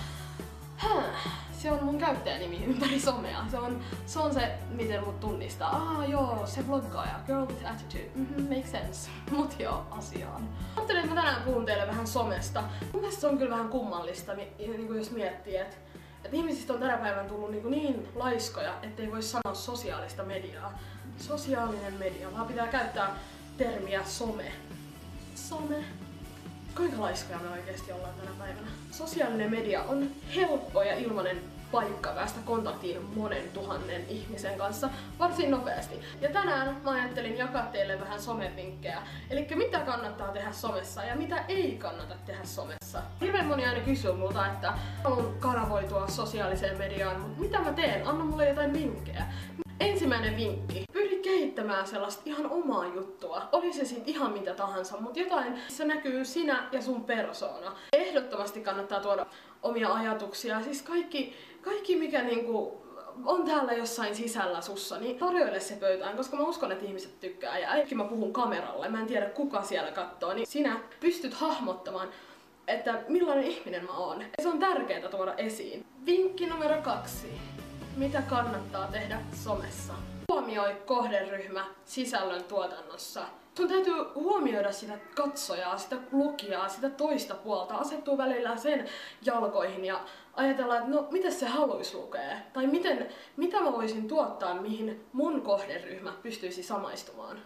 se 1.52 1.72
on 1.72 1.84
mun 1.84 1.98
käyttäjänimi 1.98 2.66
ympäri 2.66 3.00
somea. 3.00 3.46
Se 3.52 3.58
on, 3.58 3.82
se 4.06 4.20
on 4.20 4.34
se, 4.34 4.52
miten 4.70 5.04
mut 5.04 5.20
tunnistaa. 5.20 5.76
Ah 5.76 6.10
joo, 6.10 6.42
se 6.46 6.68
vloggaaja, 6.68 7.20
girl 7.26 7.48
with 7.48 7.72
attitude. 7.72 8.10
Mm-hmm, 8.16 8.56
makes 8.56 8.72
sense. 8.72 9.10
Mut 9.38 9.60
joo, 9.60 9.86
asiaan. 9.92 10.50
Ajattelin, 10.76 11.04
että 11.04 11.16
mä 11.16 11.22
tänään 11.22 11.44
puhun 11.44 11.66
teille 11.66 11.88
vähän 11.88 12.08
somesta. 12.08 12.64
Mun 12.94 13.02
mielestä 13.02 13.22
se 13.22 13.28
on 13.28 13.38
kyllä 13.38 13.52
vähän 13.52 13.70
kummallista, 13.70 14.34
niin, 14.34 14.54
niin 14.58 14.88
kuin 14.88 14.98
jos 14.98 15.12
miettii, 15.12 15.58
että 15.58 15.76
et 16.24 16.34
ihmisistä 16.34 16.74
on 16.74 16.80
tänä 16.80 16.98
päivänä 16.98 17.30
tullut 17.30 17.52
niin, 17.52 17.72
niin 17.72 18.08
laiskoja, 18.16 18.74
ettei 18.84 19.12
voi 19.12 19.22
sanoa 19.22 19.54
sosiaalista 19.54 20.24
mediaa. 20.24 20.80
Sosiaalinen 21.20 21.94
media, 21.94 22.34
vaan 22.34 22.48
pitää 22.48 22.68
käyttää 22.68 23.16
termiä 23.58 24.04
some. 24.04 24.52
Some. 25.36 25.76
Kuinka 26.78 27.02
laiskoja 27.02 27.40
me 27.40 27.50
oikeasti 27.50 27.92
ollaan 27.92 28.14
tänä 28.14 28.32
päivänä? 28.40 28.68
Sosiaalinen 28.92 29.52
media 29.52 29.84
on 29.84 30.10
helppo 30.36 30.84
ja 30.84 30.96
ilmainen 30.96 31.42
paikka 31.72 32.10
päästä 32.10 32.40
kontaktiin 32.46 33.04
monen 33.16 33.50
tuhannen 33.54 34.06
ihmisen 34.10 34.58
kanssa 34.58 34.90
varsin 35.20 35.52
nopeasti. 35.52 35.96
Ja 36.22 36.30
tänään 36.30 36.78
mä 36.84 36.92
ajattelin 36.92 37.38
jakaa 37.38 37.66
teille 37.66 38.00
vähän 38.00 38.22
somevinkkejä. 38.22 39.02
Eli 39.30 39.48
mitä 39.56 39.80
kannattaa 39.80 40.28
tehdä 40.28 40.52
somessa 40.52 41.04
ja 41.04 41.16
mitä 41.16 41.46
ei 41.48 41.78
kannata 41.78 42.16
tehdä 42.26 42.44
somessa. 42.44 43.02
Hirveän 43.22 43.46
moni 43.46 43.66
aina 43.66 43.80
kysyy 43.80 44.14
multa, 44.14 44.48
että 44.48 44.74
haluan 45.04 45.34
kanavoitua 45.40 46.08
sosiaaliseen 46.08 46.78
mediaan, 46.78 47.22
mutta 47.22 47.42
mitä 47.42 47.60
mä 47.60 47.74
teen? 47.74 48.08
Anna 48.08 48.26
mulle 48.26 48.50
jotain 48.50 48.74
vinkkejä. 48.74 49.26
Ensimmäinen 49.80 50.38
vinkki. 50.38 50.84
Pyri 50.94 51.20
kehittämään 51.20 51.88
sellaista 51.88 52.22
ihan 52.26 52.52
omaa 52.52 52.88
juttua. 52.88 53.50
Oli 53.52 53.74
se 53.74 53.86
sitten 53.86 54.16
ihan 54.16 54.34
mitä 54.34 54.54
tahansa, 54.54 54.98
mutta 55.00 55.20
jotain, 55.20 55.54
missä 55.54 55.86
näkyy 55.86 56.26
sinä 56.26 56.70
ja 56.72 56.82
sun 56.82 57.04
persona. 57.04 57.76
Ehdottomasti 57.94 58.62
kannattaa 58.62 59.00
tuoda 59.00 59.26
omia 59.64 59.94
ajatuksia. 59.94 60.62
Siis 60.62 60.82
kaikki, 60.82 61.34
kaikki 61.62 61.96
mikä 61.96 62.24
niinku 62.24 62.82
on 63.26 63.46
täällä 63.46 63.74
jossain 63.74 64.16
sisällä 64.16 64.62
sussa, 64.62 65.00
niin 65.00 65.20
tarjoile 65.20 65.60
se 65.60 65.76
pöytään, 65.76 66.18
koska 66.18 66.38
mä 66.38 66.44
uskon, 66.44 66.72
että 66.72 66.86
ihmiset 66.86 67.20
tykkää. 67.20 67.60
Ja 67.60 67.72
äkki 67.72 67.96
mä 67.96 68.04
puhun 68.04 68.34
kameralle, 68.34 68.90
mä 68.90 69.00
en 69.00 69.08
tiedä 69.08 69.30
kuka 69.30 69.64
siellä 69.64 69.92
katsoo, 69.92 70.34
niin 70.34 70.48
sinä 70.48 70.80
pystyt 71.00 71.34
hahmottamaan, 71.34 72.10
että 72.68 73.04
millainen 73.08 73.46
ihminen 73.46 73.86
mä 73.86 73.98
oon. 73.98 74.24
Se 74.42 74.48
on 74.50 74.60
tärkeää 74.60 75.10
tuoda 75.10 75.34
esiin. 75.34 75.86
Vinkki 76.06 76.46
numero 76.46 76.82
kaksi 76.82 77.28
mitä 77.98 78.22
kannattaa 78.22 78.88
tehdä 78.88 79.22
somessa. 79.44 79.94
Huomioi 80.32 80.76
kohderyhmä 80.86 81.66
sisällön 81.86 82.44
tuotannossa. 82.44 83.26
Sun 83.58 83.68
täytyy 83.68 83.94
huomioida 84.16 84.72
sitä 84.72 84.98
katsojaa, 85.16 85.78
sitä 85.78 85.96
lukijaa, 86.12 86.70
sitä 86.70 86.90
toista 86.90 87.36
puolta, 87.36 87.76
asettuu 87.76 88.18
välillä 88.18 88.58
sen 88.58 88.90
jalkoihin 89.26 89.86
ja 89.86 90.02
ajatella, 90.34 90.78
että 90.78 90.90
no 90.90 91.08
miten 91.12 91.32
se 91.32 91.46
haluaisi 91.46 91.98
lukea? 91.98 92.38
Tai 92.54 92.68
miten, 92.68 93.10
mitä 93.38 93.62
mä 93.62 93.72
voisin 93.72 94.08
tuottaa, 94.08 94.62
mihin 94.62 95.06
mun 95.14 95.42
kohderyhmä 95.42 96.14
pystyisi 96.24 96.64
samaistumaan. 96.64 97.38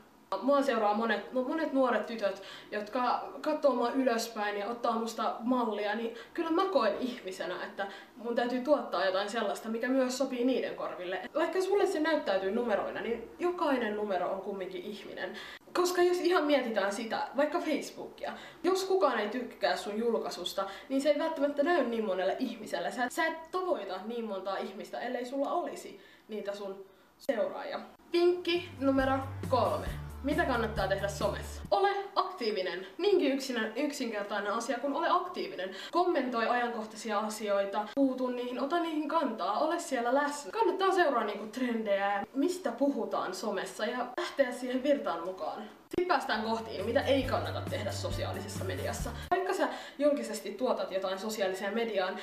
Mua 0.41 0.61
seuraa 0.61 0.93
monet, 0.93 1.34
monet 1.34 1.73
nuoret 1.73 2.05
tytöt, 2.05 2.43
jotka 2.71 3.29
katsoo 3.41 3.75
mua 3.75 3.91
ylöspäin 3.91 4.57
ja 4.57 4.67
ottaa 4.67 4.99
musta 4.99 5.36
mallia, 5.39 5.95
niin 5.95 6.15
kyllä 6.34 6.51
mä 6.51 6.65
koen 6.65 6.97
ihmisenä, 6.99 7.63
että 7.63 7.88
mun 8.15 8.36
täytyy 8.36 8.61
tuottaa 8.61 9.05
jotain 9.05 9.29
sellaista, 9.29 9.69
mikä 9.69 9.88
myös 9.88 10.17
sopii 10.17 10.45
niiden 10.45 10.75
korville. 10.75 11.21
Vaikka 11.36 11.61
sulle 11.61 11.86
se 11.86 11.99
näyttäytyy 11.99 12.51
numeroina, 12.51 13.01
niin 13.01 13.29
jokainen 13.39 13.95
numero 13.95 14.31
on 14.31 14.41
kumminkin 14.41 14.81
ihminen. 14.81 15.38
Koska 15.73 16.01
jos 16.01 16.17
ihan 16.17 16.43
mietitään 16.43 16.93
sitä, 16.93 17.27
vaikka 17.38 17.59
Facebookia, 17.59 18.34
jos 18.63 18.84
kukaan 18.84 19.19
ei 19.19 19.29
tykkää 19.29 19.75
sun 19.75 19.97
julkaisusta, 19.97 20.65
niin 20.89 21.01
se 21.01 21.09
ei 21.09 21.19
välttämättä 21.19 21.63
näy 21.63 21.84
niin 21.84 22.05
monelle 22.05 22.36
ihmiselle. 22.39 22.91
Sä, 22.91 23.09
sä 23.09 23.25
et 23.25 23.51
tavoita 23.51 23.99
niin 24.05 24.25
montaa 24.25 24.57
ihmistä, 24.57 24.99
ellei 24.99 25.25
sulla 25.25 25.51
olisi 25.51 25.99
niitä 26.27 26.53
sun 26.53 26.86
seuraajia. 27.17 27.79
Vinkki 28.13 28.69
numero 28.79 29.19
kolme. 29.49 29.88
Mitä 30.24 30.45
kannattaa 30.45 30.88
tehdä 30.88 31.07
somessa? 31.07 31.61
Ole 31.71 31.89
aktiivinen. 32.15 32.88
Niinkin 32.97 33.32
yksinä, 33.32 33.71
yksinkertainen 33.76 34.53
asia 34.53 34.80
kuin 34.80 34.93
ole 34.93 35.07
aktiivinen. 35.09 35.69
Kommentoi 35.91 36.47
ajankohtaisia 36.47 37.19
asioita, 37.19 37.88
puutu 37.95 38.28
niihin, 38.28 38.59
ota 38.59 38.80
niihin 38.80 39.07
kantaa, 39.07 39.59
ole 39.59 39.80
siellä 39.80 40.13
läsnä. 40.13 40.51
Kannattaa 40.51 40.91
seuraa 40.91 41.24
niinku 41.24 41.45
trendejä 41.47 42.13
ja 42.13 42.26
mistä 42.34 42.71
puhutaan 42.71 43.36
somessa 43.36 43.86
ja 43.86 44.05
lähteä 44.17 44.51
siihen 44.51 44.84
virtaan 44.84 45.26
mukaan. 45.26 45.63
Sitten 45.63 46.07
päästään 46.07 46.41
kohtiin, 46.41 46.86
mitä 46.86 47.01
ei 47.01 47.24
kannata 47.24 47.61
tehdä 47.69 47.91
sosiaalisessa 47.91 48.63
mediassa. 48.63 49.09
Vaikka 49.32 49.53
sä 49.53 49.67
julkisesti 49.99 50.51
tuotat 50.51 50.91
jotain 50.91 51.19
sosiaaliseen 51.19 51.76
mediaan, 51.76 52.19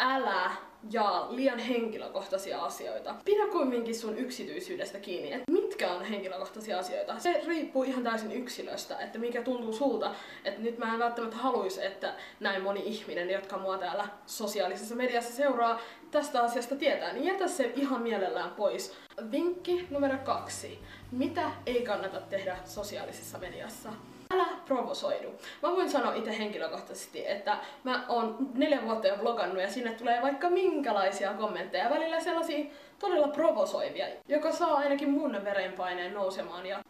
älä 0.00 0.50
jaa 0.90 1.36
liian 1.36 1.58
henkilökohtaisia 1.58 2.64
asioita. 2.64 3.14
Pidä 3.24 3.46
kumminkin 3.46 3.94
sun 3.94 4.18
yksityisyydestä 4.18 4.98
kiinni, 4.98 5.32
että 5.32 5.52
mitkä 5.52 5.90
on 5.92 6.04
henkilökohtaisia 6.04 6.78
asioita. 6.78 7.18
Se 7.18 7.42
riippuu 7.46 7.82
ihan 7.82 8.04
täysin 8.04 8.32
yksilöstä, 8.32 8.98
että 8.98 9.18
mikä 9.18 9.42
tuntuu 9.42 9.72
sulta. 9.72 10.14
Että 10.44 10.60
nyt 10.60 10.78
mä 10.78 10.92
en 10.92 10.98
välttämättä 10.98 11.36
haluaisi, 11.36 11.84
että 11.84 12.14
näin 12.40 12.62
moni 12.62 12.82
ihminen, 12.84 13.30
jotka 13.30 13.58
mua 13.58 13.78
täällä 13.78 14.08
sosiaalisessa 14.26 14.94
mediassa 14.94 15.32
seuraa, 15.32 15.80
tästä 16.10 16.42
asiasta 16.42 16.76
tietää, 16.76 17.12
niin 17.12 17.24
jätä 17.24 17.48
se 17.48 17.72
ihan 17.76 18.02
mielellään 18.02 18.50
pois. 18.50 18.96
Vinkki 19.30 19.86
numero 19.90 20.18
kaksi. 20.24 20.78
Mitä 21.12 21.50
ei 21.66 21.82
kannata 21.82 22.20
tehdä 22.20 22.56
sosiaalisessa 22.64 23.38
mediassa? 23.38 23.92
Älä 24.32 24.46
provosoidu. 24.64 25.28
Mä 25.62 25.70
voin 25.70 25.90
sanoa 25.90 26.14
itse 26.14 26.38
henkilökohtaisesti, 26.38 27.28
että 27.28 27.56
mä 27.84 28.04
oon 28.08 28.36
neljä 28.54 28.82
vuotta 28.82 29.06
jo 29.06 29.16
blogannut 29.16 29.62
ja 29.62 29.70
sinne 29.70 29.92
tulee 29.92 30.22
vaikka 30.22 30.50
minkälaisia 30.50 31.32
kommentteja, 31.32 31.90
välillä 31.90 32.20
sellaisia 32.20 32.64
todella 32.98 33.28
provosoivia, 33.28 34.06
joka 34.28 34.52
saa 34.52 34.74
ainakin 34.74 35.10
mun 35.10 35.44
verenpaineen 35.44 36.14
nousemaan 36.14 36.66
ja 36.66 36.82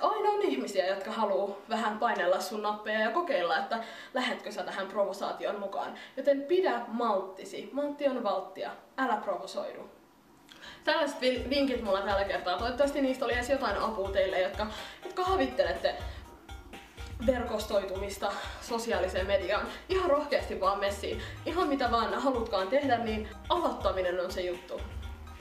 aina 0.00 0.30
on 0.30 0.42
ihmisiä, 0.42 0.86
jotka 0.86 1.10
haluaa 1.10 1.56
vähän 1.68 1.98
painella 1.98 2.40
sun 2.40 2.62
nappeja 2.62 3.00
ja 3.00 3.10
kokeilla, 3.10 3.58
että 3.58 3.78
lähetkö 4.14 4.52
sä 4.52 4.62
tähän 4.62 4.86
provosaation 4.86 5.60
mukaan. 5.60 5.94
Joten 6.16 6.42
pidä 6.42 6.80
malttisi. 6.88 7.70
Maltti 7.72 8.08
on 8.08 8.22
valttia. 8.22 8.70
Älä 8.98 9.16
provosoidu. 9.16 9.90
Tällaiset 10.84 11.20
vinkit 11.50 11.82
mulla 11.82 12.00
tällä 12.00 12.24
kertaa. 12.24 12.58
Toivottavasti 12.58 13.02
niistä 13.02 13.24
oli 13.24 13.34
edes 13.34 13.50
jotain 13.50 13.78
apua 13.78 14.10
teille, 14.10 14.40
jotka, 14.40 14.66
jotka 15.04 15.24
havittelette 15.24 15.94
verkostoitumista 17.26 18.32
sosiaaliseen 18.60 19.26
mediaan. 19.26 19.66
Ihan 19.88 20.10
rohkeasti 20.10 20.60
vaan 20.60 20.80
messiin. 20.80 21.18
Ihan 21.46 21.68
mitä 21.68 21.90
vaan 21.90 22.14
halutkaan 22.14 22.68
tehdä, 22.68 22.98
niin 22.98 23.28
aloittaminen 23.48 24.20
on 24.24 24.32
se 24.32 24.40
juttu. 24.40 24.80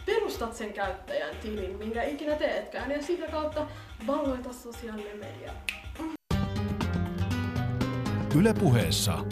Perustat 0.05 0.55
sen 0.55 0.73
käyttäjän 0.73 1.36
tilin, 1.36 1.78
minkä 1.78 2.03
ikinä 2.03 2.36
teetkään, 2.36 2.91
ja 2.91 3.03
sitä 3.03 3.28
kautta 3.28 3.67
valloita 4.07 4.53
sosiaalinen 4.53 5.17
media. 5.17 5.51
Ylepuheessa 8.36 9.26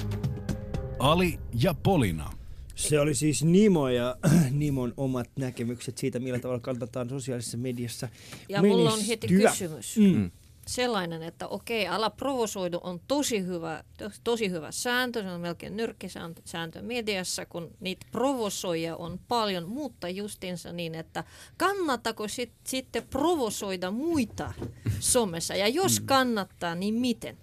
Ali 0.99 1.39
ja 1.63 1.73
Polina. 1.73 2.31
Se 2.75 2.99
oli 2.99 3.15
siis 3.15 3.43
Nimo 3.43 3.89
ja 3.89 4.15
Nimon 4.51 4.93
omat 4.97 5.29
näkemykset 5.39 5.97
siitä, 5.97 6.19
millä 6.19 6.39
tavalla 6.39 6.59
kannattaa 6.59 7.09
sosiaalisessa 7.09 7.57
mediassa 7.57 8.07
Ja 8.49 8.61
mulla 8.61 8.93
on 8.93 9.05
heti 9.07 9.27
menestyä. 9.27 9.49
kysymys. 9.49 9.97
Mm. 9.97 10.31
Sellainen, 10.68 11.24
että 11.24 11.47
okei, 11.47 11.88
ala 11.88 12.09
provosoidu 12.09 12.80
on 12.84 12.99
tosi 13.07 13.45
hyvä, 13.45 13.84
tos- 14.03 14.20
tosi 14.24 14.49
hyvä 14.49 14.72
sääntö, 14.72 15.22
se 15.22 15.30
on 15.30 15.41
melkein 15.41 15.78
nyrkkisääntö 15.78 16.41
sääntö 16.45 16.82
mediassa, 16.82 17.45
kun 17.45 17.72
niitä 17.80 18.05
provosoijia 18.11 18.95
on 18.95 19.20
paljon, 19.28 19.70
mutta 19.70 20.09
justiinsa 20.09 20.72
niin, 20.72 20.95
että 20.95 21.24
kannattako 21.57 22.28
sit, 22.28 22.51
sitten 22.68 23.07
provosoida 23.09 23.91
muita 23.91 24.53
somessa, 24.99 25.55
ja 25.55 25.68
jos 25.68 25.99
kannattaa, 25.99 26.76
niin 26.76 26.93
miten? 26.93 27.38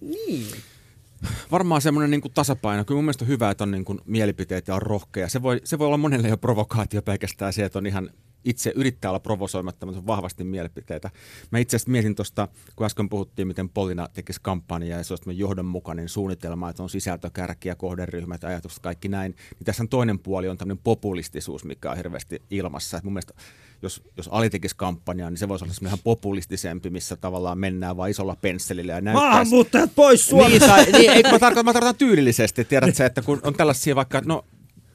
Niin. 0.00 0.46
Varmaan 1.50 1.80
semmoinen 1.80 2.10
niin 2.10 2.32
tasapaino. 2.34 2.84
Kyllä 2.84 2.98
mun 2.98 3.04
mielestä 3.04 3.24
on 3.24 3.28
hyvä, 3.28 3.50
että 3.50 3.64
on 3.64 3.70
niin 3.70 3.84
kuin 3.84 4.00
mielipiteet 4.04 4.68
ja 4.68 4.74
on 4.74 4.82
rohkea. 4.82 5.28
Se 5.28 5.42
voi, 5.42 5.60
se 5.64 5.78
voi 5.78 5.86
olla 5.86 5.96
monelle 5.96 6.28
jo 6.28 6.36
provokaatio 6.36 7.02
pelkästään 7.02 7.52
se, 7.52 7.64
että 7.64 7.78
on 7.78 7.86
ihan 7.86 8.10
itse 8.44 8.72
yrittää 8.76 9.10
olla 9.10 9.20
provosoimatta, 9.20 9.86
mutta 9.86 9.98
on 9.98 10.06
vahvasti 10.06 10.44
mielipiteitä. 10.44 11.10
Mä 11.50 11.58
itse 11.58 11.76
asiassa 11.76 11.90
mietin 11.90 12.14
tuosta, 12.14 12.48
kun 12.76 12.86
äsken 12.86 13.08
puhuttiin, 13.08 13.48
miten 13.48 13.68
Polina 13.68 14.08
tekisi 14.12 14.40
kampanjaa 14.42 14.98
ja 14.98 15.04
se 15.04 15.12
olisi 15.12 15.38
johdonmukainen 15.38 16.08
suunnitelma, 16.08 16.70
että 16.70 16.82
on 16.82 16.90
sisältökärkiä, 16.90 17.74
kohderyhmät, 17.74 18.44
ajatukset, 18.44 18.82
kaikki 18.82 19.08
näin. 19.08 19.32
Niin 19.32 19.64
tässä 19.64 19.82
on 19.82 19.88
toinen 19.88 20.18
puoli, 20.18 20.48
on 20.48 20.58
tämmöinen 20.58 20.82
populistisuus, 20.84 21.64
mikä 21.64 21.90
on 21.90 21.96
hirveästi 21.96 22.42
ilmassa. 22.50 22.96
Et 22.96 23.04
mun 23.04 23.12
mielestä 23.12 23.34
jos, 23.82 24.02
jos 24.16 24.28
Ali 24.32 24.50
tekisi 24.50 24.76
kampanjaa, 24.76 25.30
niin 25.30 25.38
se 25.38 25.48
voisi 25.48 25.64
olla 25.64 25.74
semmoinen 25.74 25.90
ihan 25.90 26.02
populistisempi, 26.04 26.90
missä 26.90 27.16
tavallaan 27.16 27.58
mennään 27.58 27.96
vaan 27.96 28.10
isolla 28.10 28.36
pensselillä 28.36 28.92
ja 28.92 29.00
näyttää... 29.00 29.28
Maahanmuuttajat 29.28 29.90
pois 29.94 30.28
Suomesta! 30.28 30.76
Niin, 30.76 30.92
tai, 30.92 31.00
niin 31.00 31.10
ei, 31.10 31.22
mä, 31.22 31.38
tarkoitan, 31.38 31.64
mä 31.64 31.72
tarkoitan 31.72 31.98
tyylillisesti, 31.98 32.64
tiedät 32.64 32.96
sä, 32.96 33.06
että 33.06 33.22
kun 33.22 33.40
on 33.42 33.54
tällaisia 33.54 33.96
vaikka, 33.96 34.22
no 34.24 34.44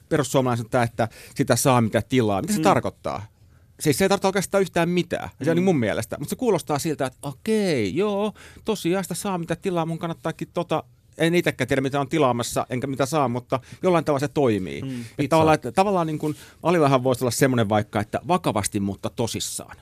perussuomalaiset 0.08 0.74
että 0.74 1.08
sitä 1.34 1.56
saa 1.56 1.80
mitä 1.80 2.02
tilaa. 2.02 2.40
Mitä 2.40 2.52
se 2.52 2.58
mm. 2.58 2.62
tarkoittaa? 2.62 3.35
Siis 3.80 3.98
se 3.98 4.04
ei 4.04 4.08
tarkoita 4.08 4.28
oikeastaan 4.28 4.60
yhtään 4.62 4.88
mitään, 4.88 5.28
se 5.44 5.50
on 5.50 5.56
niin 5.56 5.64
mun 5.64 5.78
mielestä. 5.78 6.16
Mutta 6.18 6.30
se 6.30 6.36
kuulostaa 6.36 6.78
siltä, 6.78 7.06
että 7.06 7.18
okei, 7.22 7.96
joo, 7.96 8.32
tosiaan 8.64 9.04
sitä 9.04 9.14
saa 9.14 9.38
mitä 9.38 9.56
tilaa, 9.56 9.86
mun 9.86 9.98
kannattaakin 9.98 10.48
tota 10.54 10.84
en 11.18 11.34
itsekään 11.34 11.68
tiedä, 11.68 11.80
mitä 11.80 12.00
on 12.00 12.08
tilaamassa, 12.08 12.66
enkä 12.70 12.86
mitä 12.86 13.06
saa, 13.06 13.28
mutta 13.28 13.60
jollain 13.82 14.04
tavalla 14.04 14.20
se 14.20 14.28
toimii. 14.28 14.82
Mm, 14.82 15.04
ja 15.18 15.28
tavallaan, 15.28 15.54
että, 15.54 15.72
tavallaan 15.72 16.06
niin 16.06 16.18
kuin, 16.18 16.36
Alillahan 16.62 17.04
voisi 17.04 17.24
olla 17.24 17.30
semmoinen 17.30 17.68
vaikka, 17.68 18.00
että 18.00 18.20
vakavasti, 18.28 18.80
mutta 18.80 19.10
tosissaan. 19.10 19.76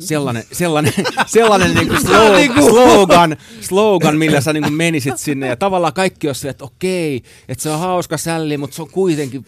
Sellainen, 0.00 0.44
sellainen, 0.52 0.92
sellainen 1.26 1.74
niin 1.74 1.88
kuin 1.88 2.00
slogan, 2.00 2.64
slogan, 2.64 3.36
slogan, 3.60 4.16
millä 4.16 4.40
sä 4.40 4.52
niin 4.52 4.62
kuin 4.62 4.74
menisit 4.74 5.18
sinne. 5.18 5.46
Ja 5.46 5.56
tavallaan 5.56 5.92
kaikki 5.92 6.28
on 6.28 6.34
silleen, 6.34 6.50
että 6.50 6.64
okei, 6.64 7.22
että 7.48 7.62
se 7.62 7.70
on 7.70 7.78
hauska 7.78 8.18
sälli, 8.18 8.56
mutta 8.56 8.76
se 8.76 8.82
on 8.82 8.90
kuitenkin 8.90 9.46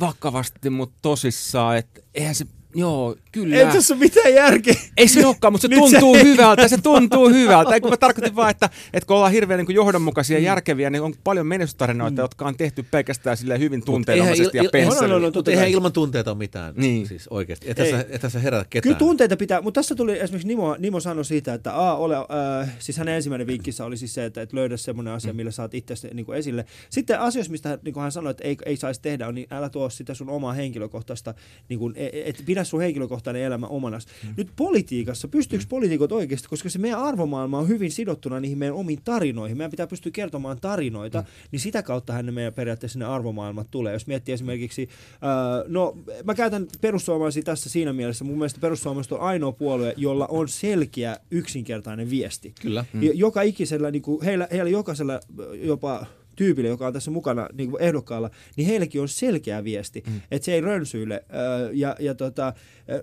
vakavasti, 0.00 0.70
mutta 0.70 0.98
tosissaan. 1.02 1.76
Että 1.76 2.00
eihän 2.14 2.34
se, 2.34 2.46
Joo, 2.76 3.16
kyllä. 3.32 3.56
Ei 3.56 3.66
tässä 3.66 3.94
ole 3.94 4.00
mitään 4.00 4.34
järkeä. 4.34 4.74
Ei 4.96 5.08
se 5.08 5.26
olekaan, 5.26 5.52
mutta 5.52 5.62
se 5.62 5.68
Nyt 5.68 5.78
tuntuu 5.78 6.14
se- 6.14 6.22
hyvältä, 6.22 6.68
se 6.68 6.78
tuntuu 6.82 7.28
hyvältä. 7.28 7.74
Ei, 7.74 7.80
kun 7.80 7.90
mä 7.90 7.96
tarkoitin 7.96 8.36
vaan, 8.36 8.50
että, 8.50 8.70
että 8.92 9.06
kun 9.06 9.16
ollaan 9.16 9.32
hirveän 9.32 9.58
niin 9.58 9.66
kuin 9.66 9.76
johdonmukaisia 9.76 10.38
ja 10.38 10.44
järkeviä, 10.44 10.90
niin 10.90 11.02
on 11.02 11.14
paljon 11.24 11.46
menestystarinoita, 11.46 12.20
jotka 12.22 12.44
on 12.44 12.56
tehty 12.56 12.82
pelkästään 12.90 13.36
silleen 13.36 13.60
hyvin 13.60 13.82
tunteenomaisesti 13.84 14.58
ja 14.58 14.62
eihän, 14.62 14.64
No, 14.64 14.68
no, 14.84 14.88
pensselillä. 14.90 15.18
no, 15.20 15.26
no, 15.26 15.30
mutta 15.34 15.50
eihän 15.50 15.68
ilman 15.68 15.92
tunteita 15.92 16.30
ole 16.30 16.38
mitään. 16.38 16.74
Niin. 16.76 17.06
Siis 17.06 17.28
oikeasti. 17.28 17.70
Että 17.70 17.84
Ei. 17.84 17.90
sä, 17.90 18.04
että 18.10 18.28
sä 18.28 18.38
herätä 18.38 18.66
ketään. 18.70 18.82
Kyllä 18.82 18.98
tunteita 19.08 19.36
pitää, 19.36 19.60
mutta 19.60 19.78
tässä 19.80 19.94
tuli 19.94 20.20
esimerkiksi 20.20 20.48
Nimo, 20.48 20.76
Nimo 20.78 21.00
sanoi 21.00 21.24
siitä, 21.24 21.54
että 21.54 21.74
a, 21.74 21.96
ole, 21.96 22.16
äh, 22.16 22.68
siis 22.78 22.98
hänen 22.98 23.14
ensimmäinen 23.14 23.46
vinkkissä 23.46 23.84
oli 23.84 23.96
siis 23.96 24.14
se, 24.14 24.24
että, 24.24 24.42
että 24.42 24.56
löydä 24.56 24.76
semmoinen 24.76 25.14
asia, 25.14 25.32
millä 25.32 25.50
saat 25.50 25.74
itse 25.74 25.94
niin 26.14 26.26
kuin 26.26 26.38
esille. 26.38 26.64
Sitten 26.90 27.20
asioissa, 27.20 27.50
mistä 27.50 27.78
niin 27.84 27.92
kuin 27.94 28.02
hän 28.02 28.12
sanoi, 28.12 28.30
että 28.30 28.44
ei, 28.44 28.56
ei 28.66 28.76
saisi 28.76 29.00
tehdä, 29.02 29.28
on, 29.28 29.34
niin 29.34 29.46
älä 29.50 29.68
tuo 29.68 29.90
sitä 29.90 30.14
sun 30.14 30.28
omaa 30.30 30.52
henkilökohtaista, 30.52 31.34
niin 31.68 31.78
kuin, 31.78 31.94
et 32.24 32.42
pidä 32.46 32.64
sun 32.66 32.80
henkilökohtainen 32.80 33.42
elämä 33.42 33.66
omanas. 33.66 34.06
Mm. 34.06 34.34
Nyt 34.36 34.48
politiikassa, 34.56 35.28
pystyykö 35.28 35.64
mm. 35.64 35.68
poliitikot 35.68 36.12
oikeasti, 36.12 36.48
koska 36.48 36.68
se 36.68 36.78
meidän 36.78 37.00
arvomaailma 37.00 37.58
on 37.58 37.68
hyvin 37.68 37.90
sidottuna 37.90 38.40
niihin 38.40 38.58
meidän 38.58 38.76
omiin 38.76 39.00
tarinoihin. 39.04 39.56
Meidän 39.56 39.70
pitää 39.70 39.86
pystyä 39.86 40.12
kertomaan 40.12 40.60
tarinoita, 40.60 41.20
mm. 41.20 41.26
niin 41.50 41.60
sitä 41.60 41.82
kautta 41.82 42.22
ne 42.22 42.32
meidän 42.32 42.52
periaatteessa 42.52 42.98
ne 42.98 43.04
arvomaailmat 43.04 43.66
tulee. 43.70 43.92
Jos 43.92 44.06
miettii 44.06 44.32
esimerkiksi, 44.32 44.88
äh, 45.12 45.64
no 45.68 45.96
mä 46.24 46.34
käytän 46.34 46.66
perussuomalaisia 46.80 47.42
tässä 47.42 47.70
siinä 47.70 47.92
mielessä, 47.92 48.24
mun 48.24 48.38
mielestä 48.38 48.60
perussuomalaiset 48.60 49.12
on 49.12 49.20
ainoa 49.20 49.52
puolue, 49.52 49.94
jolla 49.96 50.26
on 50.26 50.48
selkeä 50.48 51.16
yksinkertainen 51.30 52.10
viesti. 52.10 52.54
Kyllä. 52.60 52.84
Mm. 52.92 53.00
Joka 53.14 53.42
ikisellä, 53.42 53.90
niin 53.90 54.02
kuin, 54.02 54.24
heillä, 54.24 54.48
heillä 54.52 54.70
jokaisella 54.70 55.14
äh, 55.14 55.20
jopa 55.62 56.06
tyypillä, 56.36 56.68
joka 56.68 56.86
on 56.86 56.92
tässä 56.92 57.10
mukana 57.10 57.48
niin 57.52 57.70
kuin 57.70 57.82
ehdokkaalla, 57.82 58.30
niin 58.56 58.68
heillekin 58.68 59.00
on 59.00 59.08
selkeä 59.08 59.64
viesti, 59.64 60.02
mm. 60.06 60.20
että 60.30 60.44
se 60.44 60.54
ei 60.54 60.60
rönsyile. 60.60 61.14
Äh, 61.14 61.70
ja, 61.72 61.96
ja 61.98 62.14
tota, 62.14 62.46
äh, 62.46 62.54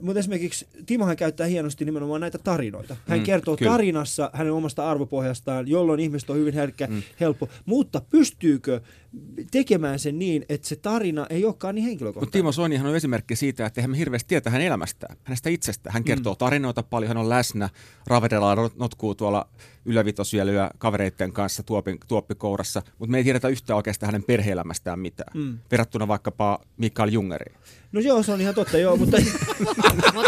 mutta 0.01 0.19
esimerkiksi 0.19 0.67
Timohan 0.85 1.15
käyttää 1.15 1.47
hienosti 1.47 1.85
nimenomaan 1.85 2.21
näitä 2.21 2.37
tarinoita. 2.37 2.95
Hän 3.07 3.19
Mm, 3.19 3.25
kertoo 3.25 3.57
kyllä. 3.57 3.71
tarinassa 3.71 4.29
hänen 4.33 4.53
omasta 4.53 4.89
arvopohjastaan, 4.91 5.67
jolloin 5.67 5.99
ihmiset 5.99 6.29
on 6.29 6.37
hyvin 6.37 6.53
herkkä, 6.53 6.87
mm. 6.87 7.01
helppo. 7.19 7.49
Mutta 7.65 8.01
pystyykö 8.09 8.81
tekemään 9.51 9.99
sen 9.99 10.19
niin, 10.19 10.45
että 10.49 10.67
se 10.67 10.75
tarina 10.75 11.27
ei 11.29 11.45
olekaan 11.45 11.75
niin 11.75 11.83
Mutta 11.83 11.89
henkilökohtainen? 11.89 12.31
Timo 12.31 12.51
Soinihan 12.51 12.87
on 12.87 12.95
esimerkki 12.95 13.35
siitä, 13.35 13.65
että 13.65 13.81
eihän 13.81 13.91
me 13.91 13.97
hirveästi 13.97 14.27
tietää 14.27 14.51
hänen 14.51 14.67
elämästään, 14.67 15.17
hänestä 15.23 15.49
itsestään. 15.49 15.93
Hän 15.93 16.03
kertoo 16.03 16.35
tarinoita 16.35 16.83
paljon, 16.83 17.07
hän 17.07 17.17
on 17.17 17.29
läsnä, 17.29 17.69
ravedellaan, 18.07 18.57
not- 18.57 18.75
notkuu 18.77 19.15
tuolla 19.15 19.47
ylävitosyölyä 19.85 20.71
kavereiden 20.77 21.33
kanssa 21.33 21.63
tuopin, 21.63 21.97
tuoppikourassa, 22.07 22.81
mutta 22.99 23.11
me 23.11 23.17
ei 23.17 23.23
tiedetä 23.23 23.47
yhtään 23.47 23.77
oikeastaan 23.77 24.07
hänen 24.07 24.23
perheelämästään 24.23 24.99
mitään, 24.99 25.31
Mm. 25.37 25.59
verrattuna 25.71 26.07
vaikkapa 26.07 26.59
Mikael 26.77 27.09
Jungeriin. 27.09 27.57
No 27.91 27.99
joo, 27.99 28.23
se 28.23 28.31
on 28.31 28.41
ihan 28.41 28.55
totta, 28.55 28.77
joo, 28.77 28.97
mutta 28.97 29.17
Mut 30.13 30.25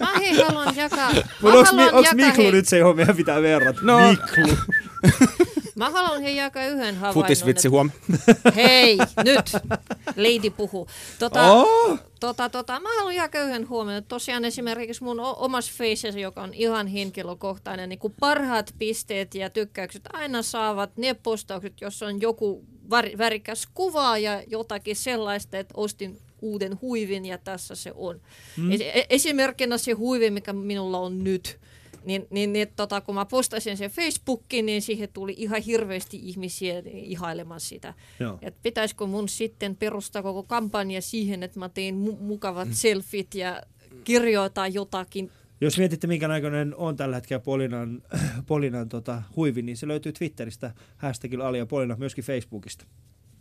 mä 0.00 0.18
hei 0.18 0.42
haluan 0.42 0.76
jakaa... 0.76 1.12
mä 1.12 1.22
Mut 1.42 1.54
onks, 1.54 1.70
onks 1.92 2.10
jakaa, 2.12 2.26
Miklu 2.26 2.42
hei, 2.42 2.52
nyt 2.52 2.68
se, 2.68 2.78
johon 2.78 2.96
meidän 2.96 3.16
pitää 3.16 3.42
verrata? 3.42 3.80
No. 3.82 3.98
Miklu. 4.10 4.56
Mä 5.78 5.90
haluan 5.90 6.22
hei 6.22 6.36
jakaa 6.36 6.64
yhden 6.66 6.94
havainnon. 6.94 7.14
Futisvitsi 7.24 7.68
huom. 7.68 7.90
Hei, 8.56 8.98
nyt! 9.24 9.52
Lady 10.16 10.50
puhuu. 10.56 10.88
Tota, 11.18 11.52
Oh! 11.52 11.98
tota, 12.20 12.48
tota, 12.48 12.80
mä 12.80 12.88
haluan 12.96 13.14
jakaa 13.14 13.42
yhden 13.42 13.68
huomioon. 13.68 14.04
Tosiaan 14.04 14.44
esimerkiksi 14.44 15.04
mun 15.04 15.20
omassa 15.20 15.72
Faceassa, 15.78 16.20
joka 16.20 16.42
on 16.42 16.54
ihan 16.54 16.86
henkilökohtainen, 16.86 17.88
niin 17.88 17.98
kun 17.98 18.14
parhaat 18.20 18.74
pisteet 18.78 19.34
ja 19.34 19.50
tykkäykset 19.50 20.02
aina 20.12 20.42
saavat 20.42 20.96
ne 20.96 21.14
postaukset, 21.14 21.80
jossa 21.80 22.06
on 22.06 22.20
joku 22.20 22.64
värikäs 23.18 23.68
kuva 23.74 24.18
ja 24.18 24.42
jotakin 24.46 24.96
sellaista, 24.96 25.58
että 25.58 25.74
ostin 25.76 26.18
uuden 26.42 26.78
huivin 26.82 27.26
ja 27.26 27.38
tässä 27.38 27.74
se 27.74 27.92
on. 27.94 28.20
Mm. 28.56 28.70
Es- 28.70 28.82
e- 28.82 29.06
esimerkkinä 29.10 29.78
se 29.78 29.92
huivi, 29.92 30.30
mikä 30.30 30.52
minulla 30.52 30.98
on 30.98 31.24
nyt. 31.24 31.58
Niin, 32.08 32.26
niin, 32.30 32.52
niin 32.52 32.68
tota, 32.76 33.00
kun 33.00 33.14
mä 33.14 33.24
postasin 33.24 33.76
sen 33.76 33.90
Facebookiin, 33.90 34.66
niin 34.66 34.82
siihen 34.82 35.08
tuli 35.12 35.34
ihan 35.36 35.62
hirveästi 35.62 36.16
ihmisiä 36.22 36.82
ihailemaan 36.92 37.60
sitä. 37.60 37.94
Joo. 38.20 38.38
Et 38.42 38.62
pitäisikö 38.62 39.06
mun 39.06 39.28
sitten 39.28 39.76
perustaa 39.76 40.22
koko 40.22 40.42
kampanja 40.42 41.02
siihen, 41.02 41.42
että 41.42 41.58
mä 41.58 41.68
teen 41.68 41.94
mu- 41.94 42.20
mukavat 42.20 42.68
mm. 42.68 42.74
selfit 42.74 43.34
ja 43.34 43.62
kirjoitan 44.04 44.74
jotakin. 44.74 45.30
Jos 45.60 45.78
mietitte, 45.78 46.06
minkä 46.06 46.28
näköinen 46.28 46.74
on 46.76 46.96
tällä 46.96 47.16
hetkellä 47.16 47.40
Polinan, 47.40 48.02
Polinan 48.46 48.88
tota, 48.88 49.22
huivi, 49.36 49.62
niin 49.62 49.76
se 49.76 49.88
löytyy 49.88 50.12
Twitteristä, 50.12 50.74
hashtagilla 50.96 51.48
Ali 51.48 51.58
ja 51.58 51.66
Polina, 51.66 51.96
myöskin 51.98 52.24
Facebookista. 52.24 52.84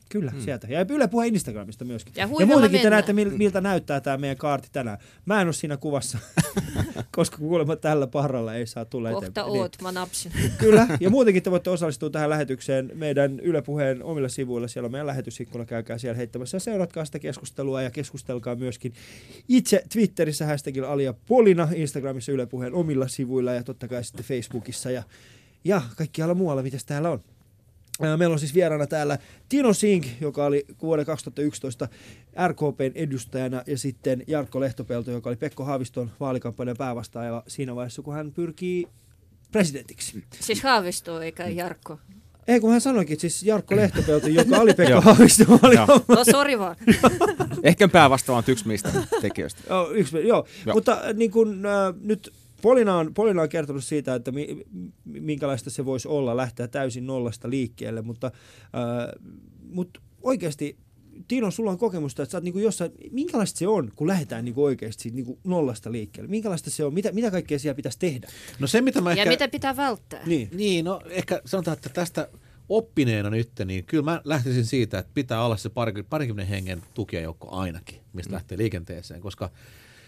Kyllä, 0.10 0.32
hmm. 0.32 0.41
sieltä. 0.41 0.68
Ja 0.70 0.86
Yle 0.89 1.08
Puhe 1.08 1.28
Instagramista 1.28 1.86
myöskin. 1.86 2.14
Ja 2.18 2.30
ja 2.39 2.45
muutenkin 2.45 2.80
te 2.82 2.89
mennään. 2.89 2.91
näette, 2.91 3.12
mil- 3.12 3.38
miltä 3.38 3.62
näyttää 3.62 4.01
tämä 4.01 4.18
meidän 4.18 4.38
kaarti 4.38 4.68
tänään. 4.72 4.97
Mä 5.26 5.41
en 5.41 5.47
ole 5.47 5.53
siinä 5.53 5.78
kuvassa, 5.78 6.18
koska 7.16 7.38
kuulemma 7.38 7.76
tällä 7.76 8.08
parralla 8.08 8.53
ei 8.53 8.68
saa 8.68 8.86
tulla 8.86 9.12
Kohta 9.12 9.26
eteenpäin. 9.26 9.53
Niin. 9.53 9.62
oot, 9.62 9.78
mä 9.82 9.91
napsin. 9.91 10.32
Kyllä, 10.58 10.88
ja 10.99 11.10
muutenkin 11.10 11.43
te 11.43 11.51
voitte 11.51 11.70
osallistua 11.70 12.10
tähän 12.10 12.30
lähetykseen 12.30 12.91
meidän 12.93 13.39
Yle 13.39 13.62
Puheen 13.62 14.03
omilla 14.03 14.30
sivuilla. 14.30 14.68
Siellä 14.68 14.86
on 14.86 14.91
meidän 14.91 15.08
lähetysikkuna, 15.08 15.66
käykää 15.66 15.97
siellä 15.97 16.18
heittämässä 16.18 16.55
ja 16.55 16.60
seuratkaa 16.60 17.05
sitä 17.05 17.20
keskustelua 17.20 17.82
ja 17.82 17.91
keskustelkaa 17.91 18.55
myöskin 18.55 18.93
itse 19.47 19.84
Twitterissä 19.93 20.45
hashtagilla 20.45 20.88
Alia 20.88 21.14
Polina, 21.28 21.68
Instagramissa 21.76 22.32
Yle 22.32 22.45
Puheen 22.45 22.74
omilla 22.74 23.08
sivuilla 23.08 23.53
ja 23.53 23.64
totta 23.64 23.88
kai 23.88 24.03
sitten 24.03 24.26
Facebookissa 24.26 24.91
ja, 24.91 25.03
ja 25.64 25.82
kaikkialla 25.97 26.34
muualla, 26.34 26.64
mitä 26.64 26.78
täällä 26.86 27.10
on. 27.10 27.24
Meillä 27.99 28.33
on 28.33 28.39
siis 28.39 28.53
vieraana 28.55 28.87
täällä 28.87 29.17
Tino 29.49 29.73
Sink, 29.73 30.05
joka 30.21 30.45
oli 30.45 30.65
vuoden 30.81 31.05
2011 31.05 31.87
RKPn 32.47 32.91
edustajana, 32.95 33.63
ja 33.67 33.77
sitten 33.77 34.23
Jarkko 34.27 34.59
Lehtopelto, 34.59 35.11
joka 35.11 35.29
oli 35.29 35.35
Pekko 35.35 35.63
Haaviston 35.63 36.11
vaalikampanjan 36.19 36.77
päävastaaja 36.77 37.43
siinä 37.47 37.75
vaiheessa, 37.75 38.01
kun 38.01 38.13
hän 38.13 38.31
pyrkii 38.31 38.87
presidentiksi. 39.51 40.23
Siis 40.39 40.63
Haavisto 40.63 41.21
eikä 41.21 41.47
Jarkko. 41.47 41.99
Ei, 42.47 42.59
kun 42.59 42.71
hän 42.71 42.81
sanoikin, 42.81 43.13
että 43.13 43.21
siis 43.21 43.43
Jarkko 43.43 43.75
Lehtopelto, 43.75 44.27
joka 44.27 44.57
oli 44.57 44.73
Pekka 44.77 45.03
vaalikampanjan 45.05 45.87
No 46.07 46.23
sori 46.31 46.59
vaan. 46.59 46.75
Ehkä 47.63 47.87
päävastaava 47.87 48.37
on 48.37 48.43
yksi 48.47 48.67
meistä 48.67 48.89
tekijöistä. 49.21 49.61
Joo, 49.69 49.91
yksi, 49.91 50.15
joo. 50.15 50.25
joo. 50.25 50.47
Joo. 50.65 50.75
mutta 50.75 50.91
äh, 50.93 51.13
niin 51.13 51.31
kun, 51.31 51.65
äh, 51.65 51.95
nyt 52.01 52.33
Polina 52.62 52.97
on, 52.97 53.14
Polina 53.14 53.41
on 53.41 53.49
kertonut 53.49 53.84
siitä, 53.84 54.16
että 54.16 54.32
mi, 54.32 54.66
minkälaista 55.05 55.70
se 55.70 55.86
voisi 55.86 56.08
olla 56.08 56.38
lähteä 56.38 56.68
täysin 56.68 57.08
nollasta 57.08 57.49
liikkeelle, 57.49 58.01
mutta, 58.01 58.28
äh, 58.28 59.24
mutta 59.70 59.99
oikeasti 60.22 60.78
Tino, 61.28 61.51
sulla 61.51 61.72
on 61.72 61.78
kokemusta, 61.78 62.24
että 62.24 62.32
sä 62.32 62.38
oot 62.38 62.43
niinku 62.43 62.60
jossain, 62.60 62.91
minkälaista 63.12 63.60
se 63.60 63.68
on, 63.68 63.91
kun 63.95 64.08
lähdetään 64.08 64.45
niinku 64.45 64.64
oikeasti 64.64 65.03
siitä 65.03 65.16
niinku 65.16 65.39
nollasta 65.43 65.91
liikkeelle? 65.91 66.30
Minkälaista 66.30 66.70
se 66.70 66.86
on? 66.86 66.93
Mitä, 66.93 67.12
mitä 67.12 67.32
kaikkea 67.32 67.60
siellä 67.60 67.76
pitäisi 67.76 67.99
tehdä? 67.99 68.28
No 68.60 68.68
se, 68.68 68.82
mitä 68.82 69.01
mä 69.01 69.12
Ja 69.12 69.18
ehkä... 69.18 69.30
mitä 69.30 69.47
pitää 69.47 69.78
välttää? 69.78 70.26
Niin. 70.26 70.49
Niin, 70.53 70.86
no 70.86 71.01
ehkä 71.10 71.41
sanotaan, 71.45 71.78
että 71.78 71.89
tästä 71.89 72.30
oppineena 72.70 73.30
nyt, 73.30 73.51
niin 73.66 73.84
kyllä 73.84 74.03
mä 74.03 74.22
lähtisin 74.24 74.66
siitä, 74.66 74.99
että 74.99 75.12
pitää 75.14 75.45
olla 75.45 75.58
se 75.58 75.70
pari- 75.70 76.03
parikymmentä 76.10 76.49
hengen 76.49 76.82
tukijajoukko 76.93 77.51
ainakin, 77.51 77.99
mistä 78.14 78.30
mm. 78.30 78.34
lähtee 78.34 78.58
liikenteeseen, 78.58 79.22
koska 79.22 79.49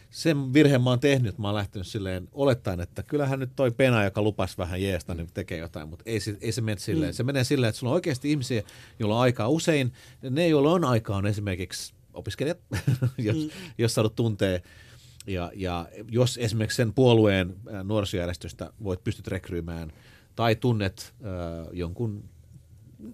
sen 0.10 0.54
virheen 0.54 0.82
mä 0.82 0.90
oon 0.90 1.00
tehnyt, 1.00 1.30
että 1.30 1.42
mä 1.42 1.48
oon 1.48 1.56
lähtenyt 1.56 1.88
silleen 1.88 2.28
olettaen, 2.32 2.80
että 2.80 3.04
kyllähän 3.04 3.40
nyt 3.40 3.52
toi 3.56 3.72
pena, 3.72 4.04
joka 4.04 4.22
lupasi 4.22 4.58
vähän 4.58 4.84
jeesta, 4.84 5.16
niin 5.16 5.30
tekee 5.34 5.58
jotain, 5.58 5.90
mutta 5.90 6.04
ei, 6.06 6.20
se- 6.20 6.38
ei 6.42 6.52
se 6.52 6.62
mene 6.62 6.80
silleen. 6.80 7.12
Mm. 7.12 7.14
Se 7.14 7.24
menee 7.24 7.44
silleen, 7.44 7.70
että 7.70 7.80
sulla 7.80 7.92
on 7.92 7.96
oikeasti 7.96 8.32
ihmisiä, 8.32 8.64
joilla 9.00 9.16
on 9.16 9.22
aikaa. 9.22 9.50
Usein 9.50 9.94
ne, 10.22 10.48
joilla 10.48 10.72
on 10.72 10.86
aikaa, 10.86 11.18
on 11.18 11.28
esimerkiksi 11.28 11.94
opiskelijat, 12.14 12.58
jos, 13.18 13.38
mm. 13.38 13.50
jos 13.78 13.94
saadut 13.94 14.16
tuntee 14.16 14.64
ja, 15.28 15.52
ja 15.56 15.88
jos 16.12 16.38
esimerkiksi 16.42 16.76
sen 16.76 16.94
puolueen 16.94 17.56
nuorisojärjestöstä 17.84 18.74
voit 18.84 19.04
pystyt 19.04 19.28
rekryymään 19.28 19.92
tai 20.36 20.56
tunnet 20.56 21.14
äh, 21.26 21.68
jonkun 21.74 22.30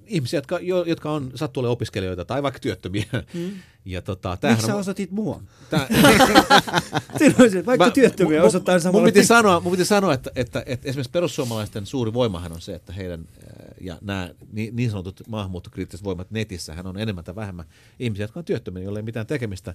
ihmisiä, 0.08 0.38
jotka, 0.38 0.60
jo, 0.60 0.84
jotka 0.84 1.12
on 1.12 1.32
sattuu 1.36 1.62
olemaan 1.62 1.74
opiskelijoita 1.74 2.26
tai 2.26 2.44
vaikka 2.44 2.60
työttömiä. 2.60 3.06
Mm. 3.34 3.52
Ja 3.88 4.02
tota, 4.02 4.38
Miksi 4.50 4.66
sä 4.66 4.74
on, 4.74 4.80
osoitit 4.80 5.12
mua? 5.12 5.42
tää, 5.70 5.88
vaikka 7.66 7.86
Mä- 7.86 7.92
työttömiä 7.92 8.40
mun- 8.42 8.48
osoittaa 8.48 8.80
samalla. 8.80 9.06
mun 9.06 9.14
piti 9.14 9.26
sanoa, 9.26 9.60
mun 9.60 9.72
piti 9.72 9.86
sanoa 9.86 10.14
että, 10.14 10.32
että, 10.36 10.64
että, 10.66 10.90
esimerkiksi 10.90 11.12
perussuomalaisten 11.12 11.86
suuri 11.86 12.14
voimahan 12.14 12.52
on 12.52 12.62
se, 12.62 12.76
että 12.76 12.94
heidän 12.94 13.28
ja 13.82 13.98
nämä 14.02 14.30
niin, 14.52 14.76
niin 14.76 14.90
sanotut 14.90 15.22
maahanmuuttokriittiset 15.28 16.04
voimat 16.04 16.32
netissähän 16.32 16.88
on 16.88 16.98
enemmän 16.98 17.24
tai 17.24 17.36
vähemmän 17.36 17.66
ihmisiä, 18.00 18.24
jotka 18.24 18.40
on 18.40 18.46
työttömiä, 18.46 18.84
joilla 18.84 19.00
ei 19.00 19.04
mitään 19.04 19.28
tekemistä. 19.28 19.74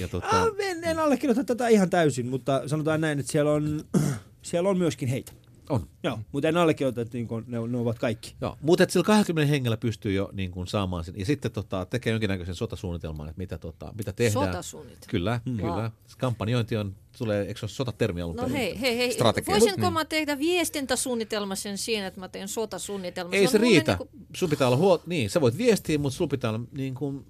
Ja 0.00 0.08
tota, 0.08 0.46
en, 0.58 0.84
en 0.84 0.98
allekirjoita 0.98 1.44
tätä 1.44 1.68
ihan 1.68 1.90
täysin, 1.90 2.26
mutta 2.26 2.62
sanotaan 2.68 3.00
näin, 3.00 3.18
että 3.18 3.32
siellä 3.32 3.52
on, 3.52 3.84
siellä 4.42 4.68
on 4.68 4.78
myöskin 4.78 5.08
heitä. 5.08 5.32
On. 5.70 5.86
Joo, 6.02 6.18
mutta 6.32 6.48
en 6.48 6.56
allekirjoita, 6.56 7.00
että 7.00 7.18
niin 7.18 7.28
ne, 7.46 7.58
ne 7.68 7.78
ovat 7.78 7.98
kaikki. 7.98 8.34
Joo, 8.40 8.58
mutta 8.60 8.84
et 8.84 8.90
sillä 8.90 9.04
20 9.04 9.50
hengellä 9.50 9.76
pystyy 9.76 10.12
jo 10.12 10.30
niin 10.32 10.50
kuin 10.50 10.66
saamaan 10.66 11.04
sen. 11.04 11.14
Ja 11.18 11.26
sitten 11.26 11.50
tota, 11.50 11.86
tekee 11.86 12.10
jonkinnäköisen 12.10 12.54
sotasuunnitelman, 12.54 13.28
että 13.28 13.38
mitä, 13.38 13.58
tota, 13.58 13.92
mitä 13.98 14.12
tehdään. 14.12 14.46
Sotasuunnitelma. 14.46 15.06
Kyllä, 15.10 15.40
mm. 15.44 15.56
kyllä. 15.56 15.72
Wow. 15.72 15.84
Kampanjointi 16.18 16.76
on, 16.76 16.94
tulee, 17.18 17.42
eikö 17.42 17.60
se 17.60 17.64
ole 17.64 17.70
sotatermi 17.70 18.20
alun 18.20 18.36
No 18.36 18.42
perin? 18.42 18.56
hei, 18.56 18.80
hei, 18.80 18.96
hei. 18.98 19.12
Strategia. 19.12 19.52
Voisinko 19.52 19.80
Niin. 19.80 19.92
mä 19.92 20.04
tehdä 20.04 20.38
viestintäsuunnitelma 20.38 21.54
sen 21.54 21.78
siinä, 21.78 22.06
että 22.06 22.20
mä 22.20 22.28
teen 22.28 22.48
sotasuunnitelma? 22.48 23.34
Ei 23.34 23.46
se 23.46 23.58
mulle 23.58 23.70
riitä. 23.70 23.92
niinku- 23.92 24.08
Sun 24.36 24.50
pitää 24.50 24.66
olla 24.66 24.76
huol... 24.76 24.98
Niin, 25.06 25.30
sä 25.30 25.40
voit 25.40 25.58
viestiä, 25.58 25.98
mutta 25.98 26.16
sulla 26.16 26.28
pitää 26.30 26.50
olla 26.50 26.60
niin 26.72 26.94
kuin, 26.94 27.26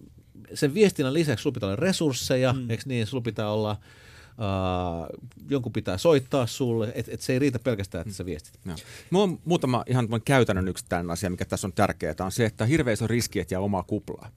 sen 0.54 0.74
viestinnän 0.74 1.14
lisäksi 1.14 1.42
sulla 1.42 1.54
pitää 1.54 1.66
olla 1.66 1.76
resursseja, 1.76 2.52
mm. 2.52 2.70
eikö 2.70 2.82
niin? 2.86 3.06
Sulla 3.06 3.22
pitää 3.22 3.50
olla 3.50 3.76
Uh, 4.38 5.32
jonkun 5.50 5.72
pitää 5.72 5.98
soittaa 5.98 6.46
sulle, 6.46 6.92
että 6.94 7.12
et 7.14 7.20
se 7.20 7.32
ei 7.32 7.38
riitä 7.38 7.58
pelkästään, 7.58 8.02
että 8.02 8.14
sä 8.14 8.26
viestit. 8.26 8.60
Joo. 8.66 8.76
Mulla 9.10 9.24
on 9.24 9.38
muutama 9.44 9.84
ihan 9.86 10.08
käytännön 10.24 10.68
yksittäinen 10.68 11.10
asia, 11.10 11.30
mikä 11.30 11.44
tässä 11.44 11.66
on 11.66 11.72
tärkeää, 11.72 12.14
on 12.20 12.32
se, 12.32 12.44
että 12.44 12.66
hirveä 12.66 12.92
iso 12.92 13.06
riski, 13.06 13.40
että 13.40 13.54
jää 13.54 13.60
omaa 13.60 13.82
kuplaa. 13.82 14.30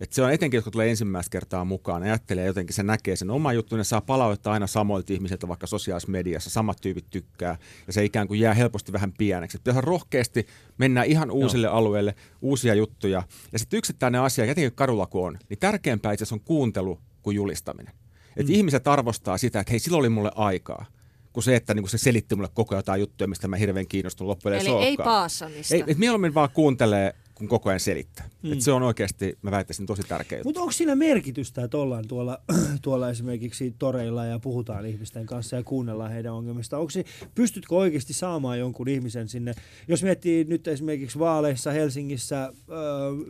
Et 0.00 0.12
se 0.12 0.22
on 0.22 0.32
etenkin, 0.32 0.62
kun 0.62 0.72
tulee 0.72 0.90
ensimmäistä 0.90 1.30
kertaa 1.30 1.64
mukaan, 1.64 2.02
ne 2.02 2.10
ajattelee 2.10 2.46
jotenkin, 2.46 2.74
se 2.74 2.82
näkee 2.82 3.16
sen 3.16 3.30
oma 3.30 3.52
juttu, 3.52 3.76
ne 3.76 3.84
saa 3.84 4.00
palautetta 4.00 4.52
aina 4.52 4.66
samoilta 4.66 5.12
ihmisiltä, 5.12 5.48
vaikka 5.48 5.66
sosiaalisessa 5.66 6.12
mediassa, 6.12 6.50
samat 6.50 6.78
tyypit 6.80 7.10
tykkää, 7.10 7.58
ja 7.86 7.92
se 7.92 8.04
ikään 8.04 8.28
kuin 8.28 8.40
jää 8.40 8.54
helposti 8.54 8.92
vähän 8.92 9.12
pieneksi. 9.18 9.58
Pitäisi 9.58 9.80
rohkeasti 9.80 10.46
mennä 10.78 11.02
ihan 11.02 11.30
uusille 11.30 11.66
Joo. 11.66 11.76
alueille, 11.76 12.14
uusia 12.42 12.74
juttuja. 12.74 13.22
Ja 13.52 13.58
sitten 13.58 13.78
yksittäinen 13.78 14.20
asia, 14.20 14.44
etenkin 14.44 14.72
kadulla 14.74 15.06
kun 15.06 15.26
on, 15.26 15.38
niin 15.48 15.58
tärkeämpää 15.58 16.12
itse 16.12 16.22
asiassa 16.22 16.34
on 16.34 16.40
kuuntelu 16.40 16.98
kuin 17.22 17.34
julistaminen. 17.34 17.94
Että 18.36 18.52
mm. 18.52 18.56
ihmiset 18.56 18.88
arvostaa 18.88 19.38
sitä, 19.38 19.60
että 19.60 19.70
hei, 19.70 19.78
silloin 19.78 20.00
oli 20.00 20.08
mulle 20.08 20.30
aikaa 20.34 20.86
kuin 21.34 21.44
se, 21.44 21.56
että 21.56 21.74
niin 21.74 21.82
kuin 21.82 21.90
se 21.90 21.98
selitti 21.98 22.34
mulle 22.34 22.48
koko 22.54 22.74
ajan 22.74 22.78
jotain 22.78 23.00
juttuja, 23.00 23.28
mistä 23.28 23.48
mä 23.48 23.56
hirveän 23.56 23.86
kiinnostunut 23.86 24.28
loppujen 24.28 24.60
Eli 24.60 24.84
ei 24.84 24.96
paasamista. 24.96 25.74
Ei, 25.74 25.84
et 25.86 25.98
mieluummin 25.98 26.34
vaan 26.34 26.48
kuuntelee 26.54 27.14
kun 27.34 27.48
koko 27.48 27.68
ajan 27.68 27.80
selittää. 27.80 28.28
Mm. 28.42 28.52
Et 28.52 28.60
se 28.60 28.72
on 28.72 28.82
oikeasti, 28.82 29.38
mä 29.42 29.50
väittäisin, 29.50 29.86
tosi 29.86 30.02
tärkeä 30.02 30.40
Mutta 30.44 30.60
onko 30.60 30.72
siinä 30.72 30.94
merkitystä, 30.94 31.64
että 31.64 31.78
ollaan 31.78 32.08
tuolla, 32.08 32.38
tuolla 32.82 33.10
esimerkiksi 33.10 33.74
toreilla 33.78 34.24
ja 34.24 34.38
puhutaan 34.38 34.86
ihmisten 34.86 35.26
kanssa 35.26 35.56
ja 35.56 35.62
kuunnellaan 35.62 36.12
heidän 36.12 36.32
ongelmista? 36.32 36.78
Onko 36.78 36.90
se, 36.90 37.04
pystytkö 37.34 37.74
oikeasti 37.74 38.12
saamaan 38.12 38.58
jonkun 38.58 38.88
ihmisen 38.88 39.28
sinne? 39.28 39.54
Jos 39.88 40.02
miettii 40.02 40.44
nyt 40.44 40.68
esimerkiksi 40.68 41.18
vaaleissa 41.18 41.70
Helsingissä, 41.70 42.52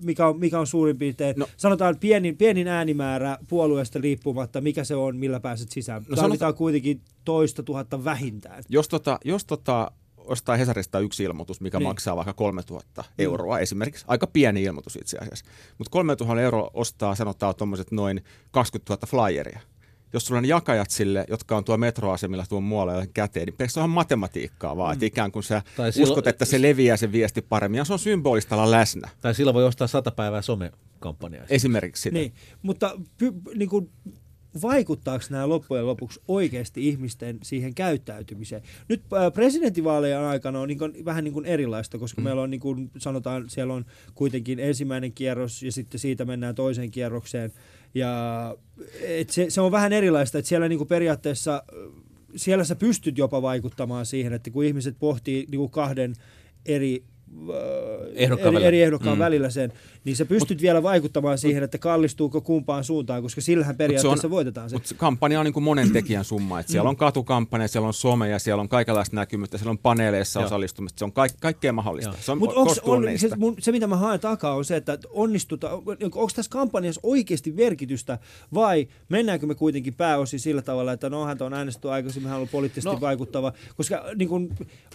mikä 0.03 0.27
on, 0.27 0.41
mikä 0.41 0.61
on 0.61 0.67
suurin 0.67 0.99
piirtein, 0.99 1.35
no, 1.39 1.47
sanotaan 1.57 1.97
pienin, 2.01 2.37
pienin 2.37 2.69
äänimäärä 2.69 3.39
puolueesta 3.49 3.99
riippumatta, 3.99 4.61
mikä 4.61 4.85
se 4.85 4.95
on, 4.95 5.17
millä 5.17 5.41
pääset 5.41 5.71
sisään? 5.71 6.03
No, 6.09 6.17
Tarvitaan 6.17 6.39
sanot... 6.39 6.57
kuitenkin 6.57 7.01
toista 7.25 7.63
tuhatta 7.63 8.05
vähintään. 8.05 8.65
Jos 8.69 8.89
tota, 8.89 9.19
jos 9.25 9.45
tota 9.45 9.91
ostaa 10.25 10.57
Hesarista 10.57 10.99
yksi 10.99 11.23
ilmoitus, 11.23 11.61
mikä 11.61 11.79
niin. 11.79 11.89
maksaa 11.89 12.17
vaikka 12.17 12.33
3000 12.33 13.03
mm. 13.03 13.15
euroa 13.19 13.59
esimerkiksi. 13.59 14.05
Aika 14.09 14.27
pieni 14.27 14.63
ilmoitus 14.63 14.97
itse 14.97 15.19
asiassa. 15.19 15.45
Mutta 15.79 15.91
3000 15.91 16.43
euroa 16.43 16.71
ostaa, 16.75 17.15
sanotaan 17.15 17.55
tuommoiset 17.55 17.93
noin 17.93 18.25
20 18.51 18.93
000 18.95 19.07
flyeria. 19.07 19.61
Jos 20.13 20.27
sulla 20.27 20.39
on 20.39 20.45
jakajat 20.45 20.91
sille, 20.91 21.25
jotka 21.29 21.57
on 21.57 21.65
tuo 21.65 21.77
metroasemilla 21.77 22.45
tuon 22.49 22.63
muualle 22.63 23.07
käteen, 23.15 23.49
niin 23.59 23.71
se 23.71 23.81
on 23.81 23.91
matematiikkaa 23.91 24.77
vaan. 24.77 24.91
Mm. 24.91 24.93
Että 24.93 25.07
ikään 25.07 25.33
kuin 25.33 25.43
sä 25.43 25.63
tai 25.77 25.89
uskot, 25.89 26.07
silloin, 26.07 26.29
että 26.29 26.45
se 26.45 26.63
leviää 26.63 26.97
se 26.97 27.13
viesti 27.13 27.43
paremmin 27.43 27.79
ja 27.79 27.85
se 27.85 27.93
on 27.93 27.99
symbolista 27.99 28.57
olla 28.57 28.71
läsnä. 28.71 29.09
Tai 29.21 29.35
silloin 29.35 29.55
voi 29.55 29.65
ostaa 29.65 29.87
sata 29.87 30.11
päivää 30.11 30.43
somekampanjaa. 30.43 31.45
Esimerkiksi 31.49 32.03
sitä. 32.03 32.19
Niin, 32.19 32.35
mutta 32.63 33.01
py, 33.19 33.33
niin 33.55 33.69
kuin 33.69 33.91
vaikuttaako 34.63 35.25
nämä 35.31 35.49
loppujen 35.49 35.87
lopuksi 35.87 36.21
oikeasti 36.29 36.89
ihmisten 36.89 37.39
siihen 37.43 37.75
käyttäytymiseen? 37.75 38.63
Nyt 38.89 39.03
presidentinvaalejen 39.35 40.21
aikana 40.21 40.61
on 40.61 40.69
niin 40.69 40.79
kuin, 40.79 41.05
vähän 41.05 41.25
niin 41.25 41.35
kuin 41.35 41.47
erilaista, 41.47 41.99
koska 41.99 42.21
mm. 42.21 42.25
meillä 42.25 42.43
on, 42.43 42.51
niin 42.51 42.61
kuin 42.61 42.91
sanotaan, 42.99 43.51
siellä 43.51 43.75
on 43.75 43.85
kuitenkin 44.15 44.61
ensimmäinen 44.61 45.13
kierros 45.13 45.63
ja 45.63 45.73
sitten 45.73 46.01
siitä 46.01 46.25
mennään 46.25 46.55
toiseen 46.55 46.91
kierrokseen. 46.91 47.53
Ja 47.95 48.57
et 49.01 49.31
se, 49.31 49.51
se 49.51 49.61
on 49.61 49.73
vähän 49.73 49.93
erilaista, 49.93 50.39
että 50.39 50.49
siellä 50.49 50.69
niin 50.69 50.79
kuin 50.79 50.89
periaatteessa, 50.89 51.63
siellä 52.37 52.65
sä 52.65 52.77
pystyt 52.77 53.19
jopa 53.19 53.43
vaikuttamaan 53.43 54.07
siihen, 54.07 54.33
että 54.33 54.51
kun 54.51 54.65
ihmiset 54.65 54.97
pohtii 54.99 55.47
niin 55.51 55.59
kuin 55.59 55.71
kahden 55.71 56.15
eri 56.67 57.05
ehdokkaan 58.15 58.57
eri, 58.57 58.65
eri 58.65 58.83
ehdokkaan 58.83 59.17
mm. 59.17 59.19
välillä 59.19 59.51
sen, 59.51 59.73
niin 60.05 60.17
sä 60.17 60.25
pystyt 60.25 60.59
mut, 60.59 60.63
vielä 60.63 60.83
vaikuttamaan 60.83 61.39
siihen, 61.39 61.63
että 61.63 61.79
kallistuuko 61.79 62.41
kumpaan 62.41 62.85
suuntaan, 62.85 63.23
koska 63.23 63.41
sillähän 63.41 63.77
periaatteessa 63.77 64.21
se 64.21 64.27
on, 64.27 64.31
voitetaan 64.31 64.71
se. 64.71 64.77
Mutta 64.77 64.95
kampanja 64.95 65.41
on 65.41 65.45
niin 65.45 65.53
kuin 65.53 65.65
monen 65.65 65.93
tekijän 65.93 66.25
summa. 66.25 66.61
Et 66.61 66.69
siellä 66.69 66.85
mm. 66.85 66.89
on 66.89 66.97
katukampanja, 66.97 67.69
siellä 67.69 67.87
on 67.87 67.95
some 67.95 68.29
ja 68.29 68.39
siellä 68.39 68.61
on 68.61 68.69
kaikenlaista 68.69 69.17
näkymystä, 69.17 69.59
siellä 69.59 69.71
on 69.71 69.79
paneeleissa 69.79 70.41
Joo. 70.41 70.47
osallistumista, 70.47 70.99
se 70.99 71.05
on 71.05 71.13
kaik, 71.13 71.33
kaikkea 71.41 71.73
mahdollista. 71.73 72.11
Joo. 72.11 72.21
Se, 72.21 72.33
on, 72.33 72.39
Mut 72.39 72.53
onks, 72.53 72.79
on, 72.79 73.05
se, 73.17 73.31
mun, 73.37 73.57
se, 73.59 73.73
mitä 73.73 73.87
mä 73.87 73.97
haen 73.97 74.21
takaa, 74.21 74.55
on 74.55 74.65
se, 74.65 74.77
että 74.77 74.99
onnistuta, 75.11 75.71
onko 76.03 76.29
tässä 76.37 76.51
kampanjassa 76.51 77.01
oikeasti 77.03 77.53
merkitystä 77.53 78.19
vai 78.55 78.89
mennäänkö 79.09 79.47
me 79.47 79.55
kuitenkin 79.55 79.95
pääosin 79.95 80.41
sillä 80.41 80.63
tavalla, 80.63 80.93
että 80.93 81.11
no 81.11 81.21
onhan 81.21 81.37
on 81.41 81.55
äänestetty 81.55 81.91
aikaisemmin, 81.91 82.31
hän 82.31 82.41
on 82.41 82.49
poliittisesti 82.49 82.95
no. 82.95 83.01
vaikuttava, 83.01 83.53
koska 83.77 84.05
niin 84.17 84.31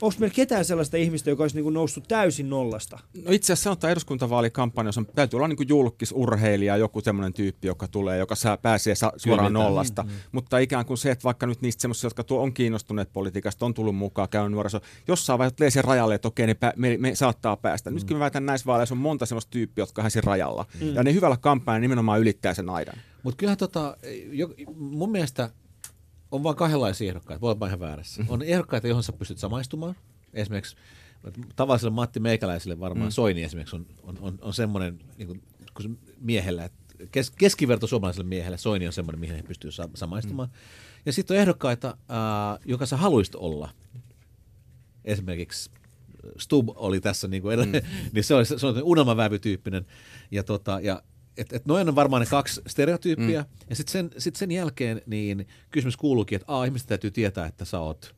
onko 0.02 0.16
meillä 0.20 0.36
ketään 0.36 0.66
sellaista 0.66 0.98
ihmistä, 0.98 1.30
joka 1.30 1.44
olisi 1.44 1.62
niin 1.62 1.74
noussut 1.74 2.08
täysin 2.08 2.29
nollasta? 2.44 3.00
No 3.26 3.32
itse 3.32 3.54
asiassa 3.54 3.64
sanotaan 3.64 3.92
eduskuntavaalikampanja, 3.92 4.92
on, 4.98 5.06
täytyy 5.16 5.38
olla 5.38 5.48
niin 5.48 5.70
julkisurheilija, 5.70 6.78
joku 6.78 7.02
semmoinen 7.02 7.34
tyyppi, 7.34 7.68
joka 7.68 7.88
tulee, 7.88 8.18
joka 8.18 8.36
saa, 8.36 8.58
pääsee 8.58 8.96
sa- 8.96 9.14
suoraan 9.18 9.52
Kyllä, 9.52 9.64
nollasta. 9.64 10.04
Mm, 10.04 10.10
mm. 10.10 10.16
Mutta 10.32 10.58
ikään 10.58 10.86
kuin 10.86 10.98
se, 10.98 11.12
että 11.12 11.24
vaikka 11.24 11.46
nyt 11.46 11.62
niistä 11.62 11.82
semmoisista, 11.82 12.06
jotka 12.06 12.24
tuo, 12.24 12.42
on 12.42 12.54
kiinnostuneet 12.54 13.14
politiikasta, 13.14 13.66
on 13.66 13.74
tullut 13.74 13.96
mukaan, 13.96 14.30
käynyt 14.30 14.52
nuoriso, 14.52 14.80
jossain 15.08 15.40
vaiheessa 15.40 15.56
tulee 15.56 15.70
sen 15.70 15.84
rajalle, 15.84 16.16
että 16.16 16.28
okei, 16.28 16.48
ne 16.48 16.54
pä- 16.54 16.74
me, 16.76 16.98
me, 16.98 17.16
saattaa 17.16 17.58
päästä. 17.58 17.90
Mm. 17.90 17.96
Nytkin 17.96 18.18
mä 18.18 18.22
väitän 18.22 18.46
näissä 18.46 18.66
vaaleissa 18.66 18.96
on 18.96 19.00
monta 19.00 19.26
semmoista 19.26 19.52
tyyppiä, 19.52 19.82
jotka 19.82 20.02
on 20.02 20.24
rajalla. 20.24 20.66
Mm. 20.82 20.96
Ja 20.96 21.04
ne 21.04 21.14
hyvällä 21.14 21.38
kampanja 21.38 21.80
nimenomaan 21.80 22.20
ylittää 22.20 22.54
sen 22.54 22.70
aidan. 22.70 22.96
Mutta 23.24 23.38
kyllähän 23.38 23.58
tota, 23.58 23.98
jo, 24.32 24.50
mun 24.76 25.12
mielestä 25.12 25.50
on 26.32 26.44
vain 26.44 26.56
kahdenlaisia 26.56 27.10
ehdokkaita, 27.10 27.42
voi 27.42 27.52
olla 27.52 27.68
ihan 27.68 27.80
väärässä. 27.80 28.24
Mm. 28.24 28.30
On 28.30 28.42
ehdokkaita, 28.42 28.88
johon 28.88 29.04
sä 29.04 29.14
pystyt 29.14 29.38
samaistumaan. 29.38 29.96
Esimerkiksi 30.34 30.76
tavalliselle 31.56 31.94
Matti 31.94 32.20
Meikäläiselle 32.20 32.80
varmaan 32.80 33.08
mm. 33.08 33.12
Soini 33.12 33.44
esimerkiksi 33.44 33.76
on, 33.76 33.86
on, 34.04 34.18
on, 34.22 34.38
on 34.42 34.54
semmoinen 34.54 35.00
niin 35.18 35.28
kuin, 35.28 36.00
miehellä, 36.20 36.66
että 36.66 36.80
kes, 37.12 37.32
keskiverto 37.32 37.88
suomalaiselle 37.88 38.28
miehelle 38.28 38.58
Soini 38.58 38.88
on 38.88 38.94
semmoinen, 38.94 39.20
mihin 39.20 39.36
he 39.36 39.44
pystyy 39.44 39.72
sa- 39.72 39.90
samaistumaan. 39.94 40.50
Mm. 40.50 40.56
Ja 41.06 41.14
sitten 41.14 41.36
on 41.36 41.42
ehdokkaita, 41.42 41.88
äh, 41.88 42.60
joka 42.66 42.86
sä 42.86 42.98
haluaisit 42.98 43.36
olla. 43.36 43.70
Esimerkiksi 45.06 45.72
Stub 46.38 46.70
oli 46.76 47.02
tässä, 47.02 47.28
niin, 47.28 47.42
kuin, 47.42 47.60
mm. 47.60 47.72
niin 48.14 48.24
se, 48.24 48.36
oli, 48.36 48.46
se 48.46 48.68
on 48.68 48.84
unelmavävytyyppinen. 48.84 49.86
Ja, 50.32 50.44
tota, 50.44 50.80
ja 50.84 51.04
et, 51.38 51.54
et 51.54 51.66
noin 51.66 51.90
on 51.90 51.96
varmaan 51.96 52.20
ne 52.20 52.26
kaksi 52.26 52.62
stereotyyppiä. 52.68 53.42
Mm. 53.42 53.48
Ja 53.70 53.76
sitten 53.76 53.92
sen, 53.92 54.10
sit 54.18 54.36
sen 54.36 54.52
jälkeen 54.52 55.02
niin 55.06 55.48
kysymys 55.72 55.98
kuuluukin, 55.98 56.36
että 56.36 56.60
a, 56.60 56.66
ihmiset 56.66 56.88
täytyy 56.88 57.12
tietää, 57.12 57.46
että 57.46 57.66
sä 57.66 57.80
oot 57.80 58.16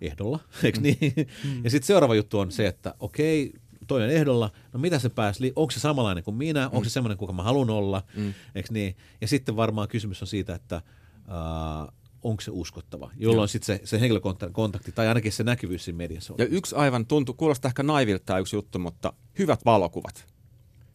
ehdolla, 0.00 0.38
eikö 0.64 0.78
mm. 0.78 0.82
niin? 0.82 1.12
Mm. 1.44 1.64
Ja 1.64 1.70
sitten 1.70 1.86
seuraava 1.86 2.14
juttu 2.14 2.38
on 2.38 2.52
se, 2.52 2.66
että 2.66 2.94
okei, 3.00 3.52
toinen 3.86 4.10
ehdolla, 4.10 4.50
no 4.72 4.80
mitä 4.80 4.98
se 4.98 5.08
pääsi, 5.08 5.52
onko 5.56 5.70
se 5.70 5.80
samanlainen 5.80 6.24
kuin 6.24 6.36
minä, 6.36 6.60
mm. 6.68 6.70
onko 6.72 6.84
se 6.84 6.90
semmoinen, 6.90 7.18
kuka 7.18 7.32
mä 7.32 7.42
haluan 7.42 7.70
olla, 7.70 8.02
mm. 8.16 8.34
eikö 8.54 8.68
niin? 8.72 8.96
Ja 9.20 9.28
sitten 9.28 9.56
varmaan 9.56 9.88
kysymys 9.88 10.22
on 10.22 10.28
siitä, 10.28 10.54
että 10.54 10.82
uh, 11.28 11.92
onko 12.22 12.40
se 12.40 12.50
uskottava, 12.50 13.10
jolloin 13.16 13.48
sitten 13.48 13.78
se, 13.78 13.86
se 13.86 14.00
henkilökontakti 14.00 14.92
tai 14.92 15.08
ainakin 15.08 15.32
se 15.32 15.44
näkyvyys 15.44 15.84
siinä 15.84 15.96
mediassa 15.96 16.32
on. 16.32 16.38
Ja 16.38 16.46
yksi 16.46 16.74
aivan 16.74 17.06
tuntuu, 17.06 17.34
kuulostaa 17.34 17.68
ehkä 17.68 17.82
naivilta 17.82 18.38
yksi 18.38 18.56
juttu, 18.56 18.78
mutta 18.78 19.12
hyvät 19.38 19.64
valokuvat. 19.64 20.26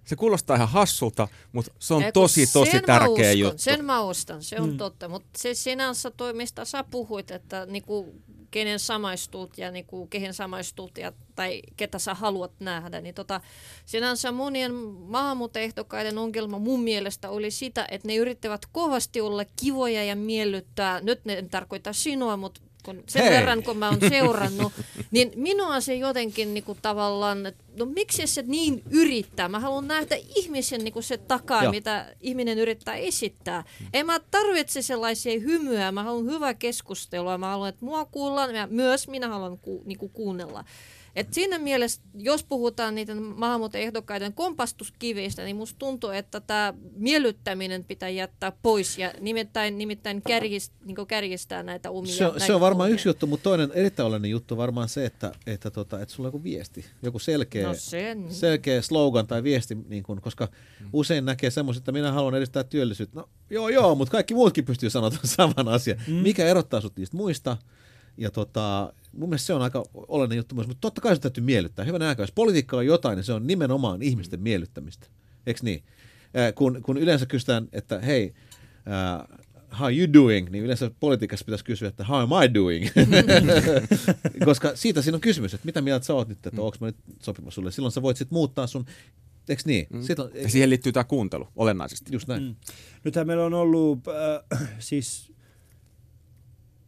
Se 0.06 0.16
kuulostaa 0.16 0.56
ihan 0.56 0.70
hassulta, 0.70 1.28
mutta 1.52 1.72
se 1.80 1.94
on 1.94 2.04
tosi, 2.14 2.48
tosi 2.54 2.82
tärkeä 2.82 3.32
juttu. 3.32 3.58
Sen 3.58 3.86
mä 3.86 4.02
ostan, 4.02 4.44
se 4.44 4.60
on 4.60 4.70
mm. 4.70 4.78
totta. 4.78 5.08
Mutta 5.08 5.30
se 5.38 5.54
sinänsä 5.54 6.12
toimista 6.12 6.66
sä 6.66 6.84
puhuit, 6.84 7.32
että 7.32 7.66
niinku, 7.66 8.16
kenen 8.52 8.80
samaistut 8.80 9.58
ja 9.58 9.72
niinku, 9.72 10.08
kehen 10.08 10.34
samaistut 10.34 10.98
ja, 10.98 11.14
tai 11.36 11.62
ketä 11.78 12.00
sä 12.00 12.14
haluat 12.14 12.52
nähdä. 12.60 13.02
Niin 13.02 13.16
tota, 13.16 13.42
sinänsä 13.86 14.32
monien 14.32 14.74
maahanmuuttajaehdokkaiden 14.74 16.18
ongelma 16.18 16.60
mun 16.60 16.84
mielestä 16.84 17.30
oli 17.30 17.52
sitä, 17.52 17.88
että 17.92 18.08
ne 18.08 18.16
yrittävät 18.16 18.62
kovasti 18.72 19.22
olla 19.22 19.46
kivoja 19.56 20.04
ja 20.04 20.16
miellyttää. 20.16 21.02
Nyt 21.02 21.26
ne 21.26 21.42
tarkoita 21.52 21.94
sinua, 21.94 22.38
mutta 22.38 22.62
kun 22.84 23.04
sen 23.08 23.24
Hei. 23.24 23.32
verran 23.32 23.64
kun 23.64 23.78
mä 23.78 23.90
oon 23.90 24.00
seurannut, 24.10 24.74
niin 25.12 25.32
minua 25.36 25.82
se 25.82 25.96
jotenkin 25.96 26.54
niin 26.54 26.64
kuin, 26.64 26.78
tavallaan, 26.82 27.46
että 27.46 27.64
no 27.78 27.86
miksi 27.86 28.28
se 28.28 28.44
niin 28.48 28.84
yrittää? 28.90 29.50
Mä 29.50 29.60
haluan 29.60 29.88
nähdä 29.88 30.16
ihmisen 30.36 30.84
niin 30.84 30.94
kuin 30.94 31.04
se 31.04 31.18
takaa, 31.18 31.64
Joo. 31.64 31.72
mitä 31.72 32.16
ihminen 32.22 32.58
yrittää 32.60 32.96
esittää. 32.96 33.64
En 33.94 34.06
mä 34.06 34.20
tarvitse 34.32 34.82
sellaisia 34.82 35.40
hymyä, 35.40 35.92
mä 35.92 36.04
haluan 36.04 36.26
hyvää 36.26 36.54
keskustelua, 36.54 37.38
mä 37.38 37.48
haluan, 37.50 37.70
että 37.70 37.86
mua 37.86 38.06
kuullaan 38.06 38.56
ja 38.56 38.68
myös 38.68 39.08
minä 39.08 39.28
haluan 39.28 39.58
ku, 39.58 39.84
niin 39.86 39.98
kuin 39.98 40.12
kuunnella. 40.12 40.64
Et 41.16 41.34
siinä 41.34 41.60
mielessä, 41.60 42.02
jos 42.14 42.44
puhutaan 42.44 42.96
niiden 42.96 43.24
maahanmuuttoehdokkaiden 43.24 44.34
kompastuskivistä, 44.34 45.44
niin 45.44 45.56
musta 45.56 45.80
tuntuu, 45.80 46.10
että 46.10 46.40
tämä 46.40 46.74
miellyttäminen 46.96 47.84
pitää 47.84 48.10
jättää 48.10 48.52
pois 48.62 48.98
ja 48.98 49.14
nimittäin, 49.20 49.78
nimittäin 49.78 50.22
kärjist, 50.28 50.74
niin 50.86 51.08
kärjistää 51.08 51.64
näitä 51.64 51.92
omia. 51.92 52.16
Se, 52.16 52.24
näitä 52.24 52.40
se 52.40 52.54
on 52.54 52.62
varmaan 52.62 52.88
omia. 52.88 52.94
yksi 52.94 53.10
juttu, 53.10 53.28
mutta 53.28 53.44
toinen 53.44 53.72
erittäin 53.74 54.08
oleellinen 54.08 54.32
juttu 54.32 54.58
varmaan 54.58 54.90
se, 54.90 55.06
että, 55.06 55.32
että, 55.48 55.72
tota, 55.72 56.02
että 56.02 56.16
sulla 56.16 56.28
on 56.28 56.34
joku 56.34 56.44
viesti, 56.44 56.86
joku 57.02 57.20
selkeä, 57.20 57.68
no 57.68 57.74
sen. 57.74 58.34
selkeä 58.34 58.82
slogan 58.82 59.28
tai 59.28 59.44
viesti, 59.44 59.78
niin 59.88 60.04
kun, 60.04 60.22
koska 60.22 60.46
mm. 60.80 60.90
usein 60.94 61.26
näkee 61.26 61.50
semmoista, 61.50 61.82
että 61.82 61.92
minä 61.92 62.12
haluan 62.12 62.36
edistää 62.36 62.64
työllisyyttä. 62.64 63.20
No 63.20 63.30
joo 63.50 63.70
joo, 63.70 63.96
mutta 63.96 64.12
kaikki 64.12 64.34
muutkin 64.34 64.66
pystyy 64.66 64.90
sanomaan 64.90 65.20
saman 65.38 65.68
asian. 65.68 66.02
Mm. 66.08 66.14
Mikä 66.14 66.46
erottaa 66.46 66.82
sut 66.82 66.98
niistä 66.98 67.18
muista? 67.18 67.58
Ja 68.18 68.32
tota, 68.32 68.94
mun 69.12 69.30
mielestä 69.30 69.46
se 69.46 69.54
on 69.54 69.62
aika 69.62 69.84
olennainen 69.94 70.38
juttu 70.38 70.56
myös, 70.56 70.68
mutta 70.68 70.82
totta 70.82 71.02
kai 71.02 71.16
se 71.16 71.22
täytyy 71.22 71.44
miellyttää. 71.44 71.86
Hyvänä 71.86 72.08
aikaa, 72.08 72.24
jos 72.24 72.32
politiikka 72.32 72.78
on 72.78 72.86
jotain, 72.86 73.16
niin 73.16 73.24
se 73.24 73.34
on 73.34 73.48
nimenomaan 73.48 74.02
ihmisten 74.02 74.40
miellyttämistä. 74.40 75.08
Eikö 75.48 75.60
niin? 75.64 75.84
Äh, 76.38 76.54
kun, 76.56 76.80
kun 76.84 76.98
yleensä 76.98 77.26
kysytään, 77.26 77.68
että 77.74 78.00
hei, 78.00 78.34
äh, 78.88 79.28
how 79.80 79.98
you 79.98 80.14
doing, 80.14 80.50
niin 80.50 80.64
yleensä 80.64 80.92
politiikassa 81.00 81.46
pitäisi 81.46 81.66
kysyä, 81.66 81.88
että 81.88 82.04
how 82.04 82.20
am 82.22 82.44
I 82.44 82.54
doing? 82.54 82.88
Koska 84.46 84.72
siitä 84.76 85.02
siinä 85.02 85.16
on 85.16 85.22
kysymys, 85.22 85.54
että 85.54 85.66
mitä 85.66 85.82
mieltä 85.82 86.06
sä 86.06 86.14
oot 86.14 86.28
nyt, 86.28 86.48
että 86.48 86.62
onko 86.62 86.78
mä 86.82 86.88
nyt 86.88 86.98
sopiva 87.20 87.52
sulle. 87.52 87.72
Silloin 87.72 87.92
sä 87.92 88.02
voit 88.02 88.18
sitten 88.18 88.36
muuttaa 88.36 88.68
sun, 88.68 88.86
eikö 89.50 89.62
niin? 89.66 89.88
Mm. 89.94 90.02
Silloin, 90.02 90.32
Ja 90.36 90.50
siihen 90.50 90.70
liittyy 90.70 90.92
tämä 90.92 91.04
kuuntelu 91.04 91.48
olennaisesti. 91.56 92.14
just 92.14 92.28
näin. 92.28 92.44
Mm. 92.44 92.56
Nythän 93.04 93.28
meillä 93.28 93.46
on 93.46 93.54
ollut 93.54 94.00
äh, 94.08 94.60
siis... 94.80 95.32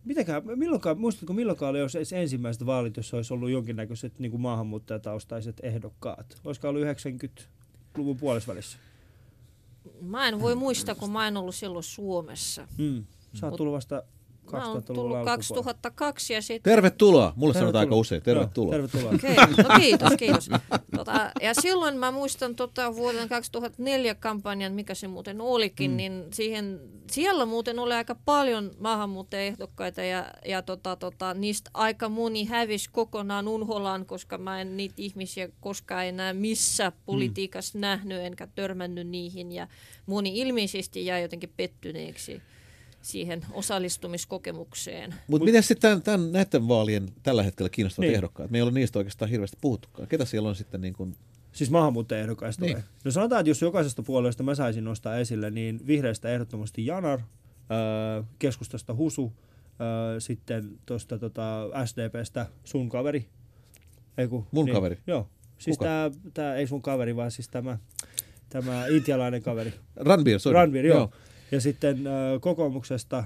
Mitäkään, 0.05 0.43
milloinkaan, 0.55 0.99
muistatko 0.99 1.33
milloinkaan 1.33 1.69
oli 1.69 1.79
jos 1.79 2.13
ensimmäiset 2.13 2.65
vaalit, 2.65 2.97
jossa 2.97 3.17
olisi 3.17 3.33
ollut 3.33 3.49
jonkinnäköiset 3.49 4.19
niin 4.19 4.31
kuin 4.31 4.41
maahanmuuttajataustaiset 4.41 5.59
ehdokkaat? 5.63 6.37
Olisiko 6.43 6.69
ollut 6.69 6.83
90-luvun 6.83 8.17
puolesvälissä? 8.17 8.77
Mä 10.01 10.27
en 10.27 10.39
voi 10.39 10.55
muistaa, 10.55 10.95
kun 10.95 11.11
mä 11.11 11.27
en 11.27 11.37
ollut 11.37 11.55
silloin 11.55 11.83
Suomessa. 11.83 12.67
Mm. 12.77 13.05
Sä 13.33 13.47
oot 13.47 13.55
tullut 13.55 13.73
vasta 13.73 14.03
2000-luvun 14.47 14.83
tullut 14.83 15.17
alkupuolella. 15.17 15.25
2002 15.25 16.33
ja 16.33 16.41
sitten 16.41 16.71
Tervetuloa. 16.71 17.33
Mulle 17.35 17.53
sanotaan 17.53 17.71
Tervetuloa. 17.73 17.79
aika 17.79 17.95
usein. 17.95 18.21
Tervetuloa. 18.21 18.75
Joo, 18.75 18.87
tervetuloa. 18.87 19.15
Okei, 19.15 19.63
no 19.63 19.79
kiitos, 19.79 20.13
kiitos. 20.17 20.49
Tota, 20.95 21.31
ja 21.41 21.53
silloin 21.53 21.97
mä 21.97 22.11
muistan 22.11 22.55
tota, 22.55 22.95
vuoden 22.95 23.29
2004 23.29 24.15
kampanjan, 24.15 24.73
mikä 24.73 24.95
se 24.95 25.07
muuten 25.07 25.41
olikin, 25.41 25.91
mm. 25.91 25.97
niin 25.97 26.25
siihen, 26.33 26.79
siellä 27.11 27.45
muuten 27.45 27.79
oli 27.79 27.93
aika 27.93 28.15
paljon 28.25 28.71
maahanmuuttajaehdokkaita 28.79 30.03
ja, 30.03 30.25
ja 30.45 30.61
tota, 30.61 30.95
tota, 30.95 31.33
niistä 31.33 31.71
aika 31.73 32.09
moni 32.09 32.45
hävisi 32.45 32.89
kokonaan 32.91 33.47
unholaan, 33.47 34.05
koska 34.05 34.37
mä 34.37 34.61
en 34.61 34.77
niitä 34.77 34.95
ihmisiä 34.97 35.49
koskaan 35.59 36.05
enää 36.05 36.33
missä 36.33 36.91
politiikassa 37.05 37.77
mm. 37.77 37.81
nähnyt 37.81 38.21
enkä 38.21 38.47
törmännyt 38.47 39.07
niihin 39.07 39.51
ja 39.51 39.67
moni 40.05 40.39
ilmeisesti 40.39 41.05
jäi 41.05 41.21
jotenkin 41.21 41.53
pettyneeksi 41.57 42.41
siihen 43.03 43.45
osallistumiskokemukseen. 43.51 45.15
Mutta 45.27 45.45
miten 45.45 45.63
sitten 45.63 45.81
tämän, 45.81 46.01
tämän, 46.01 46.31
näiden 46.31 46.67
vaalien 46.67 47.09
tällä 47.23 47.43
hetkellä 47.43 47.69
kiinnostavat 47.69 48.07
Niin. 48.07 48.15
ehdokkaat? 48.15 48.51
Me 48.51 48.57
ei 48.57 48.61
ole 48.61 48.71
niistä 48.71 48.99
oikeastaan 48.99 49.31
hirveästi 49.31 49.57
puhuttukaan. 49.61 50.07
Ketä 50.07 50.25
siellä 50.25 50.49
on 50.49 50.55
sitten 50.55 50.81
niin 50.81 50.93
kuin... 50.93 51.15
Siis 51.51 51.71
maahanmuuttajaehdokkaista 51.71 52.65
Niin. 52.65 52.77
No 53.05 53.11
sanotaan, 53.11 53.39
että 53.39 53.49
jos 53.49 53.61
jokaisesta 53.61 54.03
puolueesta 54.03 54.43
mä 54.43 54.55
saisin 54.55 54.83
nostaa 54.83 55.17
esille, 55.17 55.51
niin 55.51 55.87
vihreistä 55.87 56.29
ehdottomasti 56.29 56.85
Janar, 56.85 57.19
öö, 57.19 58.23
keskustasta 58.39 58.93
Husu, 58.93 59.33
öö, 59.81 60.19
sitten 60.19 60.79
tuosta 60.85 61.19
tota 61.19 61.69
SDPstä 61.85 62.45
sun 62.63 62.89
kaveri. 62.89 63.25
Ei 64.17 64.27
kun, 64.27 64.47
Mun 64.51 64.65
niin, 64.65 64.75
kaveri? 64.75 64.97
Joo. 65.07 65.29
Siis 65.57 65.77
tää, 66.33 66.55
ei 66.55 66.67
sun 66.67 66.81
kaveri, 66.81 67.15
vaan 67.15 67.31
siis 67.31 67.49
tämä, 67.49 67.77
tämä 68.49 68.87
intialainen 68.87 69.43
kaveri. 69.43 69.73
Ranbir, 69.95 70.39
sorry. 70.39 70.53
Ranvir, 70.53 70.85
joo. 70.85 71.11
Ja 71.53 71.61
sitten 71.61 72.07
ö, 72.07 72.39
kokoomuksesta, 72.39 73.23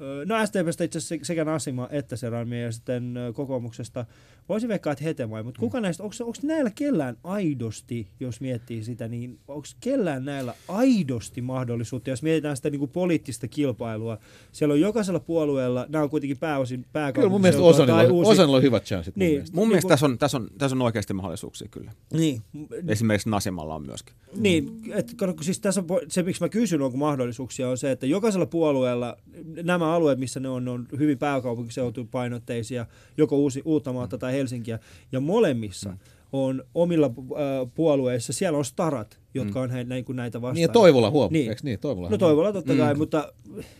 ö, 0.00 0.24
no 0.26 0.46
SDPstä 0.46 0.84
itse 0.84 0.98
asiassa 0.98 1.26
sekä 1.26 1.44
Nasima 1.44 1.88
että 1.90 2.16
se 2.16 2.30
Ranvir, 2.30 2.58
ja 2.58 2.72
sitten 2.72 3.16
ö, 3.16 3.32
kokoomuksesta, 3.32 4.06
voisin 4.48 4.68
veikkaa, 4.68 4.92
että 4.92 5.04
Hetemai, 5.04 5.42
mutta 5.42 5.60
kuka 5.60 5.80
näistä, 5.80 6.02
onko, 6.02 6.14
näillä 6.42 6.70
kellään 6.74 7.16
aidosti, 7.24 8.08
jos 8.20 8.40
miettii 8.40 8.84
sitä, 8.84 9.08
niin 9.08 9.38
onko 9.48 9.66
kellään 9.80 10.24
näillä 10.24 10.54
aidosti 10.68 11.40
mahdollisuutta, 11.42 12.10
jos 12.10 12.22
mietitään 12.22 12.56
sitä 12.56 12.70
niin 12.70 12.78
kuin 12.78 12.90
poliittista 12.90 13.48
kilpailua, 13.48 14.18
siellä 14.52 14.72
on 14.72 14.80
jokaisella 14.80 15.20
puolueella, 15.20 15.86
nämä 15.88 16.04
on 16.04 16.10
kuitenkin 16.10 16.38
pääosin 16.38 16.86
Kyllä 17.14 17.28
mun 17.28 17.40
mielestä 17.40 17.60
pääkaupunkiseutua 17.60 17.86
tai 17.86 17.94
Osanilla, 17.96 18.14
uusi- 18.14 18.30
Osanilla 18.30 18.56
on 18.56 18.62
hyvät 18.62 18.84
chanssit 18.84 19.16
mun 19.16 19.20
Niin. 19.20 19.32
mielestä. 19.32 19.54
Mun 19.56 19.62
Niin 19.62 19.68
mielestä 19.68 19.82
kun- 19.86 19.90
tässä 19.90 20.06
on, 20.06 20.18
tässä, 20.18 20.36
on, 20.38 20.48
tässä 20.58 20.76
on 20.76 20.82
oikeasti 20.82 21.12
mahdollisuuksia 21.14 21.68
kyllä. 21.70 21.92
Niin, 22.12 22.42
Esimerkiksi 22.88 23.28
Nasimalla 23.30 23.74
on 23.74 23.86
myöskin. 23.86 24.14
Niin, 24.36 24.80
et, 24.94 25.14
siis 25.40 25.60
tässä 25.60 25.80
on, 25.80 26.00
se 26.08 26.22
miksi 26.22 26.42
mä 26.42 26.48
kysyn, 26.48 26.82
onko 26.82 26.96
mahdollisuuksia, 26.96 27.68
on 27.68 27.78
se, 27.78 27.90
että 27.90 28.06
jokaisella 28.06 28.46
puolueella 28.46 29.16
nämä 29.62 29.92
alueet, 29.94 30.18
missä 30.18 30.40
ne 30.40 30.48
on, 30.48 30.64
ne 30.64 30.70
on 30.70 30.88
hyvin 30.98 31.18
pääkaupunkiseutupainotteisia, 31.18 32.86
joko 33.18 33.36
uusi, 33.36 33.62
Uuttamaata 33.64 34.18
tai 34.18 34.33
Helsinkiä, 34.34 34.78
ja 35.12 35.20
molemmissa 35.20 35.90
mm. 35.90 35.98
on 36.32 36.64
omilla 36.74 37.06
äh, 37.06 37.70
puolueissa, 37.74 38.32
siellä 38.32 38.58
on 38.58 38.64
starat, 38.64 39.18
jotka 39.34 39.60
on 39.60 39.70
he, 39.70 39.84
näin, 39.84 40.04
kuin 40.04 40.16
näitä 40.16 40.42
vastaan. 40.42 40.54
Niin 40.54 40.62
ja 40.62 40.68
Toivola 40.68 41.10
huom. 41.10 41.32
Niin. 41.32 41.48
Eikö 41.48 41.60
niin? 41.64 41.78
Toivola. 41.80 42.10
No 42.10 42.18
Toivola 42.18 42.52
totta 42.52 42.76
kai, 42.76 42.94
mutta, 42.94 43.32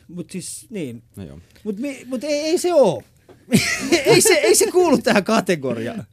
mutta 0.08 0.32
siis 0.32 0.66
niin. 0.70 1.02
No. 1.16 1.38
Mutta 1.64 1.82
mut 2.06 2.24
ei, 2.24 2.40
ei 2.40 2.58
se 2.58 2.74
ole. 2.74 3.04
ei, 4.06 4.20
se, 4.20 4.34
ei 4.34 4.54
se 4.54 4.70
kuulu 4.70 4.98
tähän 4.98 5.24
kategoriaan. 5.24 6.04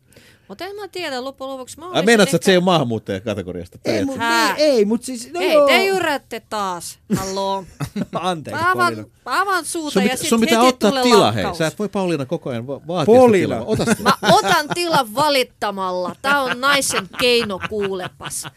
Mutta 0.52 0.66
en 0.66 0.76
mä 0.76 0.88
tiedä, 0.88 1.24
loppujen 1.24 1.52
lopuksi 1.52 1.80
mä 1.80 1.86
Ai 1.86 1.90
olisin 1.92 2.06
meinaat, 2.06 2.30
sä, 2.30 2.36
että 2.36 2.46
se 2.46 2.52
ei 2.52 2.56
ehkä- 2.56 2.60
ole 2.60 2.66
maahanmuuttajakategoriasta? 2.66 3.78
Ei, 3.86 4.06
mutta 4.06 4.56
ei, 4.58 4.66
ei 4.72 4.86
mut 4.86 5.04
siis, 5.04 5.30
no 5.34 5.40
Hei, 5.40 5.54
joo. 5.54 5.68
te 5.68 5.84
jyrätte 5.86 6.42
taas. 6.50 7.00
Halloo. 7.18 7.64
Anteeksi, 8.14 8.64
Mä 8.64 8.72
avaan, 8.72 8.96
mä 9.26 9.42
avaan 9.42 9.66
suuta 9.66 9.92
Sun, 9.94 10.04
ja 10.04 10.10
sitten 10.10 10.30
sun 10.30 10.40
pitää 10.40 10.60
heti 10.62 10.70
ottaa 10.70 10.90
tulee 10.90 11.04
tila, 11.04 11.32
hei. 11.32 11.56
Sä 11.56 11.68
et 11.68 11.80
voi 11.80 11.90
Pauliina 11.90 12.26
koko 12.26 12.50
ajan 12.50 12.68
va- 12.68 12.82
vaatia 12.88 13.16
Polina. 13.16 13.56
sitä 13.56 13.66
tilaa. 13.66 13.66
Ota 13.66 13.86
sitä. 13.86 14.04
Mä 14.04 14.14
otan 14.36 14.68
tilan 14.74 15.16
valittamalla. 15.16 16.16
Tää 16.22 16.42
on 16.42 16.62
naisen 16.62 17.08
keino 17.20 17.60
kuulepas. 17.70 18.44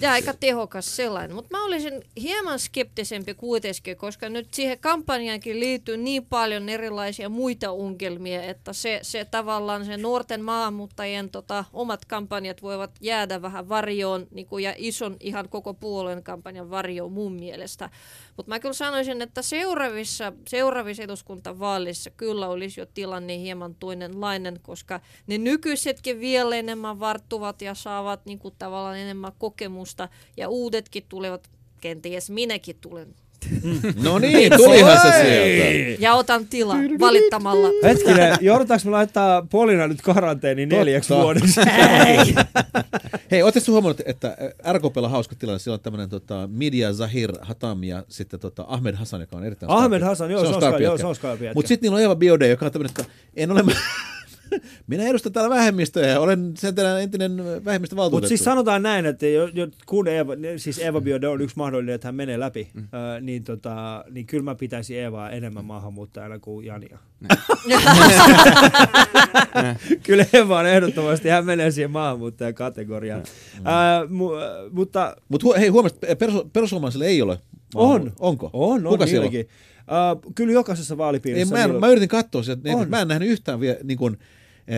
Ja 0.00 0.12
aika 0.12 0.34
tehokas 0.40 0.96
sellainen. 0.96 1.36
Mutta 1.36 1.56
mä 1.56 1.64
olisin 1.64 2.04
hieman 2.16 2.58
skeptisempi 2.58 3.34
kuitenkin, 3.34 3.96
koska 3.96 4.28
nyt 4.28 4.54
siihen 4.54 4.78
kampanjaankin 4.78 5.60
liittyy 5.60 5.96
niin 5.96 6.26
paljon 6.26 6.68
erilaisia 6.68 7.28
muita 7.28 7.70
ongelmia, 7.70 8.42
että 8.42 8.72
se, 8.72 8.98
se 9.02 9.24
tavallaan 9.24 9.84
se 9.84 9.96
nuorten 9.96 10.44
maahanmuuttajien 10.44 11.30
tota, 11.30 11.64
omat 11.72 12.04
kampanjat 12.04 12.62
voivat 12.62 12.90
jäädä 13.00 13.42
vähän 13.42 13.68
varjoon 13.68 14.26
niin 14.30 14.46
kuin, 14.46 14.64
ja 14.64 14.74
ison 14.76 15.16
ihan 15.20 15.48
koko 15.48 15.74
puolueen 15.74 16.22
kampanjan 16.22 16.70
varjoon 16.70 17.12
mun 17.12 17.32
mielestä. 17.32 17.90
Mutta 18.36 18.50
mä 18.50 18.60
kyllä 18.60 18.74
sanoisin, 18.74 19.22
että 19.22 19.42
seuraavissa, 19.42 20.32
seuraavissa 20.48 21.02
eduskuntavaaleissa 21.02 22.10
kyllä 22.10 22.48
olisi 22.48 22.80
jo 22.80 22.86
tilanne 22.86 23.38
hieman 23.38 23.74
toinenlainen, 23.74 24.60
koska 24.62 25.00
ne 25.26 25.38
nykyisetkin 25.38 26.20
vielä 26.20 26.56
enemmän 26.56 27.00
varttuvat 27.00 27.62
ja 27.62 27.74
saavat 27.74 28.26
niin 28.26 28.38
kuin, 28.38 28.54
tavallaan 28.58 28.98
enemmän 28.98 29.32
kokemusta 29.38 29.87
ja 30.36 30.48
uudetkin 30.48 31.04
tulevat, 31.08 31.48
kenties 31.80 32.30
minäkin 32.30 32.76
tulen. 32.80 33.14
No 34.02 34.18
niin, 34.28 34.52
tulihan 34.56 35.00
se 35.00 35.22
sieltä. 35.22 36.02
Ja 36.02 36.14
otan 36.14 36.46
tila 36.46 36.74
valittamalla. 37.00 37.68
Hetkinen, 37.82 38.36
joudutaanko 38.40 38.84
me 38.84 38.90
laittaa 38.90 39.46
Polina 39.50 39.86
nyt 39.88 40.02
karanteeniin 40.02 40.68
neljäksi 40.68 41.08
Totta. 41.08 41.22
vuodeksi? 41.22 41.60
Hei, 43.30 43.42
ootteko 43.42 43.72
huomannut, 43.72 44.00
että 44.04 44.36
RKPllä 44.72 45.06
on 45.06 45.10
hauska 45.10 45.34
tilanne? 45.34 45.58
Siellä 45.58 45.74
on 45.74 45.80
tämmöinen 45.80 46.08
tota, 46.08 46.48
Media 46.52 46.92
Zahir 46.92 47.32
Hatam 47.40 47.84
ja 47.84 48.04
sitten 48.08 48.40
tota, 48.40 48.64
Ahmed 48.68 48.94
Hassan, 48.94 49.20
joka 49.20 49.36
on 49.36 49.44
erittäin 49.44 49.72
Ahmed. 49.72 50.02
Hassan, 50.02 50.30
joo, 50.30 50.40
se 50.40 51.06
on 51.06 51.16
se 51.16 51.26
on. 51.26 51.38
Mutta 51.54 51.68
sitten 51.68 51.86
niillä 51.86 51.96
on 51.96 52.02
Eva 52.02 52.16
Biode, 52.16 52.48
joka 52.48 52.66
on 52.66 52.72
tämmöinen, 52.72 52.90
että 52.98 53.12
en 53.36 53.50
ole... 53.50 53.64
Minä 54.86 55.02
edustan 55.02 55.32
täällä 55.32 55.56
vähemmistöjä 55.56 56.06
ja 56.06 56.20
olen 56.20 56.52
sen 56.56 56.74
entinen 57.02 57.64
vähemmistövaltuutettu. 57.64 58.16
Mutta 58.16 58.28
siis 58.28 58.44
sanotaan 58.44 58.82
näin, 58.82 59.06
että 59.06 59.26
jo, 59.26 59.48
jo, 59.54 59.68
kun 59.86 60.08
Eva, 60.08 60.32
siis 60.56 60.78
Eva 60.78 61.00
Biode 61.00 61.28
on 61.28 61.40
yksi 61.40 61.56
mahdollinen, 61.56 61.94
että 61.94 62.08
hän 62.08 62.14
menee 62.14 62.40
läpi, 62.40 62.70
mm. 62.74 62.82
äh, 62.82 62.88
niin, 63.20 63.44
tota, 63.44 64.04
niin 64.10 64.26
kyllä 64.26 64.44
mä 64.44 64.54
pitäisin 64.54 64.98
Evaa 64.98 65.30
enemmän 65.30 65.64
maahanmuuttajana 65.64 66.38
kuin 66.38 66.66
Jania. 66.66 66.98
kyllä 70.06 70.24
Eva 70.32 70.58
on 70.58 70.66
ehdottomasti, 70.66 71.28
hän 71.28 71.46
menee 71.46 71.70
siihen 71.70 71.90
maahanmuuttajakategoriaan. 71.90 73.22
Mm. 73.60 73.66
Äh, 73.66 74.08
mu, 74.08 74.34
äh, 74.34 74.40
mutta 74.70 75.16
Mutta 75.28 75.46
hu- 75.46 75.58
hei, 75.58 75.68
huomasit, 75.68 75.98
perus, 76.18 76.42
perussuomalaisille 76.52 77.06
ei 77.06 77.22
ole. 77.22 77.38
on. 77.74 78.12
Onko? 78.18 78.50
On, 78.52 78.86
on 78.86 78.92
Kuka 78.92 79.06
siellä 79.06 79.26
on? 79.26 79.32
Uh, 79.88 80.32
kyllä 80.34 80.52
jokaisessa 80.52 80.94
Ei, 80.94 80.98
vaalipiirissä. 80.98 81.54
mä, 81.54 81.64
en, 81.64 81.74
mä 81.80 81.88
yritin 81.88 82.08
katsoa 82.08 82.42
sieltä, 82.42 82.68
On. 82.74 82.82
että 82.82 82.96
mä 82.96 83.00
en 83.02 83.08
nähnyt 83.08 83.28
yhtään 83.28 83.60
vielä 83.60 83.78
niin 83.84 83.98
kuin, 83.98 84.18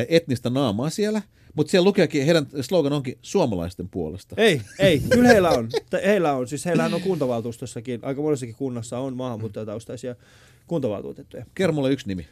etnistä 0.09 0.51
naamaa 0.51 0.91
siellä, 0.91 1.23
mutta 1.55 1.71
siellä 1.71 1.87
lukeekin, 1.87 2.25
heidän 2.25 2.47
slogan 2.61 2.93
onkin 2.93 3.19
suomalaisten 3.23 3.89
puolesta. 3.89 4.35
Ei, 4.39 4.61
ei, 4.79 5.01
kyllä 5.15 5.29
heillä 5.29 5.51
on. 5.51 5.69
Heillä 6.05 6.33
on. 6.33 6.49
Siis 6.49 6.65
heillähän 6.65 6.95
on 6.95 7.01
kuntavaltuustossakin, 7.01 8.01
aika 8.03 8.23
monessakin 8.23 8.55
kunnassa 8.55 8.99
on 8.99 9.17
maahanmuuttajataustaisia 9.17 10.17
kuntavaltuutettuja. 10.67 11.47
Kerro 11.55 11.73
mulle 11.73 11.93
yksi 11.93 12.09
nimi. 12.09 12.27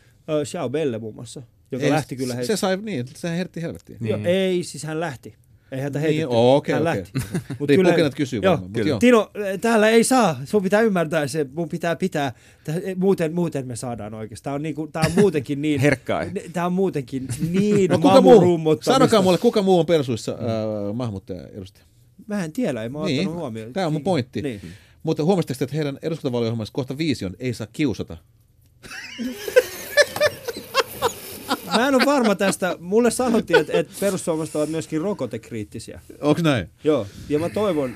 Xiao 0.45 0.69
Belle 0.69 0.99
muun 0.99 1.15
muassa, 1.15 1.43
joka 1.73 1.85
Ei, 1.85 1.91
lähti 1.91 2.17
kyllä 2.17 2.33
se, 2.33 2.37
heistä. 2.37 2.57
se 2.57 2.61
sai, 2.61 2.77
niin, 2.77 3.07
se 3.17 3.37
hertti 3.37 3.63
helvettiin. 3.63 3.99
Jo, 4.01 4.19
ei, 4.25 4.65
siis 4.65 4.85
hän 4.85 5.01
lähti. 5.01 5.35
Ei 5.73 5.81
häntä 5.81 5.99
Niin, 5.99 6.03
heitetty. 6.07 6.35
oo, 6.37 6.57
okei, 6.57 6.73
hän 6.73 6.83
okei. 6.83 6.95
lähti. 6.97 7.11
Mut 7.59 7.69
Riippuu 7.69 7.85
kyllä- 7.85 7.93
kenet 7.97 8.15
kysyy 8.15 8.41
joo, 8.43 8.53
varmaan, 8.53 8.71
mut 8.77 8.87
joo. 8.87 8.99
Tino, 8.99 9.31
täällä 9.61 9.89
ei 9.89 10.05
saa. 10.05 10.41
Sun 10.45 10.63
pitää 10.63 10.81
ymmärtää 10.81 11.27
se. 11.27 11.47
Mun 11.55 11.69
pitää 11.69 11.97
pitää. 11.97 12.33
Täh, 12.65 12.75
muuten, 12.97 13.35
muuten 13.35 13.67
me 13.67 13.77
saadaan 13.77 14.15
oikeasti. 14.15 14.45
Tää 14.45 14.53
on, 14.55 14.63
niinku, 14.63 14.87
tää 14.87 15.03
on 15.07 15.13
muutenkin 15.17 15.63
niin... 15.63 15.81
Herkkää. 15.89 16.27
Tää 16.53 16.67
on 16.67 16.73
muutenkin 16.73 17.29
niin 17.51 17.91
No 17.91 17.99
kuka 17.99 18.21
muu? 18.21 18.79
Sanokaa 18.81 19.23
mulle, 19.23 19.39
kuka 19.39 19.63
muu 19.63 19.79
on 19.79 19.87
persuissa 19.87 20.33
äh, 20.33 20.95
maahanmuuttaja 20.95 21.47
edustaja? 21.49 21.85
Mä 22.27 22.45
en 22.45 22.53
tiedä, 22.53 22.83
en 22.83 22.93
mä 22.93 23.05
Niin, 23.05 23.21
ottanut 23.21 23.41
huomioon. 23.41 23.73
tää 23.73 23.87
on 23.87 23.93
mun 23.93 24.03
pointti. 24.03 24.43
Niin. 24.43 24.61
Mutta 25.03 25.25
huomasitteko, 25.25 25.65
että 25.65 25.77
heidän 25.77 25.99
eduskuntavaaliohjelmassa 26.03 26.73
kohta 26.73 26.99
viisi 26.99 27.25
on, 27.25 27.37
ei 27.39 27.55
saa 27.55 27.67
kiusata? 27.73 28.17
Mä 31.77 31.89
en 31.89 31.95
ole 31.95 32.05
varma 32.07 32.35
tästä. 32.35 32.77
Mulle 32.81 33.11
sanottiin, 33.11 33.61
että, 33.61 33.73
että 33.73 33.95
perussuomalaiset 34.01 34.57
ovat 34.57 34.69
myöskin 34.69 35.01
rokotekriittisiä. 35.01 36.01
Onko 36.21 36.43
näin? 36.43 36.71
Joo, 36.85 37.07
ja 37.29 37.39
mä 37.39 37.49
toivon, 37.49 37.95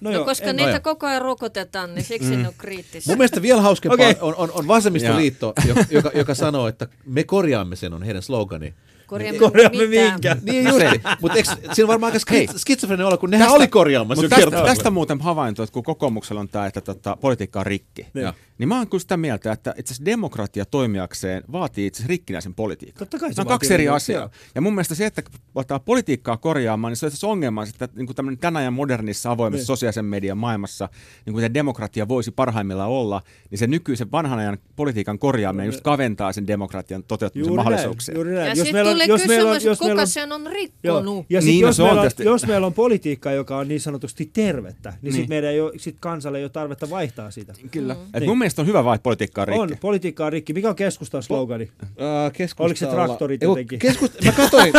No, 0.00 0.10
no 0.10 0.24
koska 0.24 0.46
en- 0.46 0.56
niitä 0.56 0.70
joo. 0.70 0.80
koko 0.82 1.06
ajan 1.06 1.22
rokotetaan, 1.22 1.94
niin 1.94 2.04
siksi 2.04 2.30
mm. 2.36 2.42
ne 2.42 2.48
on 2.48 2.54
kriittisiä. 2.58 3.10
Mun 3.10 3.18
mielestä 3.18 3.42
vielä 3.42 3.60
hauskempaa 3.62 3.94
Okei. 3.94 4.16
on, 4.20 4.34
on, 4.36 4.50
on 4.52 4.68
vasemmistoliitto, 4.68 5.52
joka, 5.68 5.84
joka, 5.90 6.10
joka 6.14 6.34
sanoo, 6.34 6.68
että 6.68 6.88
me 7.06 7.24
korjaamme 7.24 7.76
sen, 7.76 7.92
on 7.92 8.02
heidän 8.02 8.22
slogani. 8.22 8.74
Korjaamme, 9.08 9.38
Korjaamme 9.38 9.86
mitä? 9.86 10.10
minkä? 10.12 10.36
Niin 10.42 10.64
just, 10.68 10.86
mutta 11.20 11.36
eikö 11.38 11.50
siinä 11.50 11.84
on 11.84 11.88
varmaan 11.88 12.12
aika 12.12 12.24
skits- 12.30 12.58
skitsofrenen 12.58 13.06
olla, 13.06 13.16
kun 13.16 13.30
nehän 13.30 13.46
Tästä- 13.46 13.56
oli 13.56 13.68
korjaamassa 13.68 14.24
jo 14.24 14.28
Mutta 14.28 14.50
tästä, 14.50 14.66
tästä 14.66 14.90
muuten 14.90 15.20
havainto, 15.20 15.62
että 15.62 15.72
kun 15.72 15.82
kokoomuksella 15.82 16.40
on 16.40 16.48
tämä, 16.48 16.66
että 16.66 16.80
tota, 16.80 17.16
politiikka 17.20 17.60
on 17.60 17.66
rikki, 17.66 18.06
Niin. 18.14 18.32
niin 18.58 18.68
mä 18.68 18.76
oon 18.78 18.88
kyllä 18.88 19.00
sitä 19.00 19.16
mieltä, 19.16 19.52
että 19.52 19.74
itse 19.78 19.92
asiassa 19.92 20.04
demokratia 20.04 20.64
toimijakseen 20.64 21.42
vaatii 21.52 21.86
itse 21.86 21.98
asiassa 21.98 22.08
rikkinäisen 22.08 22.54
politiikan. 22.54 22.98
Totta 22.98 23.18
kai 23.18 23.34
se 23.34 23.40
Nämä 23.40 23.42
on 23.42 23.54
kaksi 23.58 23.74
eri 23.74 23.88
asiaa. 23.88 24.20
joo. 24.20 24.30
Ja 24.54 24.60
mun 24.60 24.74
mielestä 24.74 24.94
se, 24.94 25.06
että 25.06 25.22
aletaan 25.54 25.80
politiikkaa 25.80 26.36
korjaamaan, 26.36 26.90
niin 26.90 26.96
se 26.96 27.06
on 27.06 27.12
itse 27.12 27.26
ongelma, 27.26 27.62
että 27.64 27.88
niin 27.96 28.06
kuin 28.06 28.16
tämmöinen 28.16 28.38
tänä 28.38 28.58
ajan 28.58 28.72
modernissa 28.72 29.30
avoimessa 29.30 29.60
Niin. 29.60 29.66
sosiaalisen 29.66 30.04
median 30.04 30.38
maailmassa, 30.38 30.88
niin 31.26 31.32
kuin 31.34 31.54
demokratia 31.54 32.08
voisi 32.08 32.30
parhaimmillaan 32.30 32.90
olla, 32.90 33.22
niin 33.50 33.58
se 33.58 33.66
nykyisen 33.66 34.12
vanhan 34.12 34.38
ajan 34.38 34.58
politiikan 34.76 35.18
korjaaminen 35.18 35.66
just 35.66 35.80
kaventaa 35.80 36.32
sen 36.32 36.46
demokratian 36.46 37.04
toteuttamisen 37.04 37.48
Juuri 37.48 37.56
näin, 37.56 37.64
mahdollisuuksia. 37.64 38.14
juuri 38.14 38.30
näin. 38.30 38.42
Ja 38.44 38.48
Jos 38.48 38.58
sitten 38.58 38.74
meillä 38.74 38.90
on- 38.90 38.97
tulee 39.06 39.18
jos 39.18 39.26
meillä 39.28 39.50
on- 39.50 39.56
kysymys, 39.56 39.64
jos 39.80 39.88
kuka 39.90 40.02
on- 40.02 40.08
sen 40.08 40.32
on 40.32 40.42
Joo. 40.44 40.52
rikkonut. 40.52 41.26
Ja 41.30 41.40
sit 41.40 41.48
Niin, 41.50 41.62
no 41.62 41.68
jos, 41.68 41.76
se 41.76 41.82
on 41.82 41.88
meillä 41.88 42.00
on, 42.00 42.04
tietysti- 42.04 42.24
jos 42.24 42.46
meillä 42.46 42.66
on 42.66 42.74
politiikkaa, 42.74 43.32
joka 43.32 43.56
on 43.56 43.68
niin 43.68 43.80
sanotusti 43.80 44.30
tervettä, 44.32 44.88
niin, 44.90 44.98
niin. 45.02 45.12
Niin. 45.12 45.22
sit 45.22 45.28
meidän 45.28 45.50
ei 45.50 45.60
ole, 45.60 45.72
sit 45.76 45.96
kansalle 46.00 46.38
ei 46.38 46.44
ole 46.44 46.50
tarvetta 46.50 46.90
vaihtaa 46.90 47.30
sitä. 47.30 47.54
Kyllä. 47.70 47.94
Mm. 47.94 48.00
Et 48.14 48.20
Niin. 48.20 48.30
mun 48.30 48.38
mielestä 48.38 48.62
on 48.62 48.68
hyvä 48.68 48.84
vaihtaa 48.84 49.02
politiikkaa 49.02 49.44
rikki. 49.44 49.60
On, 49.60 49.76
politiikka 49.80 50.26
on 50.26 50.32
rikki. 50.32 50.52
Mikä 50.52 50.68
on 50.68 50.76
keskustan 50.76 51.22
slogani? 51.22 51.70
Äh, 51.82 52.32
keskustalla- 52.32 52.64
Oliko 52.66 52.78
se 52.78 52.86
traktorit 52.86 53.42
jotenkin? 53.42 53.78
Keskust... 53.78 54.24
Mä 54.24 54.32
katsoin. 54.32 54.72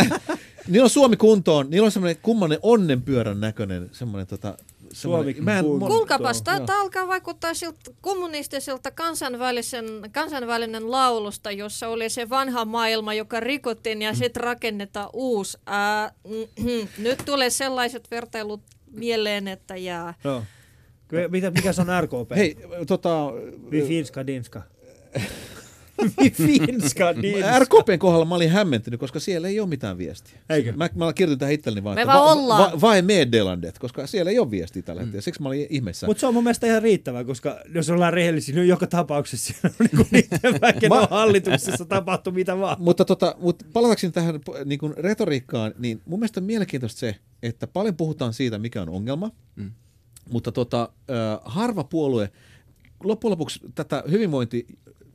niillä 0.68 0.84
on 0.84 0.90
Suomi 0.90 1.16
kuntoon. 1.16 1.70
Niillä 1.70 1.84
on 1.86 1.92
semmoinen 1.92 2.16
kummanen 2.22 2.58
onnenpyörän 2.62 3.40
näköinen 3.40 3.88
semmoinen 3.92 4.26
tota, 4.26 4.56
mä 5.40 5.58
en. 5.58 5.64
Kuulkapas, 5.64 6.42
tämä 6.42 6.82
alkaa 6.82 7.08
vaikuttaa 7.08 7.54
siltä 7.54 7.90
kommunistiselta 8.00 8.90
kansainvälisen, 8.90 9.84
kansainvälinen 10.12 10.90
laulusta, 10.90 11.50
jossa 11.50 11.88
oli 11.88 12.10
se 12.10 12.30
vanha 12.30 12.64
maailma, 12.64 13.14
joka 13.14 13.40
rikottiin 13.40 14.02
ja 14.02 14.14
sitten 14.14 14.42
rakennetaan 14.44 15.10
uusi. 15.12 15.58
Ää, 15.66 16.12
mm, 16.58 16.88
nyt 17.04 17.22
tulee 17.24 17.50
sellaiset 17.50 18.10
vertailut 18.10 18.60
mieleen, 18.90 19.48
että 19.48 19.76
jää. 19.76 20.14
Joo. 20.24 20.42
Ky- 21.08 21.28
Mitä, 21.28 21.50
mikä 21.50 21.72
se 21.72 21.80
on 21.80 21.86
RKP? 22.00 22.36
Hei, 22.36 22.56
tota, 22.86 23.32
Vi 23.70 23.82
finska 23.82 24.26
dinska. 24.26 24.62
Finska 26.32 27.22
dinska. 27.22 27.58
RKPn 27.58 27.98
kohdalla 27.98 28.24
mä 28.24 28.34
olin 28.34 28.50
hämmentynyt, 28.50 29.00
koska 29.00 29.20
siellä 29.20 29.48
ei 29.48 29.60
ole 29.60 29.68
mitään 29.68 29.98
viestiä. 29.98 30.38
Eikö? 30.48 30.72
Mä, 30.72 30.88
mä 30.94 31.12
kirjoitin 31.12 31.38
tähän 31.38 31.52
itselleni 31.52 31.84
vaan, 31.84 31.94
Me 31.94 32.02
että 32.02 32.12
vaan 32.12 32.24
va, 32.24 32.32
ollaan. 32.32 32.72
va, 32.72 32.80
vai 32.80 33.02
meddelandet, 33.02 33.78
koska 33.78 34.06
siellä 34.06 34.30
ei 34.30 34.38
ole 34.38 34.50
viestiä 34.50 34.82
tällä 34.82 35.00
hetkellä. 35.00 35.22
Siksi 35.22 35.42
mä 35.42 35.48
olin 35.48 35.66
ihmeessä. 35.70 36.06
Mutta 36.06 36.20
se 36.20 36.26
on 36.26 36.34
mun 36.34 36.44
mielestä 36.44 36.66
ihan 36.66 36.82
riittävä, 36.82 37.24
koska 37.24 37.60
jos 37.74 37.90
ollaan 37.90 38.12
rehellisiä, 38.12 38.54
niin 38.54 38.68
joka 38.68 38.86
tapauksessa 38.86 39.52
siellä 39.52 39.76
on 39.80 39.86
niinku 39.92 40.94
on 41.00 41.08
hallituksessa 41.10 41.84
tapahtuu 41.84 42.32
mitä 42.32 42.58
vaan. 42.58 42.76
Mutta 42.80 43.04
tota, 43.04 43.34
mut 43.38 43.62
palatakseni 43.72 44.12
tähän 44.12 44.40
niin 44.64 44.78
kuin 44.78 44.94
retoriikkaan, 44.96 45.74
niin 45.78 46.02
mun 46.04 46.18
mielestä 46.18 46.40
on 46.40 46.44
mielenkiintoista 46.44 46.98
se, 46.98 47.16
että 47.42 47.66
paljon 47.66 47.96
puhutaan 47.96 48.32
siitä, 48.32 48.58
mikä 48.58 48.82
on 48.82 48.88
ongelma, 48.88 49.30
mm. 49.56 49.70
mutta 50.30 50.52
tota, 50.52 50.82
äh, 51.10 51.40
harva 51.44 51.84
puolue, 51.84 52.30
loppujen 53.04 53.30
lopuksi 53.30 53.60
tätä 53.74 54.04
hyvinvointi 54.10 54.66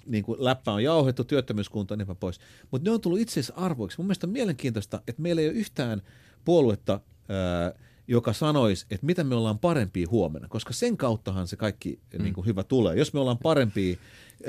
niin 0.06 0.24
kuin 0.24 0.44
läppä 0.44 0.72
on 0.72 0.84
jauhettu, 0.84 1.24
työttömyyskunta 1.24 1.94
ja 1.94 1.98
niin 1.98 2.18
pois, 2.18 2.40
mutta 2.72 2.90
ne 2.90 2.94
on 2.94 3.02
tullut 3.02 3.20
itse 3.20 3.40
asiassa 3.40 3.54
arvoiksi. 3.56 3.98
Mun 3.98 4.06
mielestä 4.06 4.28
on 4.28 4.34
mielenkiintoista, 4.34 5.02
että 5.08 5.22
meillä 5.22 5.42
ei 5.42 5.48
ole 5.48 5.56
yhtään 5.56 6.02
puoluetta, 6.46 6.94
äh, 6.94 7.82
joka 8.08 8.34
sanoisi, 8.34 8.86
että 8.92 9.06
mitä 9.06 9.24
me 9.24 9.36
ollaan 9.36 9.60
parempia 9.60 10.08
huomenna, 10.10 10.48
koska 10.48 10.74
sen 10.74 10.98
kauttahan 10.98 11.48
se 11.48 11.56
kaikki 11.56 12.00
mm. 12.18 12.24
niin 12.24 12.34
kuin 12.34 12.48
hyvä 12.48 12.64
tulee. 12.64 12.96
Jos 12.96 13.14
me 13.14 13.20
ollaan 13.20 13.38
parempia 13.38 13.98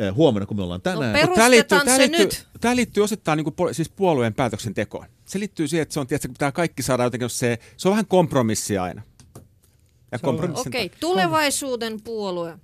äh, 0.01 0.15
huomenna 0.15 0.47
kuin 0.47 0.59
me 0.59 0.63
ollaan 0.63 0.83
tänään, 0.83 1.29
No, 1.29 1.35
tää 1.35 1.51
liittyy, 1.51 1.79
se 1.79 1.99
liittyy, 1.99 2.25
nyt. 2.25 2.47
Tämä 2.61 2.77
liittyy 2.77 3.03
osittain 3.03 3.37
niin 3.37 3.55
kuin, 3.55 3.75
siis 3.75 3.89
puolueen 3.89 4.35
päätöksentekoon. 4.35 5.07
Se 5.25 5.39
liittyy 5.39 5.69
siihen, 5.69 5.83
että 5.83 5.93
se 5.93 6.01
on, 6.01 6.07
tiedätkö, 6.07 6.29
kun 6.29 6.35
pitää 6.35 6.53
kaikki 6.53 6.83
saada 6.83 7.05
jotenkin, 7.05 7.31
se, 7.31 7.59
se 7.77 7.89
on 7.89 7.93
vähän 7.93 8.07
kompromissi 8.07 8.79
aina. 8.79 9.03
Ja 10.13 10.19
kompromissin 10.19 10.69
Okei, 10.69 10.91
tulevaisuuden 11.01 12.01
puolue. 12.05 12.59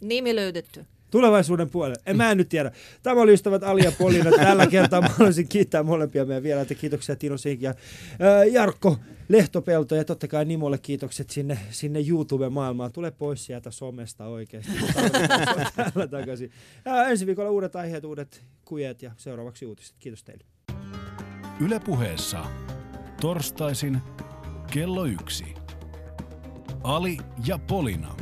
Nimi 0.00 0.36
löydetty. 0.36 0.86
Tulevaisuuden 1.10 1.70
puolelle. 1.70 2.02
En 2.06 2.16
mä 2.16 2.30
en 2.30 2.38
nyt 2.38 2.48
tiedä. 2.48 2.72
Tämä 3.02 3.20
oli 3.20 3.32
ystävät 3.32 3.62
Ali 3.62 3.84
ja 3.84 3.92
Polina. 3.92 4.30
Tällä 4.36 4.66
kertaa 4.66 5.00
mä 5.00 5.08
haluaisin 5.08 5.48
kiittää 5.48 5.82
molempia 5.82 6.24
meidän 6.24 6.42
vieraita. 6.42 6.74
Kiitoksia 6.74 7.16
Tino 7.16 7.36
Sink 7.36 7.62
ja 7.62 7.74
ää, 8.20 8.44
Jarkko 8.44 8.98
Lehtopelto 9.28 9.94
ja 9.94 10.04
totta 10.04 10.28
kai 10.28 10.44
Nimolle 10.44 10.78
kiitokset 10.78 11.30
sinne, 11.30 11.58
sinne 11.70 12.00
YouTube-maailmaan. 12.08 12.92
Tule 12.92 13.10
pois 13.10 13.44
sieltä 13.44 13.70
somesta 13.70 14.26
oikeasti. 14.26 14.72
Täällä 15.76 16.06
takaisin. 16.10 16.50
Ää, 16.84 17.08
ensi 17.08 17.26
viikolla 17.26 17.50
uudet 17.50 17.76
aiheet, 17.76 18.04
uudet 18.04 18.42
kujet 18.64 19.02
ja 19.02 19.12
seuraavaksi 19.16 19.66
uutiset. 19.66 19.96
Kiitos 19.98 20.24
teille. 20.24 20.44
Yle 21.60 21.80
puheessa. 21.80 22.44
Torstaisin 23.20 23.98
kello 24.72 25.04
yksi. 25.04 25.54
Ali 26.82 27.18
ja 27.46 27.58
Polina. 27.58 28.16